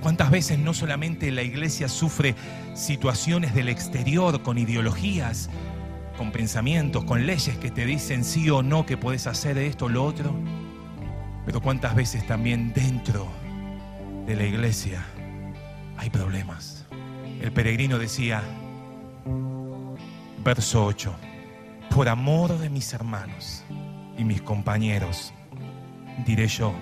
¿Cuántas 0.08 0.32
veces 0.32 0.58
no 0.58 0.74
solamente 0.74 1.30
la 1.32 1.44
iglesia 1.44 1.90
sufre 1.90 2.34
situaciones 2.76 3.54
del 3.54 3.68
exterior 3.68 4.42
con 4.42 4.58
ideologías, 4.58 5.50
con 6.18 6.32
pensamientos, 6.32 7.04
con 7.04 7.28
leyes 7.28 7.58
que 7.58 7.72
te 7.72 7.86
dicen 7.86 8.24
sí 8.24 8.50
o 8.50 8.64
no 8.64 8.86
que 8.86 8.96
puedes 8.96 9.28
hacer 9.28 9.58
esto 9.58 9.88
o 9.88 9.90
lo 9.90 10.06
otro? 10.06 10.34
Pero 11.46 11.60
cuántas 11.60 11.94
veces 11.94 12.26
también 12.26 12.72
dentro 12.72 13.28
de 14.26 14.38
la 14.38 14.46
iglesia 14.46 15.06
hay 15.98 16.10
problemas. 16.10 16.86
El 17.42 17.52
peregrino 17.52 18.00
decía, 18.00 18.42
verso 20.42 20.86
8, 20.86 21.14
por 21.94 22.08
amor 22.08 22.58
de 22.60 22.70
mis 22.70 22.94
hermanos 22.94 23.66
y 24.18 24.24
mis 24.24 24.42
compañeros, 24.42 25.34
diré 26.26 26.48
yo, 26.48 26.74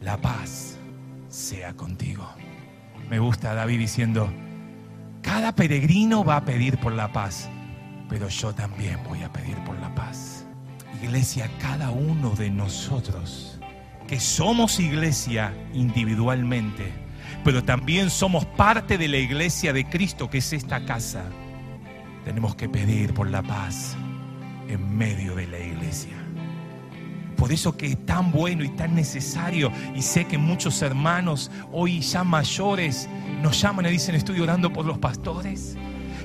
la 0.00 0.16
paz 0.16 0.71
sea 1.32 1.72
contigo. 1.74 2.28
Me 3.08 3.18
gusta 3.18 3.54
David 3.54 3.78
diciendo, 3.78 4.32
cada 5.22 5.54
peregrino 5.54 6.24
va 6.24 6.36
a 6.36 6.44
pedir 6.44 6.78
por 6.78 6.92
la 6.92 7.12
paz, 7.12 7.48
pero 8.08 8.28
yo 8.28 8.54
también 8.54 8.98
voy 9.08 9.22
a 9.22 9.32
pedir 9.32 9.56
por 9.64 9.78
la 9.78 9.94
paz. 9.94 10.46
Iglesia, 11.02 11.50
cada 11.58 11.90
uno 11.90 12.30
de 12.30 12.50
nosotros, 12.50 13.58
que 14.06 14.20
somos 14.20 14.78
iglesia 14.78 15.54
individualmente, 15.72 16.92
pero 17.44 17.64
también 17.64 18.10
somos 18.10 18.44
parte 18.44 18.98
de 18.98 19.08
la 19.08 19.16
iglesia 19.16 19.72
de 19.72 19.88
Cristo, 19.88 20.28
que 20.28 20.38
es 20.38 20.52
esta 20.52 20.84
casa, 20.84 21.24
tenemos 22.24 22.54
que 22.54 22.68
pedir 22.68 23.14
por 23.14 23.28
la 23.30 23.42
paz 23.42 23.96
en 24.68 24.96
medio 24.96 25.34
de 25.34 25.46
la 25.48 25.58
iglesia. 25.58 26.21
Por 27.42 27.50
eso 27.50 27.76
que 27.76 27.86
es 27.86 28.06
tan 28.06 28.30
bueno 28.30 28.62
y 28.62 28.68
tan 28.68 28.94
necesario. 28.94 29.72
Y 29.96 30.02
sé 30.02 30.26
que 30.26 30.38
muchos 30.38 30.80
hermanos 30.80 31.50
hoy 31.72 31.98
ya 31.98 32.22
mayores 32.22 33.08
nos 33.42 33.60
llaman 33.60 33.86
y 33.86 33.90
dicen, 33.90 34.14
estoy 34.14 34.38
orando 34.38 34.72
por 34.72 34.86
los 34.86 34.96
pastores. 34.98 35.76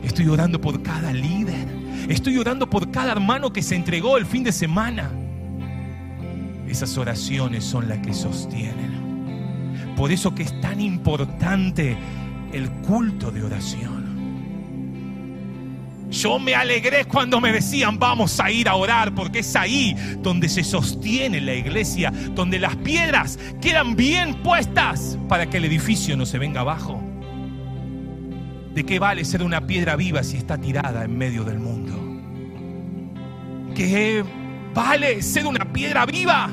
Estoy 0.03 0.27
orando 0.27 0.61
por 0.61 0.83
cada 0.83 1.11
líder. 1.11 1.67
Estoy 2.07 2.37
orando 2.37 2.69
por 2.69 2.91
cada 2.91 3.13
hermano 3.13 3.51
que 3.51 3.63
se 3.63 3.75
entregó 3.75 4.17
el 4.17 4.27
fin 4.27 4.43
de 4.43 4.51
semana. 4.51 5.09
Esas 6.67 6.95
oraciones 6.99 7.63
son 7.63 7.89
las 7.89 7.97
que 7.97 8.13
sostienen. 8.13 9.95
Por 9.97 10.11
eso 10.11 10.35
que 10.35 10.43
es 10.43 10.61
tan 10.61 10.79
importante 10.79 11.97
el 12.53 12.69
culto 12.83 13.31
de 13.31 13.43
oración. 13.43 13.96
Yo 16.09 16.39
me 16.39 16.55
alegré 16.55 17.05
cuando 17.05 17.41
me 17.41 17.51
decían 17.51 17.99
vamos 17.99 18.39
a 18.39 18.49
ir 18.49 18.69
a 18.69 18.75
orar, 18.75 19.13
porque 19.13 19.39
es 19.39 19.55
ahí 19.55 19.95
donde 20.19 20.47
se 20.47 20.63
sostiene 20.63 21.41
la 21.41 21.53
iglesia, 21.53 22.11
donde 22.31 22.59
las 22.59 22.75
piedras 22.77 23.37
quedan 23.61 23.95
bien 23.95 24.35
puestas 24.41 25.17
para 25.27 25.49
que 25.49 25.57
el 25.57 25.65
edificio 25.65 26.15
no 26.15 26.25
se 26.25 26.37
venga 26.37 26.61
abajo. 26.61 27.01
¿De 28.73 28.85
qué 28.85 28.99
vale 28.99 29.25
ser 29.25 29.43
una 29.43 29.65
piedra 29.67 29.95
viva 29.95 30.23
si 30.23 30.37
está 30.37 30.57
tirada 30.57 31.03
en 31.03 31.17
medio 31.17 31.43
del 31.43 31.59
mundo? 31.59 31.93
¿Qué 33.75 34.23
vale 34.73 35.21
ser 35.21 35.45
una 35.45 35.73
piedra 35.73 36.05
viva 36.05 36.49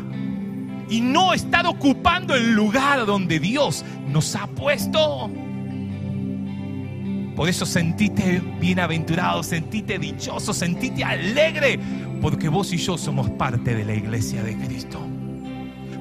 y 0.89 1.01
no 1.01 1.33
estar 1.33 1.67
ocupando 1.67 2.35
el 2.35 2.55
lugar 2.55 3.07
donde 3.07 3.39
Dios 3.39 3.85
nos 4.09 4.35
ha 4.35 4.47
puesto? 4.47 5.31
Por 7.37 7.49
eso 7.49 7.67
sentite 7.67 8.41
bienaventurado, 8.61 9.43
sentite 9.43 9.99
dichoso, 9.99 10.55
sentite 10.55 11.03
alegre, 11.03 11.81
porque 12.23 12.49
vos 12.49 12.73
y 12.73 12.77
yo 12.77 12.97
somos 12.97 13.29
parte 13.31 13.75
de 13.75 13.85
la 13.85 13.95
iglesia 13.95 14.43
de 14.43 14.57
Cristo. 14.57 15.01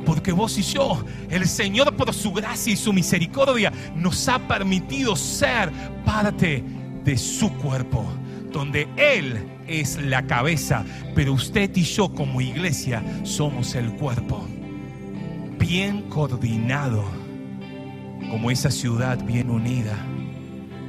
Porque 0.05 0.31
vos 0.31 0.57
y 0.59 0.61
yo, 0.61 1.03
el 1.29 1.47
Señor 1.47 1.95
por 1.95 2.13
su 2.13 2.33
gracia 2.33 2.73
y 2.73 2.75
su 2.75 2.93
misericordia, 2.93 3.71
nos 3.95 4.27
ha 4.27 4.37
permitido 4.47 5.15
ser 5.15 5.71
parte 6.05 6.63
de 7.03 7.17
su 7.17 7.51
cuerpo, 7.53 8.05
donde 8.51 8.87
Él 8.95 9.43
es 9.65 9.99
la 10.03 10.27
cabeza, 10.27 10.85
pero 11.15 11.33
usted 11.33 11.75
y 11.75 11.83
yo 11.83 12.13
como 12.13 12.41
iglesia 12.41 13.01
somos 13.23 13.73
el 13.73 13.91
cuerpo. 13.93 14.45
Bien 15.57 16.03
coordinado, 16.09 17.03
como 18.29 18.51
esa 18.51 18.69
ciudad 18.69 19.23
bien 19.25 19.49
unida 19.49 19.97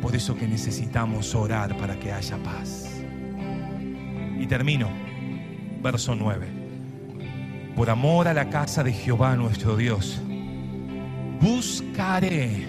Por 0.04 0.14
eso 0.14 0.36
que 0.36 0.46
necesitamos 0.46 1.34
orar 1.34 1.78
para 1.78 1.98
que 1.98 2.12
haya 2.12 2.36
paz. 2.36 3.02
Y 4.38 4.46
termino, 4.46 4.90
verso 5.82 6.14
9. 6.14 6.46
Por 7.74 7.88
amor 7.88 8.28
a 8.28 8.34
la 8.34 8.50
casa 8.50 8.84
de 8.84 8.92
Jehová 8.92 9.34
nuestro 9.34 9.78
Dios, 9.78 10.20
buscaré 11.40 12.66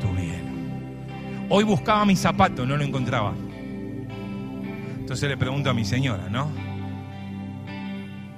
tu 0.00 0.06
bien. 0.12 1.48
Hoy 1.48 1.64
buscaba 1.64 2.04
mi 2.04 2.14
zapato, 2.14 2.64
no 2.64 2.76
lo 2.76 2.84
encontraba. 2.84 3.34
Entonces 5.00 5.28
le 5.28 5.36
pregunto 5.36 5.68
a 5.68 5.74
mi 5.74 5.84
señora, 5.84 6.28
¿no? 6.30 6.48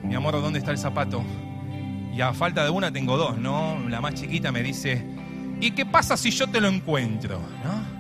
Mi 0.03 0.15
amor, 0.15 0.41
¿dónde 0.41 0.61
está 0.61 0.71
el 0.71 0.79
zapato? 0.79 1.23
Y 2.11 2.23
a 2.23 2.33
falta 2.33 2.65
de 2.65 2.71
una 2.71 2.91
tengo 2.91 3.19
dos, 3.19 3.37
¿no? 3.37 3.87
La 3.91 4.01
más 4.01 4.15
chiquita 4.15 4.51
me 4.51 4.63
dice, 4.63 5.16
¿y 5.61 5.71
qué 5.73 5.87
pasa 5.87 6.17
si 6.17 6.31
yo 6.31 6.47
te 6.47 6.61
lo 6.61 6.69
encuentro? 6.69 7.41
¿No? 7.65 7.97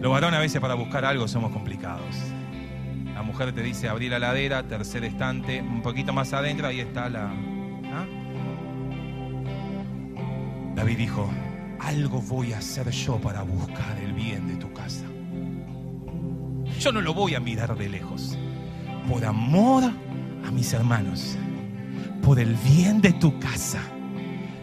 Los 0.00 0.10
varones 0.10 0.38
a 0.38 0.40
veces 0.40 0.60
para 0.60 0.74
buscar 0.74 1.04
algo 1.04 1.28
somos 1.28 1.52
complicados. 1.52 2.16
La 3.14 3.22
mujer 3.22 3.52
te 3.52 3.62
dice 3.62 3.88
abrir 3.88 4.12
la 4.12 4.18
ladera, 4.18 4.62
tercer 4.62 5.04
estante, 5.04 5.60
un 5.60 5.82
poquito 5.82 6.12
más 6.12 6.32
adentro, 6.32 6.66
ahí 6.66 6.80
está 6.80 7.10
la... 7.10 7.26
¿ah? 7.26 8.06
David 10.74 10.96
dijo, 10.96 11.30
algo 11.80 12.22
voy 12.22 12.54
a 12.54 12.58
hacer 12.58 12.90
yo 12.90 13.20
para 13.20 13.42
buscar 13.42 13.98
el 13.98 14.14
bien 14.14 14.48
de 14.48 14.56
tu 14.56 14.72
casa. 14.72 15.04
Yo 16.78 16.92
no 16.92 17.02
lo 17.02 17.12
voy 17.12 17.34
a 17.34 17.40
mirar 17.40 17.76
de 17.76 17.90
lejos. 17.90 18.38
Por 19.06 19.22
amor 19.26 19.84
a 19.84 20.50
mis 20.50 20.72
hermanos, 20.72 21.36
por 22.22 22.38
el 22.38 22.54
bien 22.54 23.02
de 23.02 23.12
tu 23.12 23.38
casa, 23.38 23.82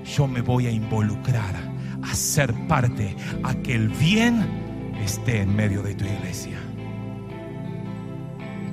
yo 0.08 0.28
me 0.28 0.42
voy 0.42 0.68
a 0.68 0.72
involucrar 0.72 1.56
a 2.02 2.16
ser 2.16 2.54
parte, 2.68 3.16
a 3.44 3.54
que 3.56 3.76
el 3.76 3.90
bien 3.90 4.96
esté 5.04 5.42
en 5.42 5.56
medio 5.56 5.84
de 5.84 5.96
tu 5.96 6.06
iglesia. 6.06 6.60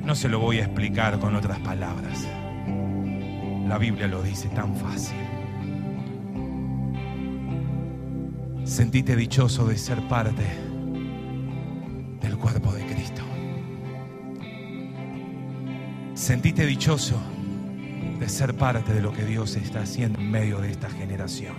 No 0.05 0.15
se 0.15 0.29
lo 0.29 0.39
voy 0.39 0.59
a 0.59 0.65
explicar 0.65 1.19
con 1.19 1.35
otras 1.35 1.59
palabras. 1.61 2.27
La 3.67 3.79
Biblia 3.79 4.07
lo 4.07 4.23
dice 4.23 4.49
tan 4.51 4.77
fácil. 4.77 5.17
Sentite 8.65 9.17
dichoso 9.17 9.67
de 9.67 9.79
ser 9.79 10.01
parte 10.09 10.45
del 12.21 12.37
cuerpo 12.37 12.73
de 12.73 12.85
Cristo. 12.87 13.23
Sentite 16.15 16.67
dichoso 16.67 17.34
de 18.19 18.29
ser 18.29 18.55
parte 18.55 18.93
de 18.93 19.03
lo 19.03 19.13
que 19.13 19.25
Dios 19.25 19.57
está 19.57 19.81
haciendo 19.81 20.21
en 20.21 20.31
medio 20.31 20.61
de 20.61 20.71
esta 20.71 20.89
generación. 20.89 21.55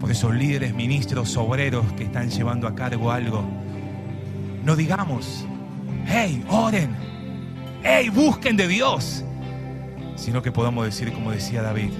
Por 0.00 0.10
esos 0.10 0.34
líderes, 0.34 0.74
ministros, 0.74 1.36
obreros 1.36 1.92
que 1.94 2.04
están 2.04 2.30
llevando 2.30 2.68
a 2.68 2.74
cargo 2.74 3.10
algo, 3.10 3.44
no 4.64 4.76
digamos, 4.76 5.46
hey, 6.06 6.44
oren, 6.48 6.94
hey, 7.82 8.10
busquen 8.10 8.56
de 8.56 8.68
Dios, 8.68 9.24
sino 10.16 10.42
que 10.42 10.52
podamos 10.52 10.84
decir 10.84 11.12
como 11.12 11.30
decía 11.30 11.62
David, 11.62 11.90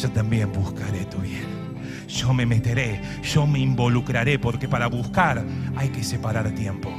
yo 0.00 0.10
también 0.10 0.52
buscaré 0.52 1.04
tu 1.06 1.18
bien. 1.18 1.64
Yo 2.08 2.32
me 2.32 2.46
meteré, 2.46 3.00
yo 3.22 3.46
me 3.46 3.58
involucraré, 3.58 4.38
porque 4.38 4.68
para 4.68 4.86
buscar 4.86 5.44
hay 5.76 5.88
que 5.88 6.04
separar 6.04 6.50
tiempo. 6.52 6.90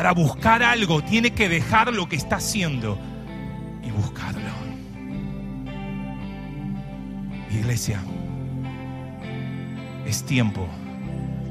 Para 0.00 0.12
buscar 0.12 0.62
algo 0.62 1.04
tiene 1.04 1.32
que 1.32 1.46
dejar 1.50 1.92
lo 1.92 2.08
que 2.08 2.16
está 2.16 2.36
haciendo 2.36 2.98
y 3.86 3.90
buscarlo. 3.90 4.48
Iglesia, 7.50 8.00
es 10.06 10.24
tiempo 10.24 10.66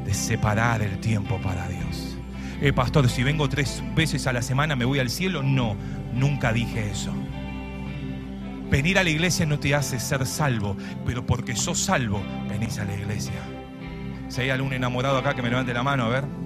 de 0.04 0.16
separar 0.16 0.82
el 0.82 0.98
tiempo 0.98 1.40
para 1.44 1.68
Dios. 1.68 2.18
Eh, 2.60 2.74
pastor, 2.74 3.08
si 3.08 3.22
vengo 3.22 3.48
tres 3.48 3.84
veces 3.94 4.26
a 4.26 4.34
la 4.34 4.42
semana 4.42 4.76
me 4.76 4.84
voy 4.84 4.98
al 4.98 5.12
cielo. 5.12 5.44
No, 5.44 5.76
nunca 6.16 6.52
dije 6.52 6.90
eso. 6.90 7.14
Venir 8.72 8.98
a 8.98 9.04
la 9.04 9.12
iglesia 9.12 9.46
no 9.46 9.60
te 9.60 9.76
hace 9.76 10.00
ser 10.00 10.26
salvo, 10.26 10.76
pero 11.06 11.24
porque 11.24 11.56
sos 11.56 11.78
salvo, 11.78 12.24
venís 12.50 12.80
a 12.80 12.86
la 12.86 12.96
iglesia. 12.96 13.44
Si 14.28 14.42
hay 14.42 14.50
algún 14.50 14.74
enamorado 14.74 15.20
acá 15.20 15.36
que 15.36 15.44
me 15.44 15.52
levante 15.52 15.72
la 15.72 15.84
mano, 15.84 16.06
a 16.06 16.10
ver. 16.10 16.39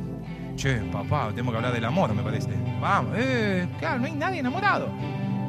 Che, 0.56 0.76
papá, 0.92 1.30
tenemos 1.30 1.52
que 1.52 1.58
hablar 1.58 1.74
del 1.74 1.86
amor, 1.86 2.14
me 2.14 2.22
parece. 2.22 2.50
Vamos, 2.80 3.14
eh, 3.18 3.68
claro, 3.80 4.00
no 4.00 4.06
hay 4.06 4.14
nadie 4.14 4.40
enamorado. 4.40 4.90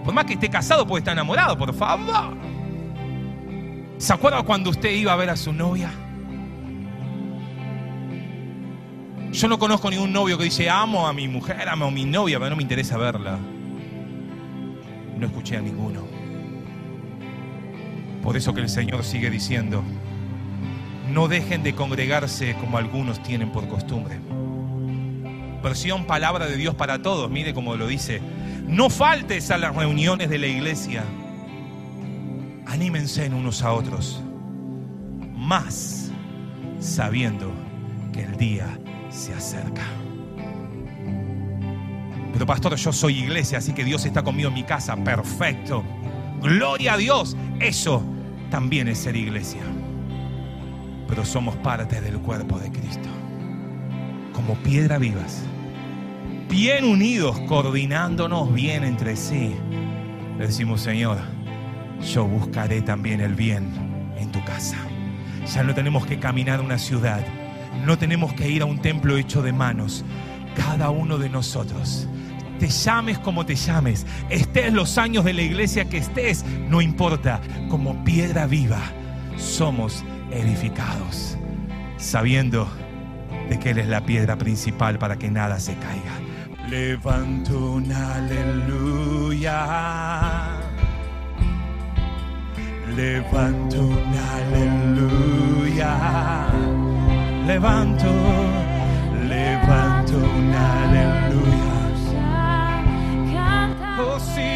Por 0.05 0.14
más 0.14 0.24
que 0.24 0.34
esté 0.34 0.48
casado, 0.48 0.86
puede 0.86 1.00
estar 1.00 1.12
enamorado, 1.12 1.57
por 1.57 1.72
favor. 1.74 2.36
¿Se 3.98 4.12
acuerda 4.12 4.42
cuando 4.42 4.70
usted 4.70 4.90
iba 4.90 5.12
a 5.12 5.16
ver 5.16 5.30
a 5.30 5.36
su 5.36 5.52
novia? 5.52 5.90
Yo 9.32 9.48
no 9.48 9.59
conozco 9.59 9.90
ningún 9.90 10.12
novio 10.12 10.38
que 10.38 10.44
dice, 10.44 10.70
amo 10.70 11.07
a 11.09 11.12
mi 11.12 11.26
mujer, 11.26 11.68
amo 11.68 11.86
a 11.86 11.90
mi 11.90 12.05
novia, 12.05 12.38
pero 12.38 12.50
no 12.50 12.57
me 12.57 12.62
interesa 12.62 12.96
verla. 12.96 13.38
No 15.18 15.26
escuché 15.26 15.57
a 15.57 15.61
ninguno. 15.61 16.02
Por 18.22 18.36
eso 18.36 18.55
que 18.55 18.61
el 18.61 18.68
Señor 18.68 19.05
sigue 19.05 19.30
diciendo, 19.30 19.82
no 21.11 21.28
dejen 21.28 21.62
de 21.62 21.74
congregarse 21.74 22.55
como 22.61 22.78
algunos 22.78 23.22
tienen 23.22 23.50
por 23.50 23.68
costumbre. 23.68 24.20
Versión 25.65 26.05
palabra 26.05 26.47
de 26.47 26.59
Dios 26.59 26.75
para 26.75 27.01
todos, 27.01 27.31
mire 27.31 27.55
como 27.55 27.75
lo 27.75 27.87
dice. 27.87 28.21
No 28.67 28.91
faltes 28.91 29.51
a 29.51 29.57
las 29.57 29.75
reuniones 29.75 30.29
de 30.29 30.39
la 30.39 30.47
iglesia. 30.47 31.05
Anímense 32.67 33.25
en 33.25 33.33
unos 33.33 33.62
a 33.62 33.73
otros. 33.73 34.23
Más 35.35 36.11
sabiendo 36.81 37.51
que 38.12 38.25
el 38.25 38.37
día 38.37 38.79
se 39.09 39.33
acerca. 39.33 39.85
Pero 42.35 42.45
pastor, 42.45 42.77
yo 42.77 42.93
soy 42.93 43.21
iglesia, 43.21 43.57
así 43.57 43.73
que 43.73 43.85
Dios 43.85 44.05
está 44.05 44.23
conmigo 44.23 44.49
en 44.51 44.55
mi 44.55 44.65
casa. 44.65 44.95
Perfecto. 44.97 45.83
Gloria 46.43 46.93
a 46.93 46.97
Dios. 46.99 47.39
Eso 47.59 48.03
también 48.51 48.87
es 48.89 48.99
ser 48.99 49.17
iglesia. 49.17 49.62
Pero 51.09 51.25
somos 51.25 51.57
parte 51.57 52.03
del 52.03 52.19
cuerpo 52.19 52.59
de 52.59 52.71
Cristo. 52.71 53.09
Como 54.35 54.57
piedra 54.57 54.99
vivas. 54.99 55.43
Bien 56.55 56.84
unidos, 56.84 57.40
coordinándonos 57.48 58.55
bien 58.55 58.84
entre 58.84 59.16
sí. 59.16 59.57
Le 60.38 60.46
decimos, 60.46 60.82
Señor, 60.82 61.18
yo 62.00 62.26
buscaré 62.26 62.80
también 62.80 63.20
el 63.20 63.34
bien 63.34 63.72
en 64.16 64.30
tu 64.30 64.42
casa. 64.44 64.76
Ya 65.52 65.64
no 65.64 65.74
tenemos 65.74 66.07
que 66.07 66.20
caminar 66.20 66.61
a 66.61 66.62
una 66.62 66.78
ciudad. 66.78 67.26
No 67.84 67.98
tenemos 67.98 68.34
que 68.34 68.48
ir 68.48 68.62
a 68.62 68.66
un 68.66 68.80
templo 68.80 69.16
hecho 69.16 69.42
de 69.42 69.52
manos. 69.52 70.05
Cada 70.55 70.90
uno 70.90 71.18
de 71.18 71.28
nosotros 71.28 72.07
te 72.61 72.68
llames 72.68 73.18
como 73.18 73.44
te 73.44 73.57
llames, 73.57 74.07
estés 74.30 74.72
los 74.72 74.96
años 74.96 75.24
de 75.24 75.32
la 75.32 75.42
iglesia 75.42 75.86
que 75.86 75.98
estés, 75.98 76.44
no 76.68 76.80
importa, 76.80 77.40
como 77.68 78.05
piedra 78.05 78.46
viva 78.46 78.80
somos 79.36 80.05
edificados, 80.30 81.36
sabiendo 81.96 82.68
de 83.50 83.59
que 83.59 83.70
Él 83.70 83.78
es 83.78 83.88
la 83.88 84.07
piedra 84.07 84.38
principal 84.38 85.00
para 85.00 85.18
que 85.18 85.32
nada 85.32 85.59
se 85.59 85.74
caiga. 85.74 86.24
Levanto 86.69 87.75
un 87.75 87.93
aleluya. 87.93 89.59
Levanto 92.97 93.81
un 93.81 94.15
aleluya. 94.35 95.93
Levanto, 97.47 98.11
levanto 99.29 100.17
un 100.17 100.55
aleluya. 100.55 101.35
Oh 103.97 104.19
sí, 104.19 104.53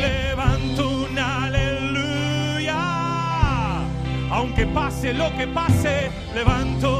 levanto 0.00 1.04
un 1.06 1.18
aleluya. 1.18 2.80
Aunque 4.30 4.66
pase 4.66 5.12
lo 5.12 5.30
que 5.36 5.46
pase, 5.48 6.10
levanto 6.34 6.99